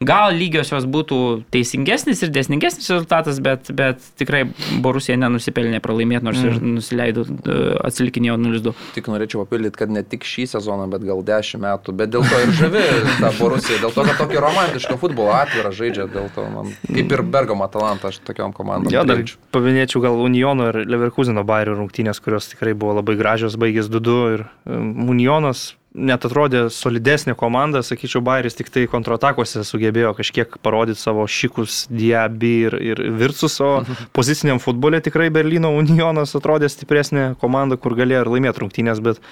[0.00, 1.20] gal lygiosios būtų
[1.58, 4.44] teisingesnis ir desningesnis rezultatas, bet, bet tikrai
[4.82, 6.48] Borusija nenusipelnė pralaimėti, nors mm.
[6.48, 7.58] ir nusileido, e,
[7.88, 8.74] atsilikinėjo 0-2.
[8.96, 12.42] Tik norėčiau papildyti, kad ne tik šį sezoną, bet gal dešimt metų, bet dėl to
[12.44, 12.84] ir žavi
[13.18, 17.24] tą Borusiją, dėl to, kad tokį romantišką futbolą atvirą žaidžia, dėl to man, kaip ir
[17.36, 18.92] Bergamo Atalanta, aš tokiam komandom.
[18.94, 19.24] Jo, dar
[19.54, 24.46] paminėčiau gal Uniono ir Leverkusino Bayerio rungtynės, kurios tikrai buvo labai gražios, baigės 2-2 ir
[24.68, 31.24] um, Unionas net atrodė solidesnė komanda, sakyčiau, Bayeris tik tai kontratakose sugebėjo kažkiek parodyti savo
[31.26, 33.82] šikus, diabi ir, ir virsus, o
[34.16, 39.22] poziciniam futbole tikrai Berlyno Unionas atrodė stipresnė komanda, kur galėjo ir laimėti rungtynės, bet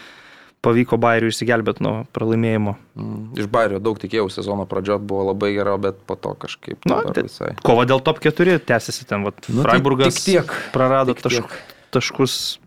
[0.65, 2.73] pavyko Bayeriui išsigelbėti nuo pralaimėjimo.
[2.99, 7.03] Mm, Iš Bairio daug tikėjau, sezono pradžio buvo labai gera, bet po to kažkaip Na,
[7.07, 7.53] tai- visai.
[7.62, 11.53] Kova dėl top 4 tęsiasi ten, vat, Nu, tai Freiburgas tik tiek, prarado tik tašk,
[11.53, 11.77] tiek.
[11.95, 12.59] taškus.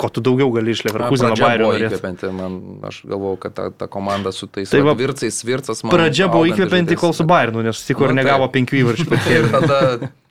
[0.00, 2.54] Ko tu daugiau gali iš Na, Leverkuseno Pradžia Bayerio įkvepianti, man,
[2.88, 5.92] aš galvojau, kad ta, ta komanda su tais Tai va, vircais, vircas man.
[5.92, 7.26] Pradžia buvo įkvepianti, kol su.
[7.28, 9.18] Bayernu, nes sutiko ir Nu, negavo penkių įvarčių.
[9.36, 9.80] Ir tada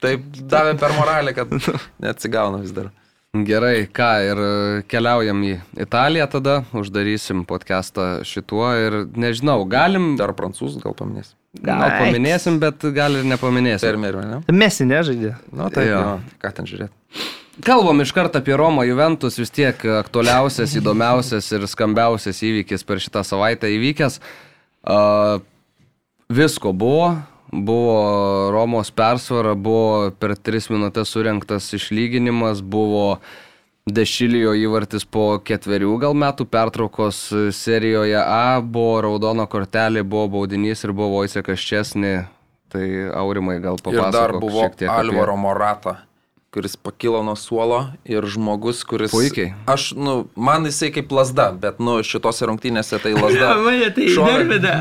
[0.02, 1.54] taip davė per moralę, kad
[2.02, 2.90] neatsigauna vis dar.
[3.32, 4.56] Gerai, ką, ir e,
[4.92, 5.52] keliaujam į
[5.86, 11.30] Italiją tada, uždarysim podcastą šituo ir nežinau, galim, Dar prancūzų gal paminės.
[11.64, 13.86] gal paminėsim, bet gal ir nepaminėsim.
[13.88, 14.42] Fermerio, ne?
[14.52, 15.38] Mesi nežaidė.
[15.54, 16.02] Nu, tai jo.
[16.44, 16.92] Ką ten žiūrėti?
[17.60, 23.26] Kalbam iš karto apie Romą Juventus, vis tiek aktualiausias, įdomiausias ir skambiausias įvykis per šitą
[23.28, 24.22] savaitę įvykęs.
[24.88, 25.44] Uh,
[26.32, 27.18] visko buvo,
[27.52, 33.19] buvo Romos persvara, buvo per tris minutės surinktas išlyginimas, buvo
[33.91, 37.18] Dešilijo įvartis po ketverių gal metų pertraukos
[37.57, 42.11] serijoje A, buvo raudona kortelė, buvo baudinys ir buvo Voisekas Česni.
[42.72, 42.86] Tai
[43.18, 44.86] Aurimai gal Ir dar papasakok buvo tiek.
[44.88, 45.95] apie- Alvaro Morata,
[46.53, 49.11] kuris pakilo nuo suolo ir žmogus, kuris...
[49.11, 49.53] Puikiai.
[49.65, 53.53] Aš, nu, man jisai kaip lasda, bet, nu, šitose rungtynėse tai lasda.
[53.64, 54.73] Mane tai nervina.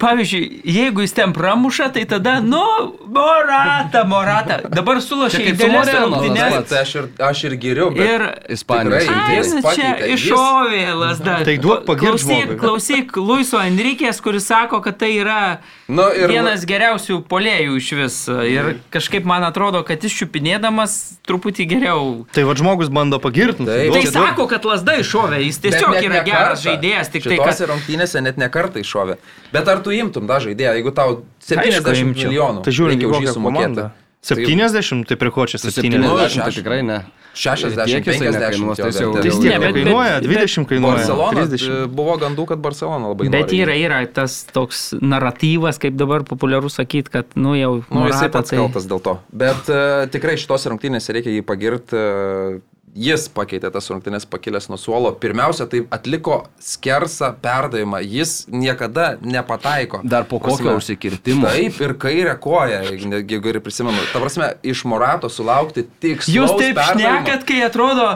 [0.00, 2.62] Pavyzdžiui, jeigu jis ten pramuša, tai tada, nu,
[3.04, 4.62] morata, morata.
[4.72, 6.54] Dabar sulašė tas rungtynes.
[6.54, 6.72] pats.
[6.72, 8.14] Tai aš ir, aš ir geriau, bet...
[8.14, 11.36] Ir Ispanijos jis Ai, čia iššovė lasda.
[11.50, 15.42] Tai duok pagirt klausyk, klausyk, Luiso Enrikės, kuris sako, kad tai yra
[15.90, 18.16] Nu, ir- vienas geriausių polėjų iš vis.
[18.46, 20.96] Ir kažkaip man atrodo, kad jis čiupinėdamas
[21.26, 22.04] truputį geriau.
[22.34, 23.66] Tai va žmogus bando pagirti.
[23.66, 23.96] Taip.
[23.96, 26.66] Tai sako, kad lasda iššovė, jis tiesiog net yra ne geras kartą.
[26.68, 27.64] žaidėjas, tik tai, kad...
[27.72, 29.18] rungtynėse net ne kartą iššovė.
[29.54, 32.30] Bet ar tu imtum tą žaidėją, jeigu tau 70 imčiau.
[32.30, 33.90] milijonų Tai reikia už jį kokią sumokėti?
[34.20, 34.46] Komandą.
[34.80, 35.82] 70, tai prie ko čia 70?
[35.82, 36.98] 70 Nu, tai šeš- tikrai ne.
[37.32, 39.12] 60, Tiek jisai 50 nekainuos, tai jau-.
[39.14, 40.96] Tai tiek bet- kainuoja, bet- 20 kainuoja.
[40.96, 41.68] Barcelona, 30.
[41.70, 43.60] e, buvo gandų, kad Barcelona labai Bet nori.
[43.62, 47.84] yra, yra tas toks naratyvas, kaip dabar populiaru sakyti, kad, nu, jau...
[47.88, 49.14] Nu, jisai Morata, pats kaltas dėl to.
[49.32, 51.94] Bet uh, tikrai šitose rungtynėse reikia jį pagirti.
[51.94, 52.60] Uh,
[52.96, 55.12] jis pakeitė tas rungtynės pakilęs nuo suolo.
[55.20, 58.00] Pirmiausia, tai atliko skersą perdavimą.
[58.02, 60.00] Jis niekada nepataiko.
[60.04, 61.46] Dar po kokio užsikirtimo.
[61.46, 64.02] Taip, ir kairę koją, jeigu ir prisimenu.
[64.12, 68.10] Ta prasme, iš Morato sulaukti tik Jūs taip šnekat, kai atrodo,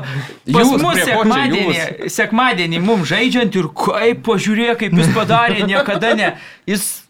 [0.49, 6.15] Jūs, mus ko čia sekmadienį, sekmadienį mums žaidžiant ir kaip pažiūrėjo, kaip jis padarė, niekada
[6.19, 6.35] ne.
[6.69, 7.04] Jis,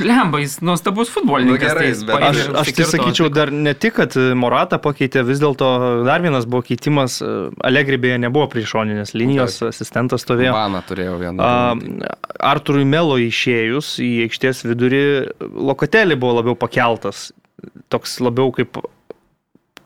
[0.00, 1.72] lemba, jis nuostabus futbolininkas.
[1.74, 5.68] Nu, gerai, tai Aš, aš tai sakyčiau dar ne tik, kad Morata pakeitė, vis dėlto
[6.06, 7.18] dar vienas buvo keitimas,
[7.66, 10.54] Alegribėje nebuvo priešoninės linijos, asistentas stovėjo.
[10.56, 11.42] Baną turėjau vieną.
[11.42, 12.12] A,
[12.52, 15.02] Arturui Melo išėjus į aikštės vidurį,
[15.70, 17.28] Lokatelį buvo labiau pakeltas,
[17.92, 18.78] toks labiau kaip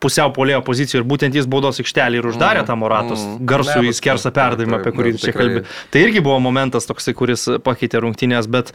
[0.03, 3.45] pusiau polėjo pozicijoje ir būtent jis baudos aikštelį ir uždarė Mm, tą Moratos mm.
[3.47, 5.63] garsų į skersą perdavimą, apie kurį čia tikrai- kalbė.
[5.95, 8.73] Tai irgi buvo momentas toksai, kuris pakeitė rungtynės, bet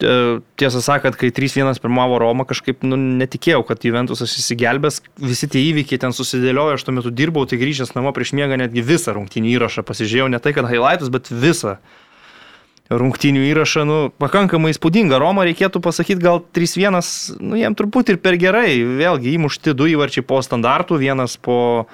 [0.00, 6.00] tiesą sakant, kai 3-1 pirmavo Roma, kažkaip nu, netikėjau, kad Juventusas įsigelbės, visi tie įvykiai
[6.02, 9.84] ten susidėliojo, aš tuo metu dirbau, tai grįžęs namo prieš miegą netgi visą rungtynį įrašą
[9.88, 11.78] pasižiūrėjau, ne tai, kad highlightus, bet visą
[12.90, 15.20] rungtynių įrašą, nu, pakankamai įspūdinga.
[15.22, 16.98] Roma reikėtų pasakyti gal 3-1,
[17.38, 18.80] nu, jiem truputį ir per gerai.
[18.82, 21.86] Vėlgi įmušti du įvarčiai po standartų, vienas po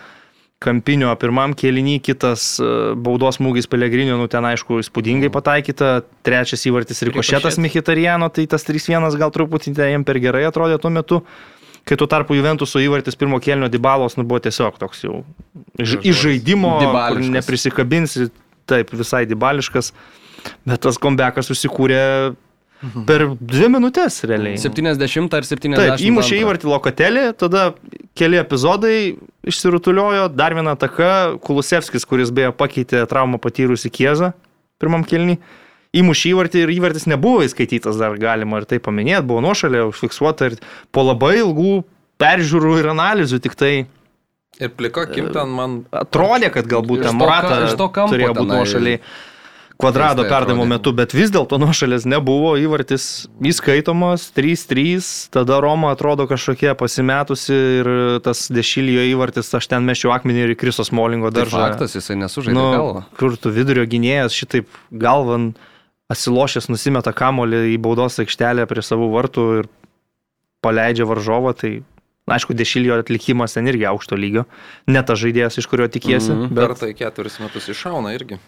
[0.63, 7.05] kampinio pirmam kėlinį, kitas e, baudos smūgis Pelegrinio, nu ten aišku įspūdingai pataikyta, trečias įvartis
[7.05, 7.61] Rikošėtas Rikošetas.
[7.63, 11.21] Michitariano, tai tas 3-1 gal truputį ten jiem per gerai atrodė tuo metu.
[11.87, 15.21] Kai tuo tarpu Juventuso įvartis pirmo kėlinio Dybalos, nu buvo tiesiog toks jau
[15.79, 16.73] iš, žaidimo,
[17.37, 18.31] neprisikabinsi,
[18.67, 19.93] taip, visai dybališkas,
[20.67, 22.01] bet tas kombekas susikūrė
[23.09, 24.59] per dvi minutės realiai.
[24.61, 25.77] 70 ar 70.
[25.81, 27.69] Taip, įmušė įvartį lokatelį, tada
[28.19, 28.97] keli epizodai
[29.47, 34.35] išsirutuliojo, dar viena ataka, Kulusevskis, kuris beje pakeitė traumą patyrusį Kiezą
[34.83, 35.39] pirmam kelnį,
[35.97, 40.59] įmušė įvartį ir įvartis nebuvo įskaitytas dar galima ir tai paminėti, buvo nuošalė, užfiksuota ir
[40.93, 41.79] po labai ilgų
[42.21, 43.75] peržiūrų ir analizių tik tai
[44.57, 45.73] Ir plika kim ten man...
[45.93, 49.01] atrodė, kad galbūt ten Morata iš to kampo turėjo būti nuošaliai.
[49.77, 56.73] Kvadrado perdavimo metu, bet vis dėlto nuošalės nebuvo, įvartis įskaitomas, 3-3, tada Roma atrodo kažkokie
[56.81, 57.91] pasimetusi ir
[58.25, 61.61] tas dešilijo įvartis, aš ten mešiau akmenį ir Krisos Molingo Tai daržą.
[61.69, 63.05] faktas, jisai nesužaidė nu, galvą.
[63.21, 65.53] kur tu vidurio gynėjas šitaip galvan
[66.09, 69.69] asilošęs nusimeta kamolį į baudos aikštelę prie savų vartų ir
[70.65, 71.83] paleidžia varžovą, tai
[72.33, 74.47] aišku, dešilijo atlikimas ten irgi aukšto lygio,
[74.89, 76.33] ne tas žaidėjas, iš kurio tikiesi.
[76.33, 76.55] Mhm.
[76.55, 78.41] bet- Per tai keturis metus iššauna irgi.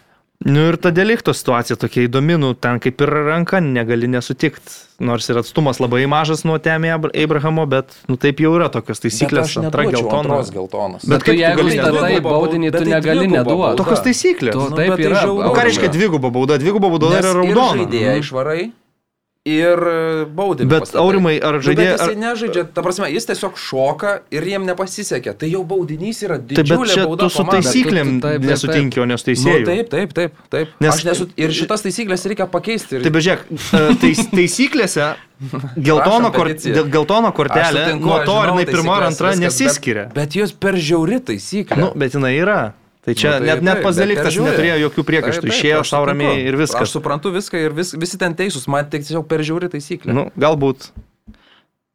[0.45, 4.71] Nu ir ta delikto situacija tokia įdomi, nu ten kaip ir ranka negali nesutikti.
[5.03, 9.57] Nors ir atstumas labai mažas nuo Temė Abrahamo, bet nu taip jau yra tokios taisyklės.
[9.59, 10.37] Antra geltona.
[10.39, 11.03] Antros geltonos.
[11.03, 13.77] Bet Bet tu tu jeigu gali statai dvigubą baudinį, tu tai negali neduoti.
[13.83, 14.55] Tokios taisyklės.
[14.55, 15.21] Tu Nu, taip bet tai yra.
[15.25, 15.49] žiauru.
[15.51, 16.57] O ką reiškia dviguba bauda?
[16.63, 17.75] Dviguba bauda yra raudona.
[17.75, 18.23] žaidėją Mhm.
[18.23, 18.71] išvarai,
[19.49, 19.81] ir
[20.37, 20.67] baudė.
[20.69, 21.95] Bet Aurimai, ar žaidėjai...
[21.97, 22.19] Jisai Ar...
[22.23, 25.33] nežaidžia, ta prasme, jis tiesiog šoka ir jiem nepasisekė.
[25.41, 27.23] Tai jau baudinys yra Taip, bet didžiulė čia bauda.
[27.27, 29.63] tu su taisyklėm tu- taip, taip, nesutinki, o nes Nu, teisėjai.
[29.69, 30.75] taip, taip, taip, taip.
[30.79, 32.99] Nes- Nes, nesu, ir šitas taisyklės reikia pakeisti.
[32.99, 35.09] Ir, Tai bežiūrėk, e, tais, taisyklėse
[35.89, 36.49] geltono, kor,
[36.91, 40.07] geltono kortelė sutinku, nuo to, ar jinai pirma ar antra viskas, nesiskiria.
[40.09, 41.79] Bet, bet jos per žiauri taisyklė.
[41.79, 42.59] Nu, bet jinai yra.
[43.05, 44.49] Tai čia Nu, tai net, net pats bet dalykas peržiūri.
[44.51, 45.47] neturėjo jokių priekaištų.
[45.53, 46.09] Išėjo aš sutinku.
[46.11, 46.89] ramiai ir Aš viskas.
[46.91, 50.11] suprantu viską ir vis, visi ten teisūs, man tik tiesiog per žiauri taisyklė.
[50.13, 50.91] Nu, galbūt.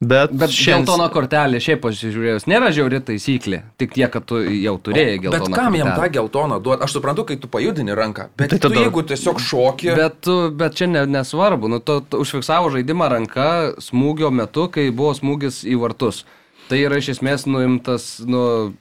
[0.05, 3.61] Bet, Bet šiandien- geltona kortelė, šiaip pasižiūrėjus, nėra žiauri taisyklė.
[3.79, 6.11] Tik tiek, kad tu jau turėjai Bet geltoną kam jam tą kortelę.
[6.17, 6.83] geltoną duoti?
[6.83, 8.27] Aš suprantu, kai tu pajudini ranką.
[8.35, 9.95] Bet Tai tai tu, tada- jeigu tiesiog šoki.
[9.95, 10.27] Bet,
[10.57, 15.63] bet čia ne, nesvarbu, nu, tu, tu užfiksavo žaidimą ranka smūgio metu, kai buvo smūgis
[15.63, 16.25] į vartus.
[16.67, 18.73] Tai yra iš esmės nuimtas, nu,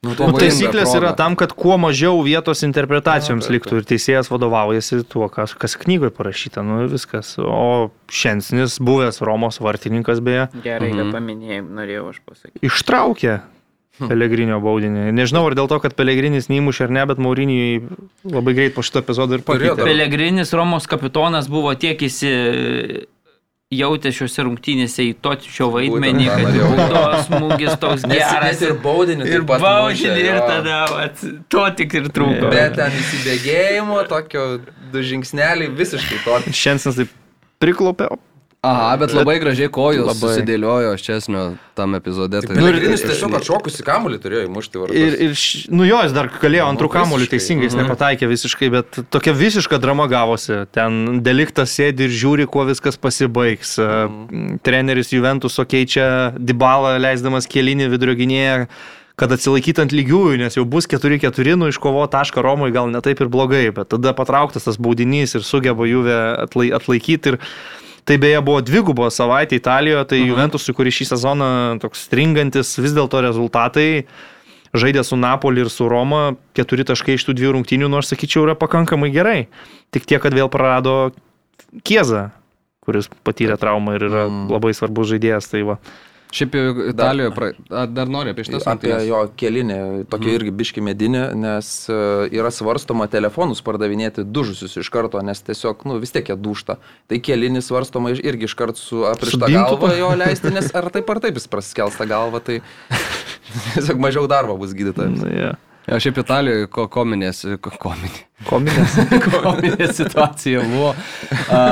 [0.00, 1.16] Nu, Nu, taisyklės yra proga.
[1.18, 6.62] tam, kad kuo mažiau vietos interpretacijoms liktų ir teisėjas vadovaujasi tuo, kas, kas knygoje parašyta,
[6.64, 7.34] nu viskas.
[7.36, 10.96] O Šensnis, buvęs Romos vartininkas beje, Gerai, Mhm.
[10.96, 12.64] kad paminėjai, norėjau aš pasakyti.
[12.64, 13.40] ištraukė
[14.00, 15.12] Pelegrinio baudinį.
[15.12, 17.82] Nežinau, ar dėl to, kad Pelegrinis neįmušė ar ne, bet Maurinijai
[18.24, 19.84] labai greit po šito epizodo ir pakeitė.
[19.84, 23.04] Pelegrinis Romos kapitonas buvo tiek įsi
[23.70, 28.42] jautė šiuose rungtynėse į točio vaidmenį, Būtent kad baudos smūgis toks Nes geras.
[28.48, 31.22] net ir baudinį ir baudinį, ir tada vat,
[31.54, 32.50] to tik ir trūko.
[32.50, 34.46] Bet ten įsibėgėjimo, tokio
[34.90, 36.40] du žingsneliai visiškai to.
[36.50, 37.14] Šensnis taip
[37.62, 38.10] priklaupė.
[38.60, 40.34] Aha, bet labai gražiai kojos Labai.
[40.34, 41.44] susidėliojo Ščesnio
[41.78, 42.42] tam epizode.
[42.44, 44.98] Tai Pelegrinis tiesiog atšokusi kamuolį turėjo įmušti vartus.
[45.00, 47.38] Ir, ir š- nu jo, jis dar galėjo antrų Nu, kamuolių visiškai.
[47.38, 50.66] teisingai, jis nepataikė visiškai, bet tokia visiška drama gavosi.
[50.76, 53.78] Ten deliktas sėdi ir žiūri, kuo viskas pasibaigs.
[53.80, 54.60] Mhm.
[54.60, 58.68] Treneris Juventuso keičia Dybalą, leisdamas kėlinį vidurio gynėją
[59.20, 63.20] kad atsilaikyti ant lygiųjų, nes jau bus 4-4, nu iškovo tašką Romui gal ne taip
[63.20, 65.84] ir blogai, bet tada patrauktas tas baudinys ir sugeba
[66.40, 67.34] atlai, atlaikyti.
[67.34, 67.38] Ir
[68.04, 71.50] tai beje buvo dvigubo savaitė Italijoje, tai Juventusui, kuris šį sezoną
[71.82, 74.04] toks stringantis, vis dėlto rezultatai
[74.74, 78.54] žaidė su Napoli ir su Roma, keturi taškai iš tų dviejų rungtynių, nors sakyčiau, yra
[78.54, 79.48] pakankamai gerai.
[79.90, 81.10] Tik tiek, kad vėl prarado
[81.86, 82.30] Kiezą,
[82.82, 84.46] kuris patyrė traumą ir yra Mm.
[84.50, 85.50] labai svarbus žaidėjas.
[85.50, 85.78] Tai va.
[86.30, 87.48] Šiaip jau Italijoje, pra...
[87.90, 89.06] Dar noriu apie šitas Apie rungtynes?
[89.08, 89.78] jo kelinį,
[90.10, 91.96] tokia irgi biški medinė, nes e,
[92.38, 96.78] yra svarstoma telefonus pardavinėti dužusius iš karto, nes tiesiog, nu, vis tiek jie dušta.
[97.10, 101.22] Tai kelinį svarstoma irgi iš karto su aprišta galva jo leisti, nes ar taip ar
[101.24, 102.60] taip jis praskels tą galvą, tai
[103.74, 105.26] tiesiog mažiau darbo bus gydytojams.
[105.26, 105.52] Na, ja.
[105.90, 108.92] Ja, šiaip Italijoje ko, kominės, ko, kominė, Kominės.
[109.44, 110.92] kominė situacija buvo,
[111.50, 111.62] a,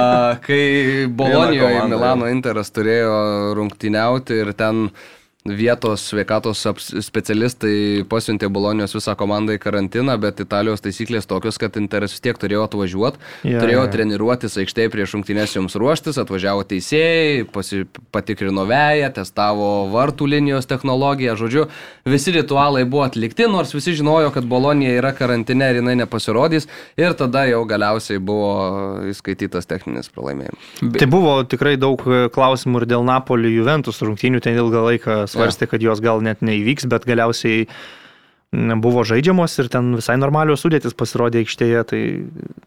[0.42, 3.12] kai Bolonijoje Milano Interas turėjo
[3.54, 4.88] rungtyniauti ir ten
[5.56, 6.64] vietos sveikatos
[7.04, 12.38] specialistai pasiuntė Bolonijos visą komandą į karantiną, bet Italijos taisyklės tokios, kad Interas vis tiek
[12.38, 13.90] turėjo atvažiuoti, Ja, turėjo ja.
[13.92, 17.84] treniruotis aikštėje prieš rungtynės jums ruoštis, atvažiavo teisėjai, pasi,
[18.14, 21.66] patikrino veją, testavo vartų linijos technologiją, žodžiu,
[22.08, 26.68] visi ritualai buvo atlikti, nors visi žinojo, kad Bolonija yra karantine ir jinai nepasirodys
[26.98, 28.50] ir tada jau galiausiai buvo
[29.12, 30.72] įskaitytas techninis pralaimėjimas.
[30.98, 32.02] Tai buvo tikrai daug
[32.34, 36.88] klausimų ir dėl Napoli Juventus rungtynių, ten ilgą laiką svarstė, kad jos gal net neįvyks,
[36.90, 37.68] bet galiausiai
[38.52, 41.82] buvo žaidžiamos ir ten visai normalios sudėtis pasirodė aikštėje.
[41.90, 42.00] Tai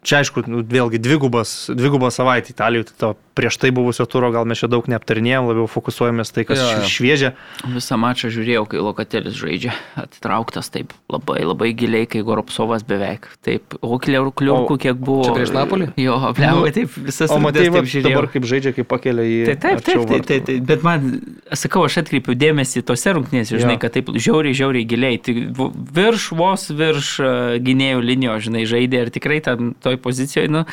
[0.05, 4.45] čia aišku, nu, vėlgi dvigubas, dvigubas savaitė Italijoje, tai to prieš tai buvusio turo gal
[4.45, 6.89] mes čia daug neaptarnėjom, labiau fokusuojamės tai, kas Jo, jo.
[6.91, 7.31] šviežia.
[7.73, 13.25] Visą mačą žiūrėjau, kai Lokatelis žaidžia, atitrauktas taip labai, labai giliai, kai Goropsovas beveik.
[13.41, 15.25] Taip, o kliurkų kiek buvo.
[15.25, 15.89] čia prieš Napolį?
[15.97, 18.05] Jo, apliavo, taip visas O va, taip žiūrėjau.
[18.11, 19.41] dabar kaip žaidžia, kaip pakelia į...
[19.49, 21.09] Tai taip, arčiau taip, taip, taip, taip, bet man,
[21.57, 23.83] sakau, aš atkreipiu dėmesį tose rungtynėse, žinai, Jo.
[23.87, 25.37] kad taip žiauriai, žiauriai giliai, tai
[25.71, 27.31] virš, vos virš e,
[27.63, 30.65] gynėjų linijos, žinai, žaidė ir tikrai ten toj pozicijoje, nu,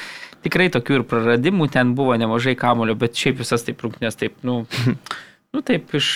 [0.44, 4.62] tikrai tokių ir praradimų ten buvo nemažai kamulio, bet šiaip visas taip rungtynės, taip, nu,
[5.54, 6.10] nu, taip iš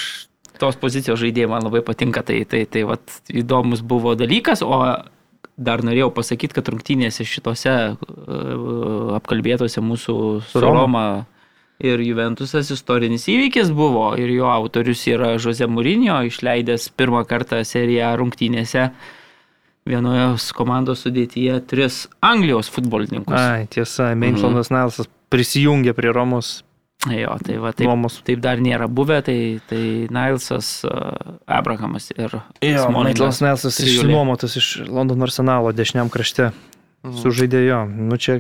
[0.63, 4.79] tos pozicijos žaidėjai man labai patinka, tai, tai, tai, vat, įdomus buvo dalykas, o
[5.57, 10.15] dar norėjau pasakyti, kad rungtynėse šitose uh, apkalbėtose mūsų
[10.49, 10.85] su Roma.
[10.85, 11.05] Roma
[11.83, 18.15] ir Juventusas istorinis įvykis buvo ir jo autorius yra Jose Mourinho, išleidęs pirmą kartą seriją
[18.21, 18.91] rungtynėse
[19.89, 23.39] vienoje komandos sudėtyje tris Anglijos futbolininkus.
[23.39, 24.79] Ai, tiesa, Mainsonas mhm.
[24.79, 26.61] Nelsas prisijungė prie Romos
[27.11, 28.21] Jo, tai va, taip, nuomos.
[28.23, 29.37] taip dar nėra buvę, tai,
[29.67, 30.85] tai Nilsas,
[31.51, 32.95] Abrahamas ir Smolingas.
[32.95, 33.97] Maitlas Nelsas trijulė.
[33.97, 36.53] išsinuomotas iš Londono arsenalo dešiniam krašte.
[37.03, 37.83] Sužaidė jo.
[37.91, 38.39] Nu čia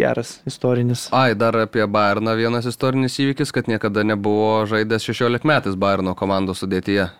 [0.00, 1.08] geras istorinis.
[1.12, 6.64] Ai, dar apie Bayerną vienas istorinis įvykis, kad niekada nebuvo žaidęs 16 metais Bayerno komandos
[6.64, 7.10] sudėtyje.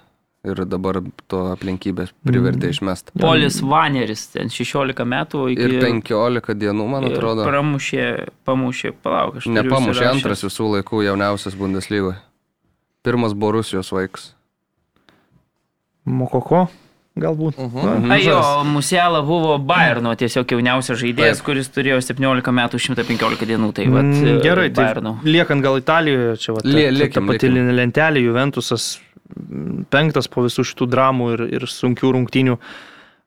[0.46, 1.00] ir dabar
[1.30, 3.14] to aplinkybės privertė išmesti.
[3.18, 5.66] Polis Vaneris, ten 16 metų iki...
[5.66, 7.44] Ir 15 dienų, man ir atrodo.
[7.48, 8.06] Pramušė,
[8.48, 12.16] pamušė, palauk, aš turiu Nepamušė antras visų laikų jauniausias Bundeslygoje.
[13.06, 14.30] Pirmas buvo Rusijos vaikas.
[16.08, 16.68] Mokoko,
[17.22, 17.58] galbūt.
[17.58, 18.06] Mhm.
[18.08, 18.38] Na, Ai, jo.
[18.64, 21.46] Musiala buvo Bayerno tiesiog jauniausias žaidėjas, Taip.
[21.46, 23.72] kuris turėjo 17 metų 115 dienų.
[23.74, 25.18] Tai vat, Mm, Gerai, tai Bayerno.
[25.24, 27.72] liekant gal Italijoje, čia va, ta, Lie- ta, ta liekim, pati liekim.
[27.80, 28.98] lentelė, Juventusas
[29.36, 32.58] mm, penktas po visų šitų dramų ir, ir sunkių rungtynių.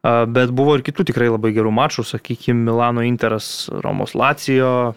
[0.03, 4.95] A, Bet buvo ir kitų tikrai labai gerų mačų, sakykime, Milano Interas, Romos Lacijo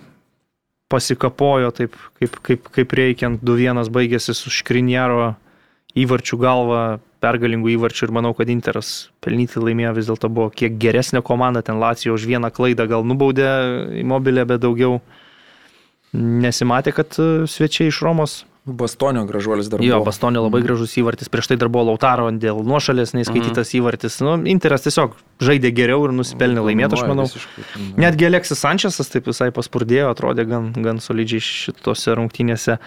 [0.88, 5.34] pasikapojo taip, kaip, kaip, kaip reikiant, 2-1 baigėsi su Škrinjaro
[5.96, 8.92] įvarčių galva, pergalingų įvarčių ir manau, kad Interas
[9.24, 13.48] pelnyti laimėjo vis dėlto buvo kiek geresnė komanda, ten Lacijo už vieną klaidą gal nubaudė
[14.04, 15.00] įmobilę, bet daugiau
[16.14, 18.42] nesimatė, kad e, svečiai iš Romos.
[18.64, 20.06] Bastonio gražuolis dar Jo, buvo.
[20.08, 23.76] Bastonė labai gražus įvartis, prieš tai dar buvo Lautaro dėl nuošalės neįskaitytas Mhm.
[23.80, 24.14] įvartis.
[24.24, 27.26] Nu, Interas tiesiog žaidė geriau ir nusipelnė laimėti, aš manau.
[27.28, 27.96] Visiškai.
[28.00, 32.78] Netgi Aleksis Sančesas taip visai paspurdėjo, atrodė gan, gan solidžiai šitose rungtynėse.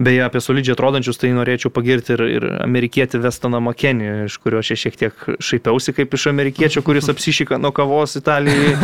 [0.00, 4.70] Beje, apie solidžiai atrodančius tai norėčiau pagirti ir, ir amerikietį Vestoną Makenį, iš kurio aš
[4.80, 8.78] šiek tiek šaipiausi kaip iš amerikiečio, kuris apsišyka nuo kavos Italijoje.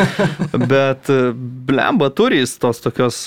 [0.69, 1.33] Bet e,
[1.71, 3.23] blemba turi jis tos tokios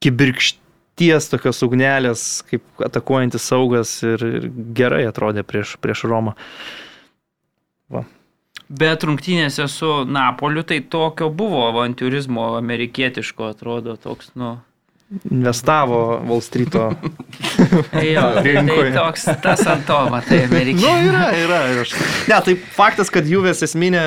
[0.00, 4.48] kibirkšties, tokios ugnelės, kaip atakuojantis saugas ir, ir
[4.80, 6.32] gerai atrodė prieš, prieš Romą.
[8.70, 14.54] Bet rungtynėse su Napoliu tai tokio buvo avantūrizmo amerikietiško, atrodo, toks, nu.
[15.30, 16.84] Investavo Wall Street'o.
[18.12, 18.92] Jo, tai Rinkoje.
[18.94, 21.08] toks tas ant to, matai, Nu, amerikiečiai.
[21.08, 21.58] yra, yra.
[21.72, 21.94] ir Aš...
[22.30, 24.04] Ne, tai faktas, kad Juvės esminė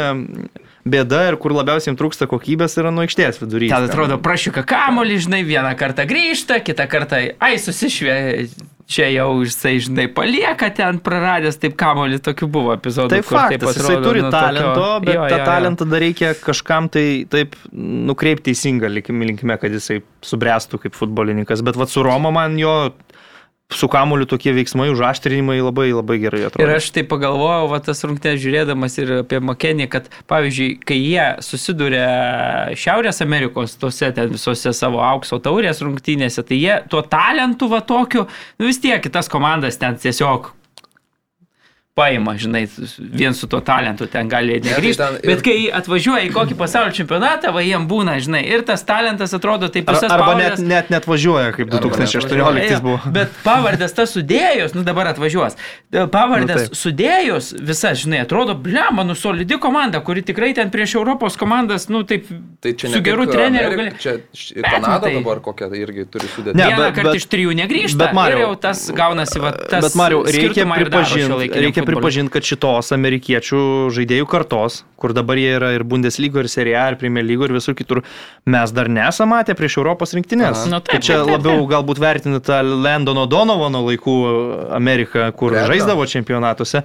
[0.83, 3.69] bėda ir kur labiausiai jiems trūksta kokybės yra nuo aikštės vidury.
[3.71, 8.17] Ten atrodo prašiuka kamolį, žinai, vieną kartą grįžta, kitą kartą, ai, susišvė,
[8.93, 13.13] čia jau jisai, žinai, palieka ten praradęs, taip kamolį, tokių buvo epizodų.
[13.15, 16.03] Tai kur taip faktas, jisai turi nu, talento, tokio- bet Jo, tą jo, talentą dar
[16.03, 21.63] reikia kažkam tai taip nukreipti teisingą linkime, kad jisai subręstų kaip futbolininkas.
[21.63, 22.91] Bet vad su Roma man jo
[23.71, 26.65] su kamuoliu tokie veiksmai, užaštrinimai labai labai gerai atrodo.
[26.65, 31.27] Ir aš tai pagalvojau, va tas rungtynės žiūrėdamas ir apie Makenį, kad pavyzdžiui, kai jie
[31.45, 32.07] susiduria
[32.79, 38.27] Šiaurės Amerikos tose ten visose savo aukso taurės rungtynėse, tai jie tuo talentu va tokiu,
[38.59, 40.53] nu vis tiek kitas komandas ten tiesiog
[41.97, 42.65] paima, žinai,
[42.99, 44.97] vien su tuo talentu ten gali tai negrįžti.
[44.97, 48.81] ten ir- Bet kai atvažiuoja į kokį pasaulio čempionatą, va jiem būna, žinai, ir tas
[48.83, 52.79] talentas atrodo taip Ar, visas arba pavardės- net, net, net važiuoja, kaip Arba 2018 Jo,
[52.81, 52.99] buvo.
[53.13, 55.53] Bet pavardės tas sudėjus, nu dabar atvažiuos.
[55.93, 60.95] Pavardės Nu, nu, sudėjus visas, žinai, atrodo, blema, nu solidi komanda, kuri tikrai ten prieš
[60.95, 62.25] Europos komandas, nu taip,
[62.59, 63.77] Tai su geru treneriu.
[63.77, 66.55] Gali- Čia š- Bet Kanada matai- dabar kokia tai irgi turi sudėti.
[66.55, 67.97] Ne, Vieną bet- kartą iš trijų negrįžta.
[67.97, 69.83] bet, Mariau, ir jau tas gaunasi, va, tas.
[69.83, 73.59] Bet Mariu, reikia pripažinti, šiuolaikiniam reikia pripažinti, kad šitos amerikiečių
[73.93, 77.53] žaidėjų kartos, kur dabar jie yra ir Bundeslygo, ir Serie A, ir Premier Lygo, ir
[77.55, 78.01] visur kitur,
[78.49, 80.65] mes dar nesame matę prieš Europos rinktinės.
[80.71, 84.17] Nu, taip, Tai čia taip, taip, labiau galbūt vertinti tą Landono Donovano laikų
[84.77, 85.69] Ameriką, kur abejo.
[85.73, 86.83] žaisdavo čempionatuose.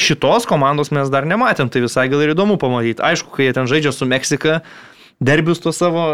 [0.00, 3.02] Šitos komandos mes dar nematėm, tai visai gal ir įdomu pamatyti.
[3.04, 4.62] Aišku, kai jie ten žaidžia su Meksika,
[5.20, 6.06] derbius to savo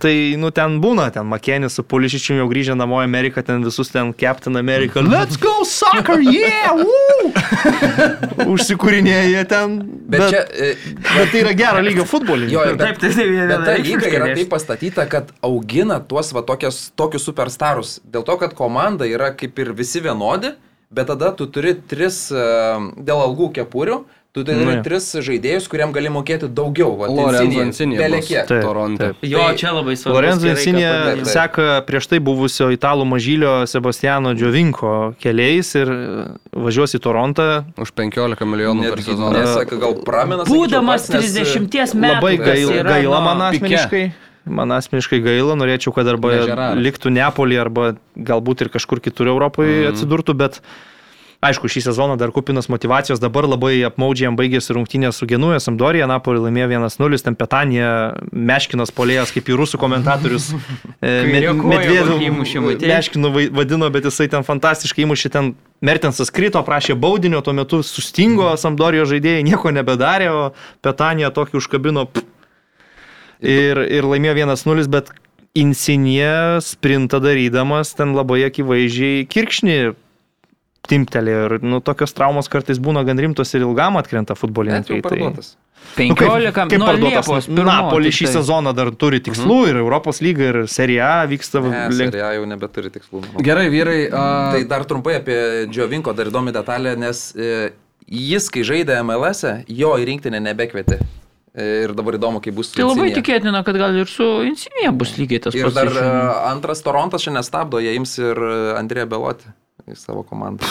[0.00, 3.90] Tai, nu, ten būna, ten Makenis su Pulišičiu jau grįžę namo į Ameriką, ten visus
[3.92, 6.70] ten Captain America, let's go soccer, yeah!
[8.52, 9.76] Užsikūrinėja ten.
[10.10, 10.70] Bet čia, e,
[11.02, 12.54] bet tai yra gero lygio futbolininkai.
[12.54, 16.44] Jo, Taip, taip, taip, jie Bet ta lyga yra taip pastatyta, kad augina tuos va
[16.46, 17.98] tokios, tokius superstarus.
[18.06, 20.54] Dėl to, kad komanda yra kaip ir visi vienodi,
[20.90, 22.46] bet tada tu turi tris e,
[22.98, 24.02] dėl algų kepurių,
[24.32, 26.92] tu turi Nu, tris žaidėjus, kuriam gali mokėti daugiau.
[27.00, 27.62] Va, Lorenzo
[28.62, 29.08] Toronte.
[29.10, 29.24] taip.
[29.26, 30.14] Jo, Tai- čia labai svarbu.
[30.14, 35.98] Lorenzo Insinė seka prieš tai buvusio italų mažylio Sebastiano Džiovinko keliais ir e,
[36.54, 37.48] važiuos į Torontą.
[37.76, 39.32] Už 15 milijonų per Netgi, sezoną.
[39.34, 40.44] nesaka, gal pramena.
[40.46, 42.14] Būdamas sakyčiau, pats, nes, 30 metų.
[42.20, 43.64] Labai gaila, yra, gaila nu, man Pike.
[43.66, 44.12] asmeniškai.
[44.46, 46.78] Man asmeniškai gaila, norėčiau, kad arba Ne Žeraras.
[46.80, 50.60] liktų Neapolį, arba galbūt ir kažkur kitur Europoje atsidurtų, bet
[51.40, 56.08] aišku, šį sezoną dar kupinas motivacijos, dabar labai apmaudžiai jam baigėsi rungtynės su Genuja, Sampdorija,
[56.10, 57.92] Napolį laimėjo 1-0, ten Petanija,
[58.32, 60.50] Meškinas polėjas, kaip į rusų komentatorius.
[62.28, 62.90] Įmušė, matei?
[62.90, 67.80] Meškinu vai- vadino, bet jisai ten fantastiškai įmušė, ten Mertensas krito, prašė baudinio, tuo metu
[67.86, 70.42] sustingo Sampdorijos žaidėjai, nieko nebedarė, o
[70.84, 72.04] Petanija tokį užkabino.
[73.40, 75.08] Ir, ir laimėjo 1-0, bet
[75.56, 79.78] Insinė sprintą darydamas ten labai akivaizdžiai kirkšnį
[80.88, 85.00] timtelėjo ir nu, tokios traumos kartais būna gan rimtos ir ilgam atkrenta futbolininkai.
[85.02, 85.10] Tai...
[85.10, 85.52] parduotas.
[85.56, 86.92] Nu, 15 kaip nuo?
[86.92, 88.34] Liepos Napoli šį tiktai.
[88.36, 92.12] sezoną dar turi tikslų ir Europos lyga ir Serija A vyksta Ne, link.
[92.12, 93.22] serija jau nebeturi tikslų.
[93.24, 93.44] manau.
[93.46, 94.00] Gerai, vyrai.
[94.12, 94.24] A...
[94.54, 95.38] Tai dar trumpai apie
[95.72, 97.72] Džiovinko dar įdomi detalė, nes e,
[98.06, 101.00] jis, kai žaidė MLS, -e, jo į rinktinę nebekvietė.
[101.56, 104.92] E, Ir dabar įdomu, kaip bus su Tai labai tikėtina, kad gal ir su Insinija
[104.92, 105.74] bus lygiai tas Ir pats.
[105.80, 106.04] dar e,
[106.52, 109.50] antras Torontas šiandien stabdo, jie ims ir e, Andrėją Belotį
[109.88, 110.66] į savo komandą.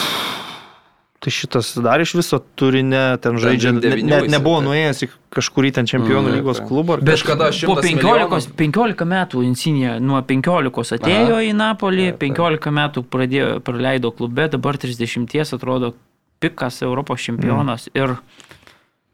[1.20, 5.84] Tai šitas dar iš viso turinė ten žaidžia, ne, ne, nebuvo nuėjęs į kažkurį ten
[5.90, 6.96] čempionų Mm, lygos klubą.
[6.96, 7.36] Bet- kažką.
[7.36, 11.44] Kažkada Po 100 15, 15 metų Insinija nuo 15 atėjo Aha.
[11.44, 12.36] į Napolį, Taip, taip.
[12.38, 15.92] 15 metų pradėjo, praleido klube, dabar 30 atrodo
[16.40, 18.16] pikas Europos čempionas ir,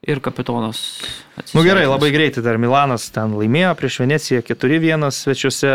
[0.07, 0.81] ir kapitonas.
[1.53, 5.73] Nu gerai, labai greitai dar Milanas ten laimėjo prieš Veneciją 4-1 svečiuose,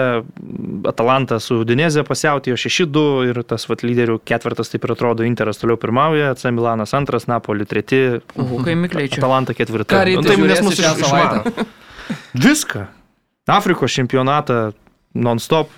[0.90, 5.78] Atalanta su Udinezė pasiautėjo 6-2 ir tas vat, lyderių ketvirtas taip ir atrodo, Interas toliau
[5.82, 8.02] pirmauja, AC Milanas antras, Napoli treti,
[8.40, 9.22] Uhu, kai mikliai čia.
[9.22, 9.92] Atalanta ketvirta.
[9.94, 11.68] Ką ryte Nu, tai nes mus šią savaitę?
[12.48, 12.88] Viską.
[13.52, 14.72] Afrikos čempionatą
[15.14, 15.70] non-stop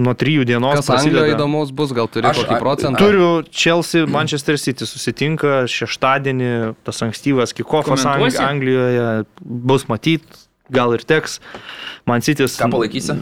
[0.00, 0.78] nuo trijų dienos.
[0.80, 2.98] Kas Anglijoje įdomus bus, gal turi Aš- kokį procentą?
[3.02, 6.50] Turiu Chelsea, Manchester City susitinka šeštadienį,
[6.86, 8.06] tas ankstyvas kikofas?
[8.08, 10.24] Anglijoje bus matyt,
[10.70, 11.38] gal ir teks.
[12.08, 12.44] Man City.
[12.48, 13.14] Ką palaikysi?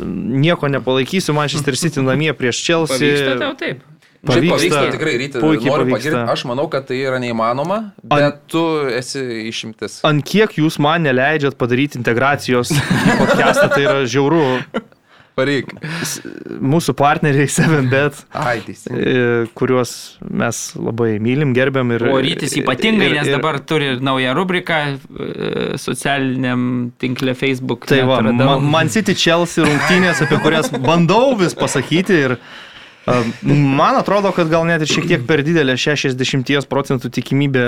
[0.47, 3.39] Nieko nepalaikysiu, Manchester City namie prieš Pavyksta Chelsea.
[3.39, 3.83] tau taip.
[4.27, 4.57] Pavyksta.
[4.57, 5.39] pavyksta tikrai ryti.
[5.39, 6.11] Puikiai Noriu pavyksta.
[6.11, 6.33] pagirti.
[6.33, 10.01] Aš manau, kad tai yra neįmanoma, bet tu esi išimtis.
[10.03, 12.73] Ant kiek jūs man neleidžiat padaryti integracijos
[13.21, 14.43] podcastą, tai yra žiauru.
[15.39, 15.71] Pareik.
[16.59, 19.03] Mūsų partneriai 7bet, Ai, teisingai.
[19.07, 19.25] e,
[19.59, 19.93] kuriuos
[20.27, 22.05] mes labai mylim, gerbiam ir...
[22.11, 27.87] O rytis ypatingai, ir- nes ir- dabar turi naują rubriką e, socialiniam tinkle Facebook.
[27.91, 32.37] Tai va, man, man City Chelsea rungtynės, apie kurias bandau vis pasakyti ir
[33.09, 37.65] a, man atrodo, kad gal net ir šiek tiek per didelė 60 procentų tikimybė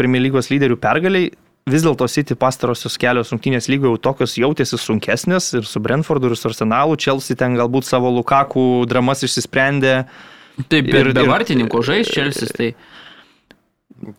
[0.00, 1.28] Premier lygos lyderių pergaliai.
[1.64, 6.36] Vis dėlto City pastarosios kelios rungtynės lygoje jau tokios jautėsi sunkesnės ir su Brentfordu ir
[6.36, 6.98] su Arsenalu.
[7.00, 9.94] Chelsea ten galbūt savo Lukaku dramas išsisprendė.
[10.68, 12.74] Taip, ir- ir be vartininko žais Čelsis, tai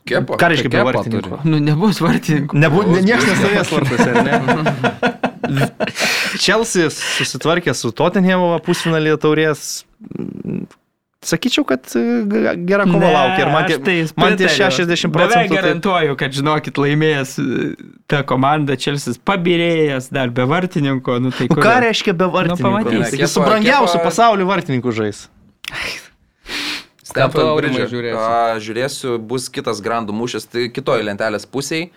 [0.09, 0.39] Kepo.
[0.41, 1.37] Ką reiškia be vartininko?
[1.45, 2.57] nu, nebus vartininko.
[2.57, 5.69] Nebūtų, ne, niekas nestovės vartuose, ar ne?
[6.41, 9.83] Chelsea susitvarkė su Tottenhamo pusfinalį taurės.
[11.25, 12.01] Sakyčiau, kad e,
[12.69, 13.41] gera kova laukia.
[13.41, 14.75] Ir man tie, tai man tie pritariu.
[14.77, 15.49] 60 Beveik procentų.
[15.49, 17.69] Tai, garantuoju, kad žinokit, laimėjęs e,
[18.11, 21.17] ta komanda Čelsis pabirėjęs dar be vartininko.
[21.23, 21.81] Nu, tai nu, ką kodėl?
[21.87, 22.61] reiškia be vartininkų?
[22.67, 23.21] pamatysi.
[23.23, 25.25] Jis su brangiausiu Kepa- pasauliu vartininku žais.
[25.65, 25.81] Ką
[27.01, 27.91] tu, Stamford Aurimai, Bridge.
[27.93, 28.21] žiūrėsi?
[28.21, 31.89] A, Žiūrėsiu, bus kitas grandų mūšis, tai kitoj lentelės pusėje.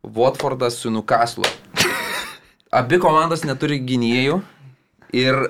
[0.00, 1.48] Watfordas su Newcastle.
[2.80, 4.40] Abi komandos neturi gynėjų
[5.18, 5.40] ir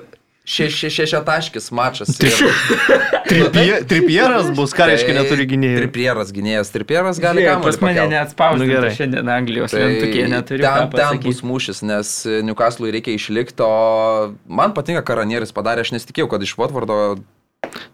[0.45, 2.15] šešiataškis mačas.
[2.19, 3.51] Ir-
[3.91, 5.77] Tripieras bus, ką reiškia Tai neturi gynėjų.
[5.83, 8.13] Tripieras gynėjas, tripieras gali Žiūrėk, kamuolį Pas mane pakelt.
[8.15, 8.89] neatspausdinta Nu, gerai.
[8.91, 12.13] nu, šiandien Anglijos Tai lentukė, neturiu ką ten, ten bus mūšis, nes
[12.47, 16.97] Newcastle reikia išlikti, o man patinka Karanieris padarė, aš nesitikėjau, kad iš Watfordo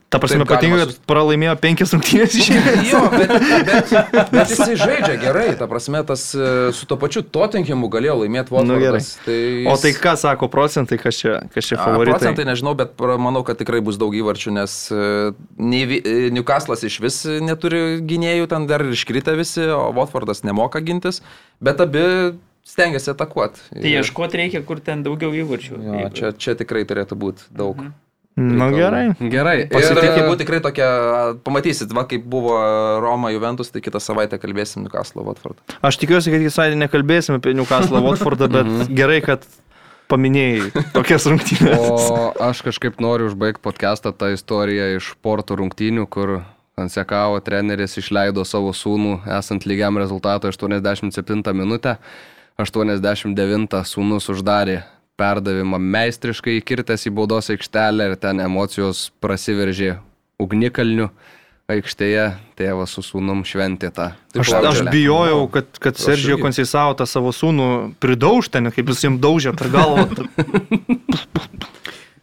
[0.08, 2.86] Ta prasme, Taip patinka, kad sus- pralaimėjo penkias rungtynės iš eilės.
[2.94, 3.32] Jo, bet,
[3.68, 8.56] bet, bet jisai žaidžia gerai, ta prasme, tas e, su to pačiu Tottenhamu galėjo laimėti
[8.56, 9.02] Nu, gerai.
[9.02, 9.10] Watfordas.
[9.26, 9.36] tai
[9.68, 12.16] O jis- tai ką sako procentai, kas čia, kas čia A, favoritai?
[12.16, 15.04] Procentai nežinau, bet manau, kad tikrai bus daug įvarčių, nes e,
[15.60, 20.80] nei e, Newcastle'as iš vis neturi gynėjų, ten dar ir iškritę visi, o Watfordas nemoka
[20.88, 21.20] gintis,
[21.60, 22.08] bet abi
[22.64, 23.60] stengiasi atakuoti.
[23.76, 25.84] Tai ieškoti reikia, kur ten daugiau įvarčių.
[25.84, 27.76] Jo, čia, čia tikrai turėtų būti daug.
[27.76, 27.96] Mhm.
[28.38, 28.78] Na reikalų.
[28.78, 29.30] gerai.
[29.34, 29.56] Gerai.
[29.72, 30.88] Pasitikė būti tikrai tokia,
[31.42, 32.54] pamatysit, va kaip buvo
[33.02, 35.58] Roma Juventus, tai kitą savaitę kalbėsim Newcastle Watford.
[35.82, 39.48] Aš tikiuosi, kad visai nekalbėsime apie Newcastle Watfordą, bet gerai, kad
[40.12, 41.82] paminėjai tokias rungtynės.
[41.82, 46.38] O aš kažkaip noriu užbaigti podcastą tą istoriją iš Porto rungtynių, kur
[46.78, 51.96] Ansekavo treneris išleido savo sūnų, esant lygiam rezultatui 87 minutę.
[52.62, 54.84] 89 sūnus uždarė
[55.18, 59.98] perdavimą meistriškai įkirtęs į baudos aikštelę ir ten emocijos prasiveržė
[60.42, 61.10] ugnikalniu
[61.72, 62.28] aikštėje.
[62.58, 64.12] Tėvas su sūnum šventė tą.
[64.38, 67.70] Aš, aš bijojau, kad, kad Sergio Konseisavo tą savo sūnų
[68.02, 70.08] pridauž ten, kaip jis jam daužė per galvą.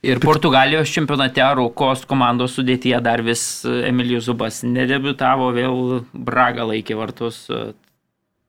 [0.04, 7.46] Ir Portugalijos čempionate Raukos komandos sudėtyje dar vis Emilijus Zubas nedebutavo, vėl Braga laikė vartus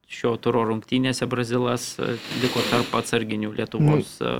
[0.08, 4.12] šio turo rungtynėse Brazilas e, liko tarp atsarginių Lietuvos.
[4.22, 4.34] e,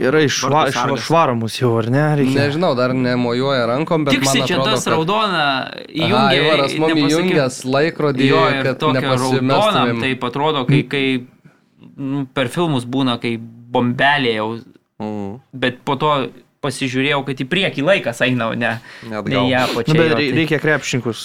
[0.00, 1.04] Gerai, šva, vartų šva, sargas.
[1.06, 2.04] švaramus jau, ar ne?
[2.22, 2.46] Reikia.
[2.48, 4.94] Nežinau, dar nemojuoja rankom, bet Tiksi man čia atrodo, tas kad...
[4.96, 5.44] raudona
[5.86, 6.40] įjungia.
[6.40, 10.00] Ivaras mum nepasakiau- įjungęs laikrodį, Jo, kad nepasimestumėm.
[10.00, 11.04] tai atrodo, kai, kai
[11.96, 14.50] nu, per filmus būna, kai bombelė jau,
[15.00, 15.38] Mm.
[15.56, 16.28] bet po to
[16.60, 18.74] pasižiūrėjau, kad į priekį laikas eina, o ne,
[19.08, 19.46] ne gal.
[19.48, 19.94] ją Nu, pačią.
[19.96, 21.22] bet rei- reikia krepšininkus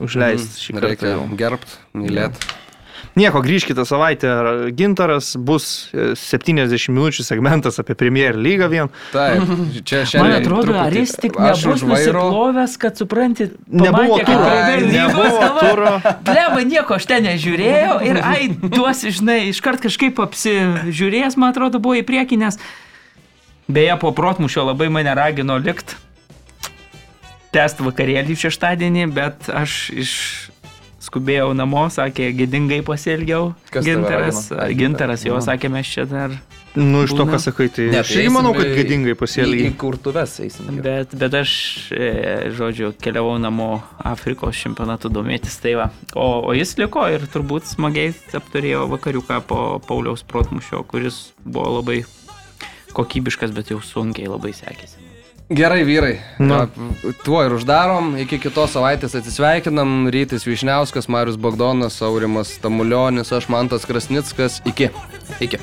[0.00, 0.88] užleisti šį kartą.
[0.88, 1.26] Reikia jau.
[1.36, 2.40] gerbti, mylėti.
[3.18, 4.30] Nieko, grįžkite savaitę.
[4.78, 8.90] Gintaras bus e, 70 minučių segmentas apie Premier lygą vien.
[9.10, 9.42] Taip,
[9.88, 10.22] čia šiandien.
[10.22, 14.50] Man atrodo, ar truputį- jis tik nebus nusiplovęs, kad supranti, Nebuvo turo.
[14.86, 15.92] Nebuvo turo.
[16.28, 21.98] Bleba, nieko aš ten nežiūrėjau ir ai, duosi, žinai, iškart kažkaip apsižiūrėjęs, man atrodo, buvo
[21.98, 22.60] į priekį, nes
[23.68, 25.96] beje, po protmušio labai mane ragino likt,
[27.52, 30.12] test vakarėlį šeštadienį, bet aš iš
[31.08, 33.52] skubėjau namo, sakė, gėdingai pasielgiau.
[33.72, 34.46] Kas Gintaras,
[34.78, 36.38] gintaras, jo sakė, mes čia dar
[36.78, 40.36] Nu, iš to, ką sakai, tai Ne, aš irgi manau, kad gėdingai Į, į kurtuves
[40.44, 40.78] eisim.
[40.84, 41.52] Bet, bet aš,
[41.90, 42.10] e,
[42.54, 45.88] žodžiu, keliavau namo Afrikos čempionatu domėtis, tai va.
[46.14, 52.02] O, o jis liko ir turbūt smagiai apturėjo vakariuką po Pauliaus protmušio, kuris buvo labai
[52.94, 55.07] kokybiškas, bet jau sunkiai labai sekėsi.
[55.48, 56.20] Gerai, vyrai.
[56.38, 56.66] Na.
[56.76, 57.12] Na.
[57.24, 58.12] Tuo ir uždarom.
[58.20, 60.10] Iki kitos savaitės atsisveikinam.
[60.12, 64.60] Rytis Višniauskas, Marius Bogdonas, Aurimas Tamulionis, aš Mantas Krasnickas.
[64.68, 64.90] Iki.
[65.40, 65.62] Iki.